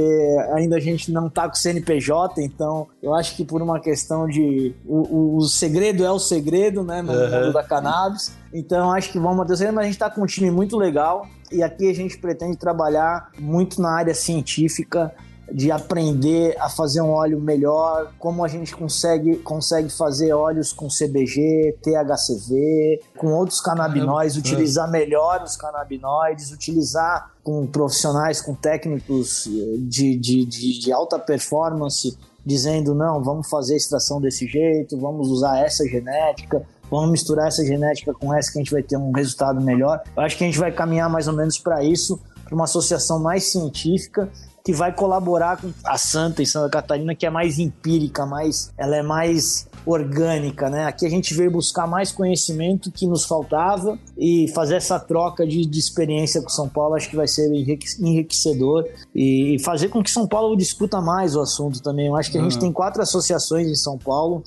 ainda 0.54 0.76
a 0.76 0.80
gente 0.80 1.12
não 1.12 1.28
tá 1.28 1.46
com 1.46 1.54
CNPJ, 1.54 2.42
então 2.42 2.86
eu 3.02 3.14
acho 3.14 3.36
que 3.36 3.44
por 3.44 3.60
uma 3.60 3.78
questão 3.80 4.26
de 4.26 4.74
o, 4.86 4.98
o, 4.98 5.36
o 5.36 5.42
segredo 5.42 6.02
é 6.02 6.10
o 6.10 6.18
segredo, 6.18 6.82
né, 6.82 7.02
no 7.02 7.12
uhum. 7.12 7.30
mundo 7.30 7.52
da 7.52 7.62
cannabis. 7.62 8.32
Então 8.52 8.90
acho 8.92 9.12
que 9.12 9.18
vamos 9.18 9.36
manter 9.36 9.56
segredo, 9.56 9.74
mas 9.74 9.84
a 9.84 9.88
gente 9.88 9.98
tá 9.98 10.08
com 10.08 10.22
um 10.22 10.26
time 10.26 10.50
muito 10.50 10.78
legal 10.78 11.26
e 11.52 11.62
aqui 11.62 11.90
a 11.90 11.94
gente 11.94 12.16
pretende 12.18 12.56
trabalhar 12.56 13.30
muito 13.38 13.80
na 13.80 13.90
área 13.90 14.14
científica, 14.14 15.12
de 15.52 15.70
aprender 15.70 16.56
a 16.58 16.68
fazer 16.68 17.00
um 17.00 17.10
óleo 17.10 17.40
melhor, 17.40 18.12
como 18.18 18.44
a 18.44 18.48
gente 18.48 18.74
consegue, 18.74 19.36
consegue 19.36 19.90
fazer 19.90 20.32
óleos 20.32 20.72
com 20.72 20.88
CBG, 20.88 21.76
THCV, 21.82 23.00
com 23.16 23.32
outros 23.32 23.60
canabinoides, 23.60 24.36
utilizar 24.36 24.90
melhor 24.90 25.42
os 25.42 25.56
canabinoides, 25.56 26.52
utilizar 26.52 27.32
com 27.42 27.66
profissionais, 27.66 28.40
com 28.40 28.54
técnicos 28.54 29.44
de, 29.88 30.16
de, 30.16 30.44
de, 30.44 30.78
de 30.80 30.92
alta 30.92 31.18
performance, 31.18 32.16
dizendo 32.44 32.94
não, 32.94 33.22
vamos 33.22 33.48
fazer 33.48 33.74
a 33.74 33.76
extração 33.76 34.20
desse 34.20 34.46
jeito, 34.46 34.98
vamos 34.98 35.28
usar 35.28 35.58
essa 35.58 35.84
genética, 35.84 36.62
vamos 36.90 37.10
misturar 37.10 37.48
essa 37.48 37.64
genética 37.64 38.14
com 38.14 38.32
essa 38.34 38.52
que 38.52 38.58
a 38.58 38.62
gente 38.62 38.72
vai 38.72 38.82
ter 38.82 38.96
um 38.96 39.12
resultado 39.12 39.60
melhor. 39.60 40.02
Eu 40.16 40.22
acho 40.22 40.36
que 40.36 40.44
a 40.44 40.46
gente 40.46 40.58
vai 40.58 40.72
caminhar 40.72 41.08
mais 41.10 41.28
ou 41.28 41.34
menos 41.34 41.58
para 41.58 41.82
isso, 41.82 42.20
para 42.44 42.54
uma 42.54 42.64
associação 42.64 43.20
mais 43.20 43.44
científica 43.44 44.30
que 44.64 44.72
vai 44.72 44.94
colaborar 44.94 45.60
com 45.60 45.72
a 45.84 45.96
Santa 45.96 46.42
em 46.42 46.46
Santa 46.46 46.68
Catarina, 46.68 47.14
que 47.14 47.26
é 47.26 47.30
mais 47.30 47.58
empírica, 47.58 48.26
mais, 48.26 48.72
ela 48.76 48.96
é 48.96 49.02
mais 49.02 49.68
orgânica, 49.86 50.68
né? 50.68 50.84
Aqui 50.84 51.06
a 51.06 51.10
gente 51.10 51.32
veio 51.34 51.50
buscar 51.50 51.86
mais 51.86 52.12
conhecimento 52.12 52.90
que 52.90 53.06
nos 53.06 53.24
faltava 53.24 53.98
e 54.16 54.48
fazer 54.54 54.76
essa 54.76 54.98
troca 55.00 55.46
de, 55.46 55.64
de 55.64 55.78
experiência 55.78 56.42
com 56.42 56.48
São 56.48 56.68
Paulo 56.68 56.94
acho 56.94 57.08
que 57.08 57.16
vai 57.16 57.26
ser 57.26 57.50
enriquecedor 57.98 58.86
e 59.14 59.56
fazer 59.64 59.88
com 59.88 60.02
que 60.02 60.10
São 60.10 60.26
Paulo 60.26 60.56
discuta 60.56 61.00
mais 61.00 61.34
o 61.34 61.40
assunto 61.40 61.82
também. 61.82 62.08
Eu 62.08 62.16
acho 62.16 62.30
que 62.30 62.36
a 62.36 62.42
uhum. 62.42 62.50
gente 62.50 62.60
tem 62.60 62.72
quatro 62.72 63.02
associações 63.02 63.68
em 63.68 63.74
São 63.74 63.96
Paulo, 63.96 64.44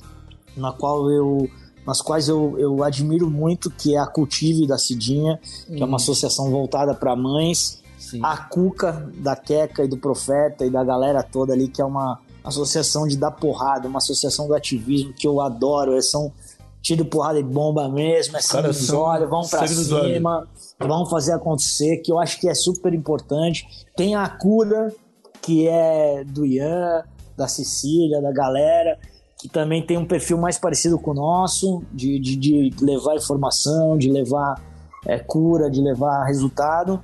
na 0.56 0.72
qual 0.72 1.10
eu 1.10 1.48
nas 1.86 2.00
quais 2.00 2.28
eu, 2.28 2.58
eu 2.58 2.82
admiro 2.82 3.28
muito, 3.28 3.70
que 3.70 3.94
é 3.94 3.98
a 3.98 4.06
Cultive 4.06 4.66
da 4.66 4.78
Cidinha, 4.78 5.38
que 5.66 5.74
é 5.74 5.76
uma 5.76 5.88
uhum. 5.88 5.94
associação 5.96 6.50
voltada 6.50 6.94
para 6.94 7.14
mães, 7.14 7.82
Sim. 8.14 8.20
a 8.22 8.36
Cuca 8.36 9.10
da 9.16 9.34
Queca 9.34 9.82
e 9.82 9.88
do 9.88 9.96
Profeta 9.96 10.64
e 10.64 10.70
da 10.70 10.84
galera 10.84 11.20
toda 11.20 11.52
ali, 11.52 11.66
que 11.66 11.82
é 11.82 11.84
uma 11.84 12.20
associação 12.44 13.08
de 13.08 13.16
dar 13.16 13.32
porrada, 13.32 13.88
uma 13.88 13.98
associação 13.98 14.46
do 14.46 14.54
ativismo 14.54 15.12
que 15.12 15.26
eu 15.26 15.40
adoro. 15.40 15.92
Eles 15.92 16.10
são 16.10 16.32
tiro 16.80 17.04
porrada 17.04 17.40
e 17.40 17.42
bomba 17.42 17.88
mesmo, 17.88 18.36
é 18.36 18.40
sangue 18.40 18.68
nos 18.68 18.90
olhos, 18.90 19.28
vão 19.28 19.40
pra 19.48 19.66
cima, 19.66 20.46
vão 20.78 21.06
fazer 21.06 21.32
acontecer, 21.32 21.96
que 21.98 22.12
eu 22.12 22.20
acho 22.20 22.38
que 22.38 22.48
é 22.48 22.54
super 22.54 22.92
importante. 22.94 23.66
Tem 23.96 24.14
a 24.14 24.28
cura, 24.28 24.94
que 25.42 25.66
é 25.66 26.22
do 26.24 26.46
Ian, 26.46 27.02
da 27.36 27.48
Cecília, 27.48 28.20
da 28.20 28.30
galera, 28.30 28.98
que 29.38 29.48
também 29.48 29.84
tem 29.84 29.96
um 29.96 30.06
perfil 30.06 30.38
mais 30.38 30.58
parecido 30.58 30.98
com 30.98 31.10
o 31.10 31.14
nosso, 31.14 31.82
de, 31.90 32.18
de, 32.20 32.36
de 32.36 32.84
levar 32.84 33.16
informação, 33.16 33.96
de 33.98 34.10
levar 34.10 34.62
é, 35.06 35.18
cura, 35.18 35.70
de 35.70 35.80
levar 35.80 36.24
resultado 36.24 37.02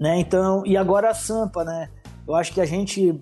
né? 0.00 0.18
Então, 0.18 0.64
e 0.64 0.76
agora 0.76 1.10
a 1.10 1.14
Sampa, 1.14 1.62
né? 1.62 1.90
Eu 2.26 2.34
acho 2.34 2.52
que 2.54 2.60
a 2.60 2.64
gente 2.64 3.20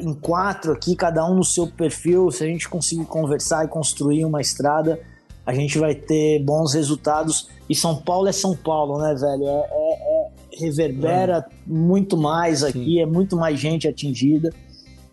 em 0.00 0.12
quatro 0.12 0.72
aqui, 0.72 0.94
cada 0.96 1.24
um 1.24 1.36
no 1.36 1.44
seu 1.44 1.66
perfil, 1.68 2.30
se 2.30 2.44
a 2.44 2.46
gente 2.46 2.68
conseguir 2.68 3.04
conversar 3.06 3.64
e 3.64 3.68
construir 3.68 4.24
uma 4.24 4.40
estrada, 4.40 5.00
a 5.46 5.54
gente 5.54 5.78
vai 5.78 5.94
ter 5.94 6.42
bons 6.44 6.74
resultados. 6.74 7.48
E 7.68 7.74
São 7.74 7.96
Paulo 7.96 8.28
é 8.28 8.32
São 8.32 8.56
Paulo, 8.56 8.98
né, 8.98 9.14
velho? 9.14 9.44
É, 9.44 9.68
é, 9.70 10.24
é 10.24 10.28
reverbera 10.52 11.46
é. 11.48 11.52
muito 11.64 12.16
mais 12.16 12.64
aqui, 12.64 12.94
Sim. 12.94 13.00
é 13.00 13.06
muito 13.06 13.36
mais 13.36 13.58
gente 13.58 13.86
atingida. 13.86 14.52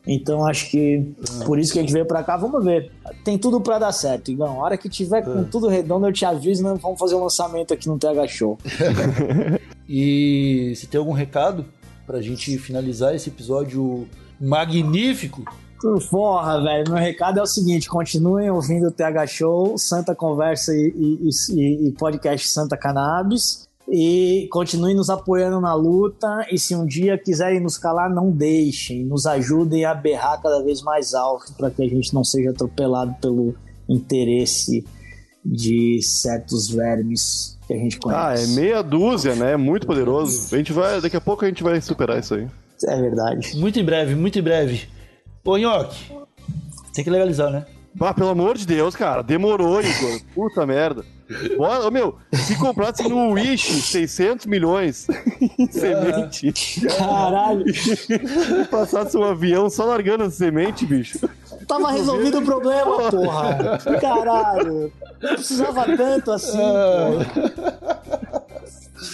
Então 0.08 0.46
acho 0.46 0.70
que 0.70 1.16
por 1.46 1.58
isso 1.58 1.74
que 1.74 1.80
a 1.80 1.82
gente 1.82 1.94
veio 1.94 2.06
para 2.06 2.24
cá, 2.24 2.38
vamos 2.38 2.64
ver. 2.64 2.92
Tem 3.24 3.38
tudo 3.38 3.60
para 3.60 3.80
dar 3.80 3.92
certo, 3.92 4.30
Igão. 4.30 4.60
A 4.62 4.64
hora 4.64 4.78
que 4.78 4.88
tiver 4.88 5.24
com 5.24 5.42
é. 5.42 5.44
tudo 5.44 5.68
redondo, 5.68 6.08
eu 6.08 6.14
te 6.14 6.26
aviso, 6.26 6.64
né? 6.64 6.78
vamos 6.82 7.00
fazer 7.00 7.16
um 7.16 7.24
lançamento 7.24 7.74
aqui 7.74 7.88
no 7.88 7.98
TH 7.98 8.28
Show. 8.28 8.58
e 9.88 10.74
se 10.76 10.88
tem 10.88 11.00
algum 11.00 11.12
recado 11.12 11.66
pra 12.06 12.22
gente 12.22 12.58
finalizar 12.58 13.16
esse 13.16 13.30
episódio 13.30 14.08
magnífico? 14.40 15.44
Porra, 16.10 16.62
velho, 16.64 16.92
meu 16.92 17.00
recado 17.00 17.40
é 17.40 17.44
o 17.44 17.46
seguinte: 17.46 17.88
continuem 17.88 18.50
ouvindo 18.50 18.88
o 18.88 18.92
TH 18.92 19.28
Show, 19.28 19.78
Santa 19.78 20.16
Conversa 20.16 20.74
e, 20.74 20.94
e, 20.98 21.30
e, 21.54 21.88
e 21.88 21.92
podcast 21.92 22.48
Santa 22.50 22.76
Cannabis. 22.76 23.68
E 23.88 24.48
continuem 24.52 24.96
nos 24.96 25.12
apoiando 25.12 25.62
na 25.62 25.76
luta. 25.76 26.48
E 26.52 26.58
se 26.58 26.76
um 26.76 26.88
dia 26.88 27.20
quiserem 27.20 27.60
nos 27.60 27.78
calar, 27.78 28.10
não 28.10 28.32
deixem. 28.32 29.06
Nos 29.06 29.28
ajudem 29.28 29.86
a 29.86 29.94
berrar 29.94 30.42
cada 30.42 30.64
vez 30.64 30.82
mais 30.82 31.14
alto 31.14 31.54
para 31.54 31.70
que 31.70 31.84
a 31.84 31.88
gente 31.88 32.12
não 32.12 32.24
seja 32.24 32.50
atropelado 32.50 33.14
pelo 33.22 33.54
interesse 33.88 34.84
de 35.46 36.02
certos 36.02 36.68
vermes 36.68 37.55
que 37.68 37.74
a 37.74 37.78
gente 37.78 37.99
conhece. 37.99 38.22
Ah, 38.22 38.34
é 38.34 38.47
meia 38.55 38.82
dúzia, 38.82 39.36
né? 39.36 39.53
É 39.53 39.57
muito 39.57 39.88
poderoso. 39.88 40.53
A 40.53 40.57
gente 40.57 40.72
vai, 40.72 41.01
daqui 41.01 41.18
a 41.18 41.22
pouco 41.22 41.45
a 41.45 41.47
gente 41.47 41.63
vai 41.63 41.80
superar 41.82 42.20
isso 42.20 42.36
aí. 42.36 42.47
É 42.88 43.01
verdade. 43.01 43.57
Muito 43.57 43.80
em 43.80 43.84
breve, 43.84 44.16
muito 44.16 44.38
em 44.38 44.41
breve. 44.41 44.88
Ô, 45.43 45.57
Nhoque, 45.57 46.11
tem 46.93 47.03
que 47.03 47.09
legalizar, 47.09 47.51
né? 47.51 47.66
Ah, 47.99 48.13
pelo 48.13 48.30
amor 48.30 48.57
de 48.57 48.68
Deus, 48.68 48.95
cara. 48.95 49.22
Demorou, 49.22 49.82
Igor. 49.82 50.20
Puta 50.34 50.66
merda. 50.66 51.05
Bora, 51.58 51.90
meu, 51.90 52.18
se 52.34 52.56
comprasse 52.58 53.08
no 53.08 53.32
Wish 53.32 53.82
600 53.82 54.46
milhões 54.46 55.08
em 55.58 55.70
semente. 55.72 56.54
Caralho. 56.98 57.66
e 57.68 58.66
passasse 58.66 59.18
um 59.18 59.24
avião 59.24 59.70
só 59.70 59.86
largando 59.86 60.24
a 60.26 60.30
semente, 60.30 60.86
bicho. 60.86 61.20
Tava 61.68 61.92
resolvido 61.92 62.40
o 62.40 62.42
problema, 62.44 63.10
porra. 63.10 63.80
Caralho. 64.00 64.92
Não 65.22 65.34
precisava 65.34 65.86
tanto 65.98 66.32
assim, 66.32 66.58
porra. 66.58 68.46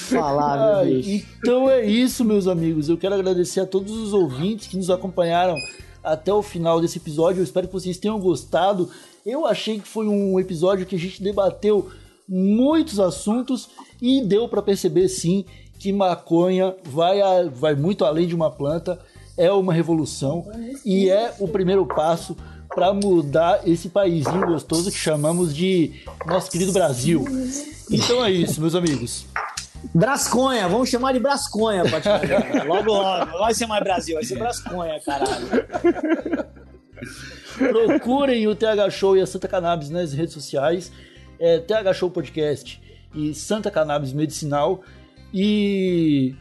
Falar, 0.10 0.84
meu 0.84 0.94
bicho. 0.94 1.26
Então 1.40 1.70
é 1.70 1.86
isso, 1.86 2.26
meus 2.26 2.48
amigos. 2.48 2.90
Eu 2.90 2.98
quero 2.98 3.16
agradecer 3.16 3.62
a 3.62 3.66
todos 3.66 3.92
os 3.92 4.14
ouvintes 4.14 4.68
que 4.68 4.76
nos 4.76 4.90
acompanharam 4.90 5.56
até 6.04 6.34
o 6.34 6.42
final 6.42 6.82
desse 6.82 6.98
episódio. 6.98 7.40
Eu 7.40 7.44
espero 7.44 7.68
que 7.68 7.74
vocês 7.74 7.98
tenham 7.98 8.20
gostado. 8.20 8.90
Eu 9.26 9.46
achei 9.46 9.80
que 9.80 9.88
foi 9.88 10.08
um 10.08 10.40
episódio 10.40 10.86
que 10.86 10.96
a 10.96 11.00
gente 11.00 11.22
debateu 11.22 11.90
muitos 12.28 13.00
assuntos 13.00 13.70
e 14.02 14.22
deu 14.22 14.48
para 14.48 14.62
perceber 14.62 15.08
sim 15.08 15.46
que 15.80 15.92
maconha 15.92 16.76
vai, 16.84 17.22
a, 17.22 17.50
vai 17.50 17.76
muito 17.76 18.06
além 18.06 18.28
de 18.28 18.36
uma 18.36 18.52
planta, 18.52 19.00
é 19.36 19.52
uma 19.52 19.74
revolução 19.74 20.46
e 20.86 21.10
é 21.10 21.34
o 21.40 21.48
primeiro 21.48 21.86
passo 21.86 22.38
para 22.70 22.94
mudar 22.94 23.68
esse 23.68 23.90
paísinho 23.90 24.46
gostoso 24.46 24.92
que 24.92 24.98
chamamos 24.98 25.54
de 25.56 26.04
nosso 26.26 26.50
querido 26.52 26.72
Brasil. 26.72 27.26
Então 27.90 28.24
é 28.24 28.32
isso, 28.32 28.62
meus 28.62 28.76
amigos. 28.76 29.26
Brasconha, 29.94 30.68
vamos 30.70 30.90
chamar 30.90 31.14
de 31.14 31.20
Brasconha, 31.20 31.84
logo 32.68 32.94
logo. 32.94 33.26
Não 33.26 33.40
vai 33.40 33.54
ser 33.54 33.66
mais 33.66 33.84
Brasil, 33.84 34.16
vai 34.16 34.24
ser 34.24 34.38
Brasconha, 34.38 35.00
caralho. 35.02 35.48
Procurem 37.58 38.48
o 38.48 38.56
TH 38.56 38.90
Show 38.92 39.18
e 39.18 39.22
a 39.22 39.26
Santa 39.26 39.48
Cannabis 39.48 39.90
nas 39.90 40.14
redes 40.14 40.34
sociais 40.34 40.92
é, 41.42 41.60
TH 41.60 41.94
Show 41.94 42.10
Podcast 42.12 42.82
e 43.14 43.34
Santa 43.34 43.70
Cannabis 43.72 44.14
Medicinal. 44.14 44.82
E 45.34 46.36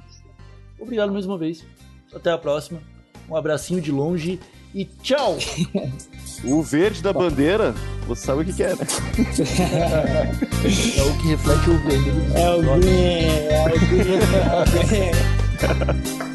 obrigado 0.78 1.12
mais 1.12 1.24
uma 1.24 1.38
vez. 1.38 1.64
Até 2.14 2.30
a 2.30 2.38
próxima. 2.38 2.82
Um 3.28 3.34
abracinho 3.34 3.80
de 3.80 3.90
longe 3.90 4.38
e 4.74 4.84
tchau! 4.84 5.38
O 6.42 6.62
verde 6.62 7.02
da 7.02 7.12
bandeira, 7.12 7.74
você 8.06 8.24
sabe 8.24 8.40
o 8.40 8.44
que, 8.46 8.54
que 8.54 8.62
é, 8.62 8.74
né? 8.74 8.78
é 10.96 11.02
o 11.02 11.18
que 11.18 11.28
reflete 11.28 11.68
o 11.68 11.78
verde. 11.86 12.08
É 12.34 12.48
o 12.48 12.62
green, 12.80 13.26
é 13.50 13.60
o 13.60 13.64
green. 13.90 14.20
É 14.48 14.56
o 14.56 14.64
green. 14.88 15.10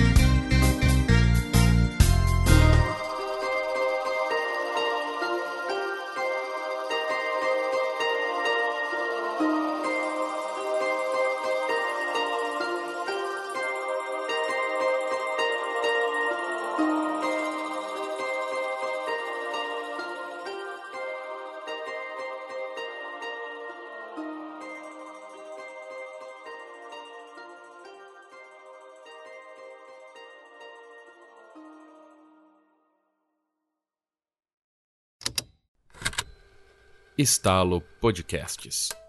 Estalo 37.18 37.82
Podcasts. 38.02 39.05